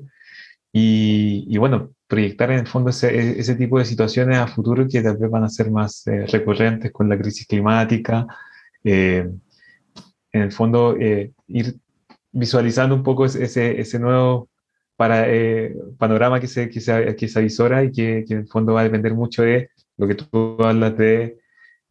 y, 0.78 1.46
y 1.48 1.58
bueno, 1.58 1.94
proyectar 2.06 2.52
en 2.52 2.60
el 2.60 2.68
fondo 2.68 2.90
ese, 2.90 3.40
ese, 3.40 3.56
tipo 3.56 3.80
de 3.80 3.86
situaciones 3.86 4.40
a 4.40 4.48
futuro 4.48 4.86
que 4.90 5.02
tal 5.02 5.16
vez 5.16 5.32
van 5.32 5.46
a 5.46 5.50
ser 5.50 5.72
más 5.72 6.06
eh, 6.08 6.26
recurrentes 6.28 6.92
con 6.92 7.08
la 7.08 7.18
crisis 7.18 7.48
climática. 7.48 8.28
Eh, 8.84 9.26
en 10.34 10.42
el 10.42 10.52
fondo, 10.52 10.98
eh, 11.00 11.32
ir 11.48 11.78
visualizando 12.34 12.94
un 12.94 13.04
poco 13.04 13.24
ese, 13.26 13.80
ese 13.80 14.00
nuevo 14.00 14.50
para, 14.98 15.30
eh, 15.30 15.74
panorama 15.98 16.42
que 16.42 16.48
se, 16.48 16.70
que, 16.70 16.82
se, 16.82 17.16
que 17.16 17.30
se 17.30 17.40
avisora 17.40 17.82
y 17.86 17.94
que, 17.94 18.26
que, 18.28 18.34
en 18.34 18.40
el 18.42 18.48
fondo 18.50 18.74
va 18.74 18.82
a 18.82 18.84
depender 18.84 19.14
mucho 19.14 19.44
de 19.44 19.70
lo 19.96 20.08
que 20.10 20.16
tú 20.16 20.58
hablas 20.60 20.98
de 20.98 21.40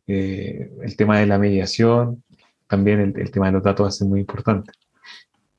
eh, 0.06 0.70
el 0.82 0.96
tema 0.96 1.20
de 1.20 1.26
la 1.26 1.38
mediación, 1.38 2.22
también 2.68 3.00
el, 3.00 3.18
el, 3.18 3.30
tema 3.30 3.46
de 3.46 3.52
los 3.52 3.62
datos 3.62 3.84
va 3.84 3.88
a 3.88 3.92
ser 3.92 4.08
muy 4.08 4.20
importante. 4.20 4.72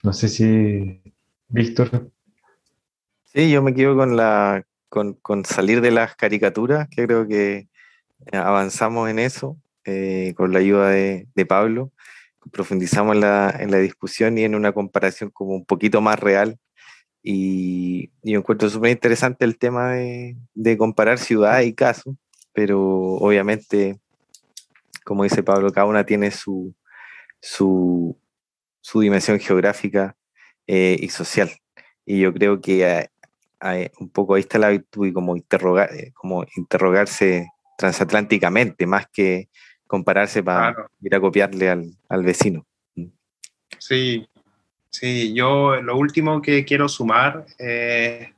No 0.03 0.13
sé 0.13 0.29
si, 0.29 1.01
Víctor. 1.47 2.11
Sí, 3.35 3.51
yo 3.51 3.61
me 3.61 3.73
quedo 3.73 3.95
con, 3.95 4.15
la, 4.15 4.65
con, 4.89 5.13
con 5.15 5.45
salir 5.45 5.81
de 5.81 5.91
las 5.91 6.15
caricaturas, 6.15 6.87
que 6.89 7.05
creo 7.05 7.27
que 7.27 7.67
avanzamos 8.31 9.09
en 9.09 9.19
eso, 9.19 9.57
eh, 9.83 10.33
con 10.37 10.53
la 10.53 10.59
ayuda 10.59 10.89
de, 10.89 11.27
de 11.35 11.45
Pablo 11.45 11.91
profundizamos 12.51 13.15
en 13.15 13.21
la, 13.21 13.55
en 13.59 13.71
la, 13.71 13.79
discusión 13.79 14.37
y 14.37 14.43
en 14.43 14.55
una 14.55 14.71
comparación 14.71 15.29
como 15.29 15.55
un 15.55 15.65
poquito 15.65 16.01
más 16.01 16.19
real. 16.19 16.59
Y, 17.23 18.11
yo 18.23 18.39
encuentro 18.39 18.69
súper 18.69 18.91
interesante 18.91 19.45
el 19.45 19.57
tema 19.57 19.93
de, 19.93 20.37
de, 20.53 20.77
comparar 20.77 21.17
ciudad 21.19 21.61
y 21.61 21.73
caso, 21.73 22.15
pero 22.53 22.79
obviamente, 22.81 23.99
como 25.03 25.23
dice 25.23 25.43
Pablo, 25.43 25.71
cada 25.71 25.87
una 25.87 26.05
tiene 26.05 26.31
su, 26.31 26.75
su, 27.41 28.17
su 28.81 28.99
dimensión 29.01 29.39
geográfica 29.39 30.15
eh, 30.67 30.97
y 30.99 31.09
social. 31.09 31.51
Y 32.05 32.19
yo 32.19 32.33
creo 32.33 32.61
que 32.61 33.09
un 33.99 34.09
poco 34.09 34.35
ahí 34.35 34.41
está 34.41 34.59
la 34.59 34.69
virtud 34.69 35.07
y 35.07 35.13
como, 35.13 35.35
interrogar, 35.35 35.93
eh, 35.93 36.11
como 36.13 36.45
interrogarse 36.55 37.49
transatlánticamente, 37.77 38.85
más 38.85 39.07
que 39.11 39.49
compararse 39.87 40.43
para 40.43 40.75
ir 41.01 41.15
a 41.15 41.19
copiarle 41.19 41.69
al, 41.69 41.97
al, 42.09 42.23
vecino. 42.23 42.65
Sí, 43.77 44.27
sí, 44.89 45.33
yo 45.33 45.81
lo 45.81 45.97
último 45.97 46.41
que 46.41 46.65
quiero 46.65 46.87
sumar 46.87 47.45
es 47.57 48.29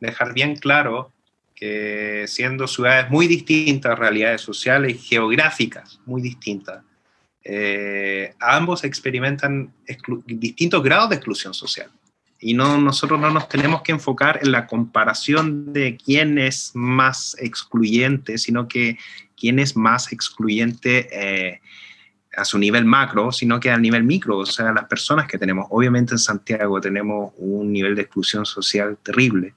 dejar 0.00 0.32
bien 0.32 0.56
claro 0.56 1.12
que 1.54 2.24
siendo 2.26 2.66
ciudades 2.66 3.10
muy 3.10 3.26
distintas, 3.26 3.98
realidades 3.98 4.40
sociales 4.40 4.94
y 4.94 4.98
geográficas 4.98 6.00
muy 6.04 6.20
distintas, 6.20 6.82
eh, 7.44 8.34
ambos 8.40 8.84
experimentan 8.84 9.72
distintos 10.26 10.82
grados 10.82 11.10
de 11.10 11.16
exclusión 11.16 11.52
social. 11.52 11.90
Y 12.46 12.52
no, 12.52 12.76
nosotros 12.76 13.18
no 13.18 13.30
nos 13.30 13.48
tenemos 13.48 13.80
que 13.80 13.92
enfocar 13.92 14.38
en 14.42 14.52
la 14.52 14.66
comparación 14.66 15.72
de 15.72 15.96
quién 15.96 16.36
es 16.36 16.72
más 16.74 17.34
excluyente, 17.40 18.36
sino 18.36 18.68
que 18.68 18.98
quién 19.34 19.58
es 19.58 19.78
más 19.78 20.12
excluyente 20.12 21.08
eh, 21.10 21.60
a 22.36 22.44
su 22.44 22.58
nivel 22.58 22.84
macro, 22.84 23.32
sino 23.32 23.58
que 23.58 23.70
a 23.70 23.78
nivel 23.78 24.04
micro, 24.04 24.36
o 24.36 24.44
sea, 24.44 24.74
las 24.74 24.84
personas 24.84 25.26
que 25.26 25.38
tenemos. 25.38 25.68
Obviamente 25.70 26.12
en 26.12 26.18
Santiago 26.18 26.82
tenemos 26.82 27.32
un 27.38 27.72
nivel 27.72 27.94
de 27.94 28.02
exclusión 28.02 28.44
social 28.44 28.98
terrible, 29.02 29.54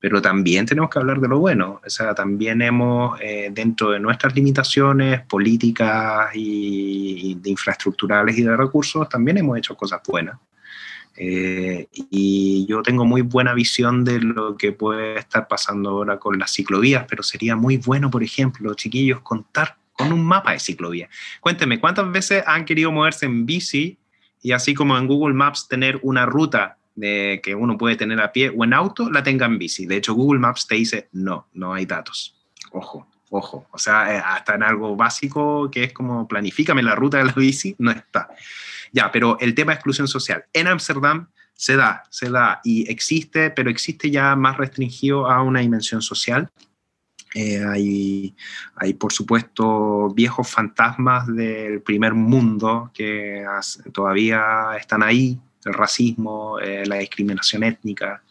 pero 0.00 0.20
también 0.20 0.66
tenemos 0.66 0.90
que 0.90 0.98
hablar 0.98 1.20
de 1.20 1.28
lo 1.28 1.38
bueno. 1.38 1.80
O 1.86 1.88
sea, 1.88 2.16
también 2.16 2.62
hemos, 2.62 3.16
eh, 3.20 3.50
dentro 3.52 3.92
de 3.92 4.00
nuestras 4.00 4.34
limitaciones 4.34 5.20
políticas 5.20 6.34
y, 6.34 7.30
y 7.30 7.34
de 7.36 7.50
infraestructurales 7.50 8.36
y 8.36 8.42
de 8.42 8.56
recursos, 8.56 9.08
también 9.08 9.38
hemos 9.38 9.56
hecho 9.56 9.76
cosas 9.76 10.00
buenas. 10.04 10.36
Eh, 11.16 11.88
y 11.92 12.66
yo 12.66 12.82
tengo 12.82 13.04
muy 13.04 13.22
buena 13.22 13.54
visión 13.54 14.04
de 14.04 14.20
lo 14.20 14.56
que 14.56 14.72
puede 14.72 15.18
estar 15.18 15.46
pasando 15.46 15.90
ahora 15.90 16.18
con 16.18 16.38
las 16.38 16.52
ciclovías, 16.52 17.06
pero 17.08 17.22
sería 17.22 17.56
muy 17.56 17.76
bueno, 17.76 18.10
por 18.10 18.22
ejemplo, 18.22 18.74
chiquillos, 18.74 19.20
contar 19.20 19.76
con 19.92 20.12
un 20.12 20.24
mapa 20.24 20.52
de 20.52 20.60
ciclovía. 20.60 21.08
Cuéntenme, 21.40 21.78
¿cuántas 21.78 22.10
veces 22.10 22.42
han 22.46 22.64
querido 22.64 22.90
moverse 22.90 23.26
en 23.26 23.46
bici 23.46 23.98
y 24.42 24.52
así 24.52 24.74
como 24.74 24.98
en 24.98 25.06
Google 25.06 25.34
Maps 25.34 25.68
tener 25.68 26.00
una 26.02 26.26
ruta 26.26 26.78
de 26.96 27.40
que 27.42 27.54
uno 27.54 27.78
puede 27.78 27.96
tener 27.96 28.20
a 28.20 28.32
pie 28.32 28.52
o 28.54 28.64
en 28.64 28.74
auto, 28.74 29.10
la 29.10 29.22
tenga 29.22 29.46
en 29.46 29.58
bici? 29.58 29.86
De 29.86 29.96
hecho, 29.96 30.14
Google 30.14 30.40
Maps 30.40 30.66
te 30.66 30.74
dice, 30.74 31.08
no, 31.12 31.46
no 31.52 31.72
hay 31.72 31.86
datos. 31.86 32.36
Ojo, 32.72 33.06
ojo. 33.38 33.66
O 33.70 33.78
sea, 33.78 34.14
eh, 34.14 34.22
hasta 34.24 34.54
en 34.54 34.62
algo 34.62 34.96
básico 34.96 35.70
que 35.70 35.84
es 35.84 35.92
como 35.92 36.26
planifícame 36.26 36.82
la 36.82 36.94
ruta 36.94 37.18
de 37.18 37.24
la 37.24 37.32
bici, 37.32 37.74
no 37.78 37.90
está. 37.90 38.28
Ya, 38.92 39.10
pero 39.10 39.38
el 39.40 39.54
tema 39.54 39.72
de 39.72 39.76
exclusión 39.76 40.08
social. 40.08 40.44
En 40.52 40.68
Ámsterdam 40.68 41.28
se 41.54 41.76
da, 41.76 42.02
se 42.10 42.30
da 42.30 42.60
y 42.64 42.90
existe, 42.90 43.50
pero 43.50 43.70
existe 43.70 44.10
ya 44.10 44.34
más 44.36 44.56
restringido 44.56 45.30
a 45.30 45.42
una 45.42 45.60
dimensión 45.60 46.02
social. 46.02 46.50
Eh, 47.34 47.64
hay, 47.64 48.36
hay, 48.76 48.94
por 48.94 49.12
supuesto, 49.12 50.08
viejos 50.14 50.48
fantasmas 50.48 51.26
del 51.26 51.82
primer 51.82 52.14
mundo 52.14 52.90
que 52.94 53.44
todavía 53.92 54.76
están 54.78 55.02
ahí, 55.02 55.40
el 55.64 55.74
racismo, 55.74 56.58
eh, 56.60 56.86
la 56.86 56.96
discriminación 56.96 57.64
étnica, 57.64 58.22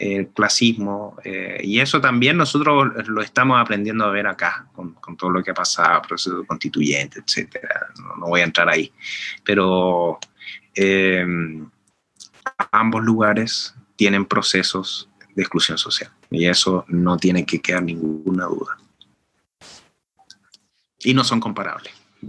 el 0.00 0.28
clasismo, 0.28 1.16
eh, 1.24 1.60
y 1.62 1.80
eso 1.80 2.00
también 2.00 2.36
nosotros 2.36 2.92
lo 3.06 3.22
estamos 3.22 3.60
aprendiendo 3.60 4.04
a 4.04 4.10
ver 4.10 4.26
acá, 4.26 4.66
con, 4.72 4.94
con 4.94 5.16
todo 5.16 5.30
lo 5.30 5.42
que 5.42 5.50
ha 5.50 5.54
pasado, 5.54 6.02
proceso 6.02 6.44
constituyente, 6.46 7.20
etc. 7.20 7.56
No, 7.98 8.16
no 8.16 8.26
voy 8.26 8.40
a 8.40 8.44
entrar 8.44 8.68
ahí, 8.68 8.92
pero 9.44 10.18
ambos 12.72 13.02
lugares 13.02 13.74
tienen 13.96 14.24
procesos 14.24 15.08
de 15.34 15.42
exclusión 15.42 15.78
social 15.78 16.10
y 16.30 16.46
eso 16.46 16.84
no 16.88 17.16
tiene 17.16 17.44
que 17.44 17.60
quedar 17.60 17.82
ninguna 17.82 18.46
duda. 18.46 18.78
Y 21.02 21.14
no 21.14 21.24
son 21.24 21.40
comparables. 21.40 21.92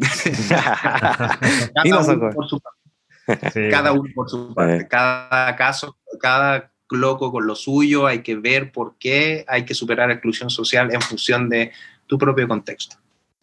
Cada, 1.74 1.92
uno 2.14 2.30
por 2.32 2.48
su 2.48 2.62
parte. 2.62 3.70
cada 3.70 3.92
uno 3.92 4.10
por 4.16 4.30
su 4.30 4.54
parte. 4.54 4.88
Cada 4.88 5.56
caso, 5.58 5.98
cada 6.20 6.71
loco 6.96 7.32
con 7.32 7.48
lo 7.48 7.56
suyo, 7.56 8.08
hay 8.08 8.22
que 8.22 8.36
ver 8.36 8.72
por 8.72 8.96
qué 8.98 9.46
hay 9.48 9.66
que 9.66 9.74
superar 9.74 10.08
la 10.08 10.16
exclusión 10.16 10.50
social 10.50 10.94
en 10.94 11.02
función 11.02 11.50
de 11.50 11.72
tu 12.08 12.18
propio 12.18 12.48
contexto, 12.48 12.98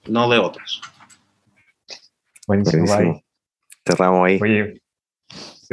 no 0.07 0.29
de 0.29 0.39
otros. 0.39 0.83
Buenísimo. 2.47 3.23
Cerramos 3.87 4.27
ahí. 4.27 4.39
Oye, 4.41 4.83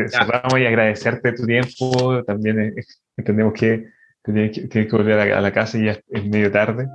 cerramos 0.09 0.59
y 0.59 0.65
agradecerte 0.65 1.34
tu 1.34 1.45
tiempo. 1.45 2.23
También 2.23 2.59
eh, 2.59 2.73
entendemos 3.17 3.53
que 3.53 3.89
tienes 4.23 4.69
que, 4.69 4.88
volver 4.91 5.34
a 5.34 5.41
la, 5.41 5.53
casa 5.53 5.78
y 5.78 5.86
ya 5.86 5.99
es 6.09 6.26
medio 6.26 6.51
tarde. 6.51 6.88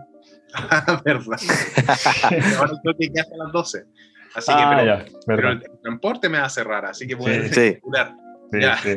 verdad. 1.04 1.38
Ahora 2.58 2.72
creo 2.82 2.96
que 2.98 3.08
ya 3.14 3.24
son 3.24 3.38
las 3.38 3.52
12. 3.52 3.84
Así 4.34 4.52
que, 4.52 4.62
ah, 4.62 5.04
pero, 5.26 5.50
el 5.50 5.62
transporte 5.82 6.28
me 6.28 6.38
va 6.38 6.44
a 6.44 6.50
cerrar, 6.50 6.84
así 6.86 7.06
que 7.06 7.16
voy 7.16 7.32
a 7.32 7.52
sí. 7.52 7.78
Sí, 8.52 8.58
sí. 8.82 8.88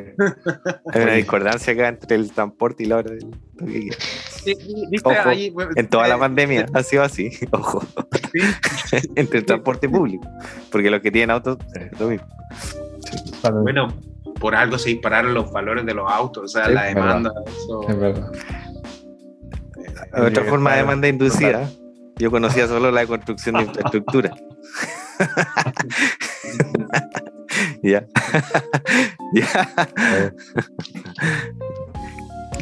Hay 0.93 1.01
una 1.03 1.13
discordancia 1.13 1.73
acá 1.73 1.87
entre 1.89 2.15
el 2.15 2.31
transporte 2.31 2.83
y 2.83 2.85
la 2.87 2.97
hora 2.97 3.11
del. 3.11 3.31
en 5.75 5.87
toda 5.87 6.07
la 6.07 6.17
pandemia 6.17 6.65
ha 6.73 6.83
sido 6.83 7.03
así, 7.03 7.31
ojo. 7.51 7.85
entre 9.15 9.39
el 9.39 9.45
transporte 9.45 9.87
público, 9.87 10.27
porque 10.71 10.89
los 10.89 11.01
que 11.01 11.11
tienen 11.11 11.31
autos 11.31 11.57
es 11.75 11.99
lo 11.99 12.09
mismo. 12.09 12.27
Bueno, 13.61 13.87
por 14.39 14.55
algo 14.55 14.77
se 14.77 14.89
dispararon 14.89 15.33
los 15.33 15.51
valores 15.51 15.85
de 15.85 15.93
los 15.93 16.11
autos, 16.11 16.43
o 16.43 16.47
sea, 16.47 16.67
la 16.69 16.85
demanda. 16.85 17.31
Eso, 17.45 17.87
es 17.87 17.99
verdad. 17.99 18.31
Otra 20.13 20.43
forma 20.45 20.71
de 20.71 20.77
demanda 20.77 21.07
inducida. 21.07 21.69
Yo 22.17 22.29
conocía 22.29 22.67
solo 22.67 22.91
la 22.91 23.05
construcción 23.05 23.55
de 23.55 23.63
infraestructura. 23.63 24.33
ya. 27.91 28.05
ya. 29.33 29.67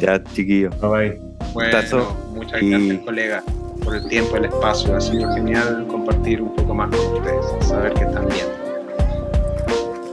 ya, 0.00 0.24
chiquillo. 0.34 0.70
Bye 0.80 1.20
Bueno, 1.54 1.78
muchas 2.34 2.60
gracias, 2.60 2.98
colega, 3.04 3.42
por 3.84 3.94
el 3.94 4.08
tiempo, 4.08 4.36
el 4.36 4.46
espacio. 4.46 4.96
Ha 4.96 5.00
sido 5.00 5.32
genial 5.34 5.86
compartir 5.88 6.42
un 6.42 6.54
poco 6.56 6.74
más 6.74 6.90
con 6.90 7.18
ustedes, 7.18 7.46
saber 7.66 7.94
que 7.94 8.04
están 8.04 8.26
bien. 8.28 8.46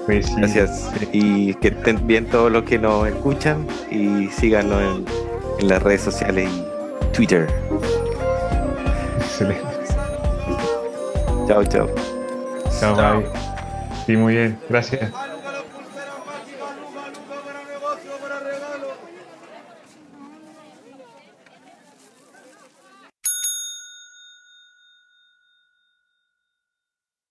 Pues 0.05 0.35
gracias. 0.35 0.91
Y 1.11 1.55
que 1.55 1.69
estén 1.69 2.05
bien 2.05 2.27
todos 2.27 2.51
los 2.51 2.63
que 2.63 2.77
nos 2.77 3.07
escuchan 3.07 3.65
y 3.89 4.27
síganos 4.27 4.81
en, 4.81 5.05
en 5.59 5.67
las 5.67 5.81
redes 5.81 6.01
sociales 6.01 6.49
y 6.51 7.15
Twitter. 7.15 7.47
Excelente. 9.17 9.61
Chao, 11.47 11.63
chao. 11.65 11.89
Chao, 12.79 12.95
chao. 12.95 13.48
Sí, 14.09 14.17
muy 14.17 14.33
bien. 14.35 14.63
Gracias. 14.67 15.28